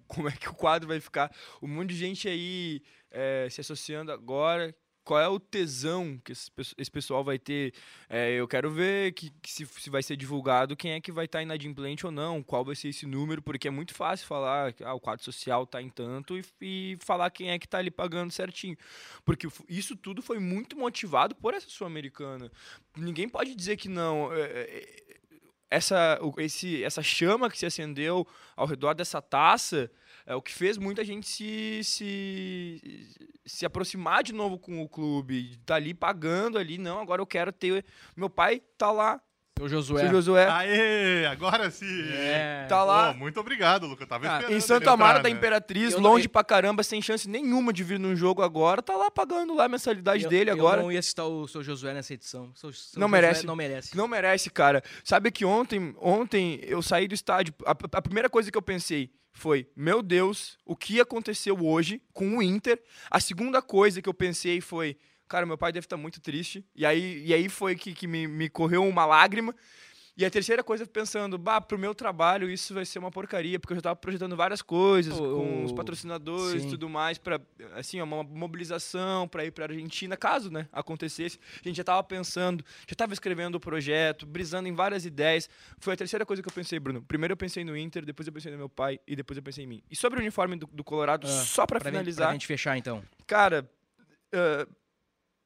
como 0.05 0.28
é 0.28 0.34
que 0.34 0.49
o 0.49 0.53
quadro 0.53 0.89
vai 0.89 0.99
ficar. 0.99 1.34
Um 1.61 1.70
monte 1.70 1.91
de 1.91 1.95
gente 1.95 2.28
aí 2.28 2.82
é, 3.09 3.47
se 3.49 3.61
associando 3.61 4.11
agora. 4.11 4.76
Qual 5.08 5.22
é 5.22 5.28
o 5.30 5.39
tesão 5.39 6.20
que 6.22 6.34
esse, 6.34 6.51
pesso- 6.51 6.76
esse 6.78 6.91
pessoal 6.91 7.24
vai 7.24 7.39
ter? 7.39 7.74
É, 8.10 8.34
eu 8.34 8.45
quero 8.45 8.70
ver 8.70 9.14
que, 9.14 9.30
que 9.41 9.49
se, 9.49 9.66
se 9.66 9.89
vai 9.89 10.03
ser 10.03 10.18
divulgado 10.18 10.76
quem 10.76 10.91
é 10.91 10.99
que 10.99 11.14
vai 11.14 11.24
estar 11.24 11.41
inadimplente 11.41 12.05
ou 12.05 12.12
não, 12.12 12.43
qual 12.43 12.66
vai 12.66 12.76
ser 12.76 12.89
esse 12.89 13.05
número, 13.05 13.41
porque 13.41 13.70
é 13.70 13.72
muito 13.72 13.93
fácil 13.93 14.28
falar 14.28 14.74
que 14.74 14.84
ah, 14.84 14.93
o 14.93 14.99
quadro 14.99 15.24
social 15.24 15.64
está 15.64 15.82
em 15.82 15.88
tanto 15.89 16.38
e, 16.38 16.43
e 16.62 16.97
falar 17.01 17.30
quem 17.30 17.51
é 17.51 17.58
que 17.58 17.66
está 17.66 17.78
ali 17.78 17.89
pagando 17.89 18.32
certinho. 18.34 18.76
Porque 19.24 19.47
isso 19.70 19.95
tudo 19.95 20.22
foi 20.22 20.39
muito 20.39 20.78
motivado 20.78 21.34
por 21.36 21.53
essa 21.53 21.70
Sul-Americana. 21.70 22.51
Ninguém 22.97 23.30
pode 23.30 23.55
dizer 23.55 23.78
que 23.78 23.88
não. 23.88 24.34
é, 24.34 24.41
é, 24.41 25.08
essa, 25.70 26.20
o- 26.22 26.34
esse, 26.41 26.84
essa 26.84 27.01
chama 27.01 27.49
que 27.49 27.58
se 27.58 27.66
acendeu 27.66 28.28
ao 28.58 28.66
redor 28.68 28.93
dessa 28.93 29.22
taça 29.22 29.89
é 30.28 30.36
o 30.36 30.42
que 30.42 30.54
fez 30.54 30.78
muita 30.78 31.04
gente 31.04 31.26
se, 31.28 31.82
se, 31.84 33.08
se 33.46 33.66
aproximar 33.66 34.24
de 34.24 34.34
novo 34.34 34.60
com 34.60 34.82
o 34.82 34.88
clube. 34.90 35.58
Tá 35.66 35.76
ali 35.76 35.94
pagando 35.94 36.58
ali, 36.60 36.78
não, 36.78 37.00
agora 37.00 37.22
eu 37.22 37.26
quero 37.26 37.52
ter. 37.52 37.86
Meu 38.16 38.30
pai 38.30 38.62
tá 38.78 38.92
lá, 38.92 39.20
O 39.60 39.68
Josué. 39.68 40.02
seu 40.02 40.12
Josué. 40.12 40.48
Aê, 40.50 41.26
agora 41.28 41.72
sim. 41.72 42.04
É. 42.12 42.66
Tá 42.68 42.84
lá. 42.84 43.14
Pô, 43.14 43.20
muito 43.20 43.40
obrigado, 43.40 43.88
Luca. 43.88 44.04
Eu 44.04 44.08
tava 44.08 44.28
Ah, 44.28 44.38
esperando 44.52 44.82
Em 44.82 44.84
entrar, 44.84 44.92
Amaro 44.94 45.24
da 45.24 45.30
né? 45.30 45.36
Imperatriz, 45.36 45.94
Eu 45.94 46.02
não- 46.02 46.12
longe 46.12 46.28
pra 46.28 46.44
caramba, 46.44 46.84
sem 46.84 47.02
chance 47.02 47.28
nenhuma 47.30 47.72
de 47.74 47.84
vir 47.84 47.98
num 48.00 48.16
jogo 48.16 48.42
agora, 48.44 48.82
tá 48.82 48.96
lá 48.96 49.10
pagando 49.10 49.56
lá 49.56 49.64
a 49.66 49.70
mensalidade 49.70 50.26
Eu- 50.26 50.30
dele 50.30 50.50
eu 50.52 50.56
agora. 50.56 50.82
não 50.82 50.92
ia 50.92 51.02
citar 51.02 51.26
o 51.26 51.48
seu 51.48 51.64
Josué 51.64 51.94
nessa 51.94 52.14
edição. 52.14 52.52
Seu, 52.54 52.72
seu 52.74 53.00
Não 53.00 53.08
Josué 53.08 53.22
merece. 53.22 53.46
Não 53.46 53.56
merece. 53.56 53.96
Não 53.98 54.08
merece, 54.08 54.50
cara. 54.50 54.84
Sabe 55.04 55.32
que 55.32 55.46
ontem, 55.46 55.96
ontem 56.00 56.60
eu 56.64 56.82
saí 56.82 57.08
do 57.08 57.16
estádio. 57.16 57.54
A, 57.66 57.72
a 57.72 58.02
primeira 58.02 58.30
coisa 58.30 58.52
que 58.52 58.58
eu 58.58 58.62
pensei 58.62 59.10
foi: 59.38 59.70
Meu 59.76 60.02
Deus, 60.02 60.58
o 60.66 60.76
que 60.76 61.00
aconteceu 61.00 61.58
hoje 61.64 62.02
com 62.14 62.38
o 62.38 62.42
Inter? 62.42 62.82
A 63.10 63.20
segunda 63.20 63.62
coisa 63.62 64.02
que 64.02 64.10
eu 64.10 64.14
pensei 64.14 64.60
foi: 64.60 64.98
Cara, 65.28 65.46
meu 65.46 65.58
pai 65.58 65.72
deve 65.72 65.86
estar 65.86 65.98
muito 65.98 66.22
triste. 66.22 66.66
E 66.76 66.86
aí, 66.86 67.24
e 67.26 67.34
aí 67.34 67.50
foi 67.50 67.76
que, 67.76 67.94
que 67.94 68.08
me, 68.08 68.28
me 68.28 68.50
correu 68.50 68.84
uma 68.84 69.06
lágrima. 69.06 69.56
E 70.20 70.26
a 70.26 70.32
terceira 70.32 70.63
coisa, 70.63 70.84
pensando, 70.88 71.38
bah, 71.38 71.61
pro 71.61 71.78
meu 71.78 71.93
trabalho 71.93 72.49
isso 72.49 72.74
vai 72.74 72.84
ser 72.86 72.97
uma 72.97 73.11
porcaria, 73.11 73.59
porque 73.59 73.74
eu 73.74 73.78
já 73.78 73.82
tava 73.84 73.95
projetando 73.95 74.36
várias 74.36 74.63
coisas 74.63 75.15
com 75.15 75.63
os 75.63 75.72
patrocinadores 75.72 76.63
e 76.63 76.70
tudo 76.70 76.89
mais, 76.89 77.20
para 77.20 77.39
assim, 77.76 78.01
uma 78.01 78.24
mobilização 78.24 79.28
para 79.28 79.45
ir 79.45 79.51
pra 79.51 79.65
Argentina, 79.65 80.18
caso, 80.18 80.49
né, 80.49 80.68
acontecesse. 80.72 81.39
A 81.63 81.68
gente 81.68 81.78
já 81.78 81.84
tava 81.84 82.03
pensando, 82.03 82.65
já 82.88 82.95
tava 82.95 83.13
escrevendo 83.13 83.55
o 83.55 83.59
projeto, 83.59 84.26
brisando 84.26 84.68
em 84.68 84.74
várias 84.74 85.05
ideias. 85.05 85.47
Foi 85.78 85.93
a 85.93 85.97
terceira 85.97 86.26
coisa 86.26 86.41
que 86.41 86.49
eu 86.49 86.53
pensei, 86.53 86.80
Bruno. 86.80 87.03
Primeiro 87.03 87.34
eu 87.34 87.38
pensei 87.38 87.63
no 87.63 87.78
Inter, 87.78 88.03
depois 88.03 88.26
eu 88.26 88.34
pensei 88.34 88.51
no 88.51 88.57
meu 88.57 88.70
pai 88.70 88.99
e 89.05 89.15
depois 89.15 89.38
eu 89.38 89.43
pensei 89.43 89.65
em 89.65 89.68
mim. 89.68 89.84
E 89.88 89.95
sobre 89.95 90.18
o 90.18 90.22
uniforme 90.22 90.55
do, 90.55 90.65
do 90.65 90.84
Colorado, 90.84 91.28
Ah, 91.28 91.30
só 91.30 91.68
para 91.68 91.80
Pra, 91.80 91.91
finalizar, 91.91 92.30
Pra 92.30 92.34
gente 92.34 92.47
fechar, 92.47 92.76
então. 92.76 93.03
cara, 93.28 93.70
ah, 94.34 94.68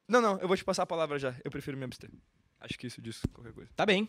não, 0.08 0.22
não, 0.22 0.38
eu 0.38 0.48
vou 0.48 0.56
te 0.56 0.64
passar 0.64 0.84
a 0.84 0.86
palavra 0.86 1.18
já. 1.18 1.34
Eu 1.44 1.50
prefiro 1.50 1.76
me 1.76 1.84
abster. 1.84 2.10
Acho 2.58 2.78
que 2.78 2.86
isso 2.86 3.02
diz 3.02 3.20
qualquer 3.34 3.52
coisa. 3.52 3.70
Tá 3.76 3.84
bem. 3.84 4.08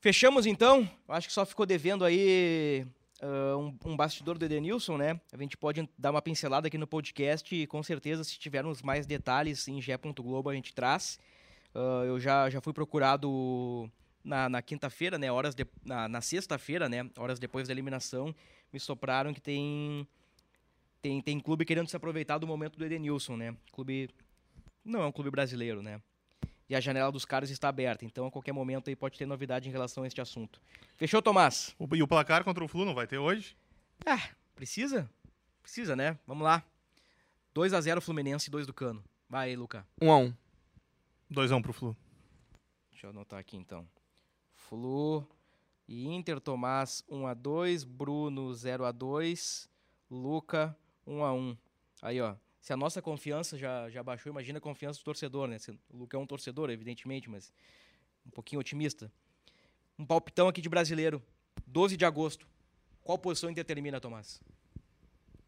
Fechamos, 0.00 0.46
então. 0.46 0.88
Eu 1.08 1.14
acho 1.14 1.26
que 1.26 1.32
só 1.32 1.44
ficou 1.44 1.66
devendo 1.66 2.04
aí 2.04 2.86
ah, 3.20 3.56
um, 3.56 3.76
um 3.84 3.96
bastidor 3.96 4.38
do 4.38 4.44
Edenilson, 4.44 4.96
né? 4.96 5.20
A 5.32 5.36
gente 5.36 5.56
pode 5.56 5.88
dar 5.98 6.10
uma 6.10 6.22
pincelada 6.22 6.68
aqui 6.68 6.78
no 6.78 6.86
podcast 6.86 7.54
e 7.54 7.66
com 7.66 7.82
certeza, 7.82 8.22
se 8.22 8.38
tivermos 8.38 8.80
mais 8.82 9.06
detalhes 9.06 9.66
em 9.68 9.80
ge.globo, 9.80 10.48
a 10.50 10.54
gente 10.54 10.72
traz. 10.72 11.18
Ah, 11.74 12.04
eu 12.06 12.20
já, 12.20 12.48
já 12.48 12.60
fui 12.60 12.72
procurado 12.72 13.90
na, 14.22 14.48
na 14.48 14.62
quinta-feira, 14.62 15.18
né? 15.18 15.30
Horas 15.32 15.54
de- 15.54 15.66
na, 15.84 16.08
na 16.08 16.20
sexta-feira, 16.20 16.88
né? 16.88 17.10
Horas 17.18 17.38
depois 17.38 17.66
da 17.66 17.74
eliminação, 17.74 18.34
me 18.72 18.78
sopraram 18.78 19.34
que 19.34 19.40
tem, 19.40 20.06
tem, 21.02 21.20
tem 21.20 21.40
clube 21.40 21.64
querendo 21.64 21.88
se 21.88 21.96
aproveitar 21.96 22.38
do 22.38 22.46
momento 22.46 22.78
do 22.78 22.84
Edenilson, 22.84 23.36
né? 23.36 23.56
Clube. 23.72 24.10
Não 24.84 25.02
é 25.02 25.06
um 25.06 25.12
clube 25.12 25.30
brasileiro, 25.30 25.82
né? 25.82 26.00
E 26.68 26.74
a 26.76 26.80
janela 26.80 27.10
dos 27.10 27.24
caras 27.24 27.48
está 27.50 27.68
aberta, 27.68 28.04
então 28.04 28.26
a 28.26 28.30
qualquer 28.30 28.52
momento 28.52 28.88
aí 28.90 28.96
pode 28.96 29.16
ter 29.18 29.24
novidade 29.26 29.68
em 29.68 29.72
relação 29.72 30.04
a 30.04 30.06
este 30.06 30.20
assunto. 30.20 30.60
Fechou, 30.96 31.22
Tomás? 31.22 31.74
O- 31.78 31.88
E 31.96 32.02
o 32.02 32.08
placar 32.08 32.44
contra 32.44 32.62
o 32.62 32.68
Flu 32.68 32.84
não 32.84 32.94
vai 32.94 33.06
ter 33.06 33.16
hoje? 33.18 33.56
Ah, 34.04 34.28
precisa? 34.54 35.08
Precisa, 35.62 35.96
né? 35.96 36.18
Vamos 36.26 36.44
lá. 36.44 36.62
2 37.54 37.72
a 37.72 37.80
0 37.80 38.00
Fluminense 38.02 38.48
e 38.48 38.50
2 38.50 38.66
do 38.66 38.74
Cano. 38.74 39.02
Vai 39.28 39.48
aí, 39.48 39.56
Luca. 39.56 39.86
Um 40.00 40.12
a 40.12 40.18
um. 40.18 40.34
2x1 41.30 41.62
pro 41.62 41.72
Flu. 41.72 41.96
Deixa 42.90 43.06
eu 43.06 43.10
anotar 43.10 43.38
aqui 43.38 43.56
então. 43.56 43.86
Flu 44.54 45.26
e 45.86 46.06
Inter 46.08 46.38
Tomás 46.40 47.02
1 47.08 47.26
a 47.26 47.34
2, 47.34 47.84
Bruno 47.84 48.52
0 48.54 48.84
a 48.84 48.92
2, 48.92 49.68
Luca 50.10 50.76
1 51.06 51.24
a 51.24 51.32
1. 51.32 51.56
Aí, 52.02 52.20
ó. 52.20 52.34
Se 52.68 52.72
a 52.74 52.76
nossa 52.76 53.00
confiança 53.00 53.56
já, 53.56 53.88
já 53.88 54.02
baixou, 54.02 54.30
imagina 54.30 54.58
a 54.58 54.60
confiança 54.60 55.00
do 55.00 55.02
torcedor, 55.02 55.48
né? 55.48 55.58
Se- 55.58 55.70
O 55.88 55.96
Luca 55.96 56.18
é 56.18 56.20
um 56.20 56.26
torcedor, 56.26 56.68
evidentemente, 56.68 57.30
mas 57.30 57.50
um 58.26 58.30
pouquinho 58.30 58.60
otimista. 58.60 59.10
Um 59.98 60.04
palpitão 60.04 60.48
aqui 60.48 60.60
de 60.60 60.68
brasileiro. 60.68 61.22
12 61.66 61.96
de 61.96 62.04
agosto. 62.04 62.46
Qual 63.02 63.16
posição 63.16 63.48
o 63.48 63.52
Inter 63.52 63.64
termina, 63.64 63.98
Tomás? 64.02 64.42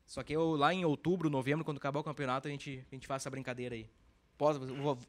Só 0.06 0.22
que 0.22 0.32
eu, 0.32 0.56
lá 0.56 0.72
em 0.72 0.82
outubro, 0.86 1.28
novembro, 1.28 1.62
quando 1.62 1.76
acabar 1.76 2.00
o 2.00 2.04
campeonato, 2.04 2.48
a 2.48 2.50
gente, 2.50 2.82
a 2.90 2.94
gente 2.94 3.06
faz 3.06 3.20
essa 3.20 3.28
brincadeira 3.28 3.74
aí. 3.74 3.86
Pós, 4.38 4.56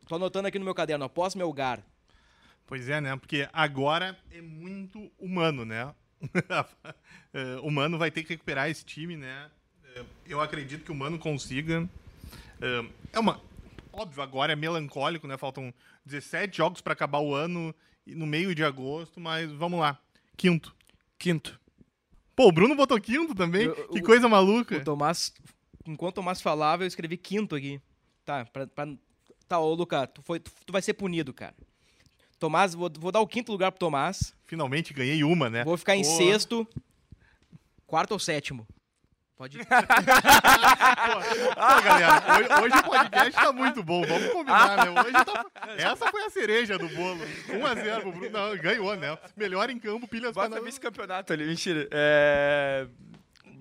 tô 0.05 0.15
anotando 0.15 0.49
aqui 0.49 0.59
no 0.59 0.65
meu 0.65 0.75
caderno, 0.75 1.05
após 1.05 1.33
meu 1.33 1.47
lugar. 1.47 1.81
Pois 2.67 2.89
é, 2.89 2.99
né? 2.99 3.15
Porque 3.15 3.47
agora 3.53 4.19
é 4.31 4.41
muito 4.41 5.09
humano, 5.17 5.63
né? 5.63 5.95
Eh, 7.33 7.55
o 7.63 7.97
vai 7.97 8.11
ter 8.11 8.23
que 8.23 8.33
recuperar 8.33 8.69
esse 8.69 8.83
time, 8.83 9.15
né? 9.15 9.49
Eh, 9.95 10.03
Eu 10.25 10.41
acredito 10.41 10.83
que 10.83 10.91
o 10.91 10.95
Mano 10.95 11.17
consiga. 11.17 11.89
É 13.11 13.19
uma. 13.19 13.41
Óbvio, 13.93 14.21
agora 14.23 14.53
é 14.53 14.55
melancólico, 14.55 15.27
né? 15.27 15.37
Faltam 15.37 15.73
17 16.05 16.55
jogos 16.57 16.81
pra 16.81 16.93
acabar 16.93 17.19
o 17.19 17.33
ano 17.33 17.75
no 18.07 18.25
meio 18.25 18.55
de 18.55 18.63
agosto, 18.63 19.19
mas 19.19 19.51
vamos 19.51 19.79
lá. 19.79 19.99
Quinto. 20.37 20.75
Quinto. 21.19 21.59
Pô, 22.35 22.47
o 22.47 22.51
Bruno 22.51 22.75
botou 22.75 22.99
quinto 22.99 23.35
também? 23.35 23.63
Eu- 23.63 23.87
que 23.89 23.99
o- 23.99 24.03
coisa 24.03 24.27
maluca. 24.29 24.77
O 24.77 24.83
Tomás, 24.83 25.33
enquanto 25.85 26.13
o 26.13 26.21
Tomás 26.21 26.41
falava, 26.41 26.83
eu 26.83 26.87
escrevi 26.87 27.17
quinto 27.17 27.55
aqui. 27.55 27.81
Tá, 28.25 28.45
pra, 28.45 28.65
pra- 28.67 28.87
tá, 29.47 29.59
ô 29.59 29.73
Luca, 29.73 30.07
tu, 30.07 30.21
foi, 30.21 30.39
tu, 30.39 30.51
tu 30.65 30.71
vai 30.71 30.81
ser 30.81 30.93
punido, 30.93 31.33
cara. 31.33 31.53
Tomás, 32.39 32.73
vou, 32.73 32.89
vou 32.97 33.11
dar 33.11 33.19
o 33.19 33.27
quinto 33.27 33.51
lugar 33.51 33.71
pro 33.71 33.79
Tomás. 33.79 34.33
Finalmente 34.45 34.93
ganhei 34.93 35.23
uma, 35.23 35.49
né? 35.49 35.63
Vou 35.63 35.77
ficar 35.77 35.95
em 35.95 36.01
Pô, 36.03 36.09
sexto. 36.09 36.67
Quarto 37.85 38.13
ou 38.13 38.19
sétimo? 38.19 38.65
Pode 39.41 39.57
ir. 39.57 39.65
Pô, 39.65 39.73
galera, 41.81 42.23
hoje, 42.37 42.63
hoje 42.63 42.77
o 42.77 42.83
podcast 42.83 43.31
tá 43.31 43.51
muito 43.51 43.81
bom, 43.81 44.03
vamos 44.05 44.29
combinar, 44.31 44.85
né? 44.85 45.01
Hoje 45.01 45.25
tá- 45.25 45.45
Essa 45.79 46.11
foi 46.11 46.23
a 46.25 46.29
cereja 46.29 46.77
do 46.77 46.87
bolo. 46.89 47.19
1x0 47.47 48.01
pro 48.01 48.11
Bruno. 48.11 48.29
Não, 48.29 48.55
ganhou, 48.55 48.95
né? 48.95 49.17
Melhor 49.35 49.71
em 49.71 49.79
campo, 49.79 50.07
pilhas 50.07 50.31
pra 50.33 50.47
Bota 50.47 50.61
vice-campeonato 50.61 51.33
ali, 51.33 51.43
mentira. 51.47 51.87
É. 51.89 52.85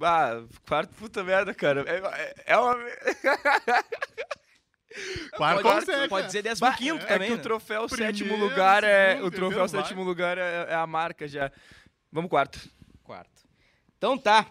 Ah, 0.02 0.42
quarto, 0.68 0.90
puta 0.96 1.24
merda, 1.24 1.54
cara. 1.54 1.82
É, 1.86 1.96
é- 1.96 2.34
é 2.48 2.56
uma. 2.58 2.76
Quarto 5.34 5.62
pode, 5.62 5.76
ou 5.78 5.86
sétimo. 5.86 6.08
pode 6.10 6.26
dizer 6.26 6.42
Bah, 6.58 6.74
quinto 6.74 7.04
é 7.04 7.08
também. 7.08 7.28
que 7.28 7.32
o 7.32 7.36
né? 7.38 7.42
troféu 7.42 7.86
Primeiro, 7.86 8.18
sétimo 8.18 8.36
lugar 8.36 8.84
é. 8.84 9.12
segundo, 9.14 9.26
O 9.28 9.30
troféu 9.30 9.66
sétimo 9.68 10.02
lugar 10.02 10.36
é, 10.36 10.66
é 10.68 10.74
a 10.74 10.86
marca 10.86 11.26
já. 11.26 11.50
Vamos 12.12 12.28
quarto. 12.28 12.60
Quarto. 13.02 13.30
Então 13.96 14.18
tá. 14.18 14.44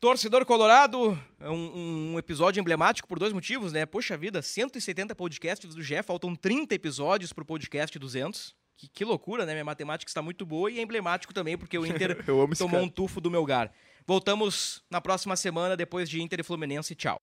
Torcedor 0.00 0.46
Colorado, 0.46 1.18
é 1.40 1.50
um, 1.50 2.12
um 2.12 2.18
episódio 2.18 2.60
emblemático 2.60 3.08
por 3.08 3.18
dois 3.18 3.32
motivos, 3.32 3.72
né? 3.72 3.84
Poxa 3.84 4.16
vida, 4.16 4.40
170 4.40 5.12
podcasts 5.16 5.74
do 5.74 5.82
GE, 5.82 6.02
faltam 6.04 6.36
30 6.36 6.72
episódios 6.74 7.32
pro 7.32 7.44
podcast 7.44 7.98
200. 7.98 8.54
Que, 8.76 8.88
que 8.88 9.04
loucura, 9.04 9.44
né? 9.44 9.54
Minha 9.54 9.64
matemática 9.64 10.08
está 10.08 10.22
muito 10.22 10.46
boa 10.46 10.70
e 10.70 10.78
é 10.78 10.82
emblemático 10.82 11.34
também, 11.34 11.58
porque 11.58 11.76
o 11.76 11.84
Inter 11.86 12.24
tomou 12.56 12.80
um 12.80 12.88
tufo 12.88 13.20
do 13.20 13.28
Melgar. 13.28 13.72
Voltamos 14.06 14.84
na 14.88 15.00
próxima 15.00 15.34
semana, 15.34 15.76
depois 15.76 16.08
de 16.08 16.22
Inter 16.22 16.40
e 16.40 16.42
Fluminense. 16.44 16.94
Tchau. 16.94 17.20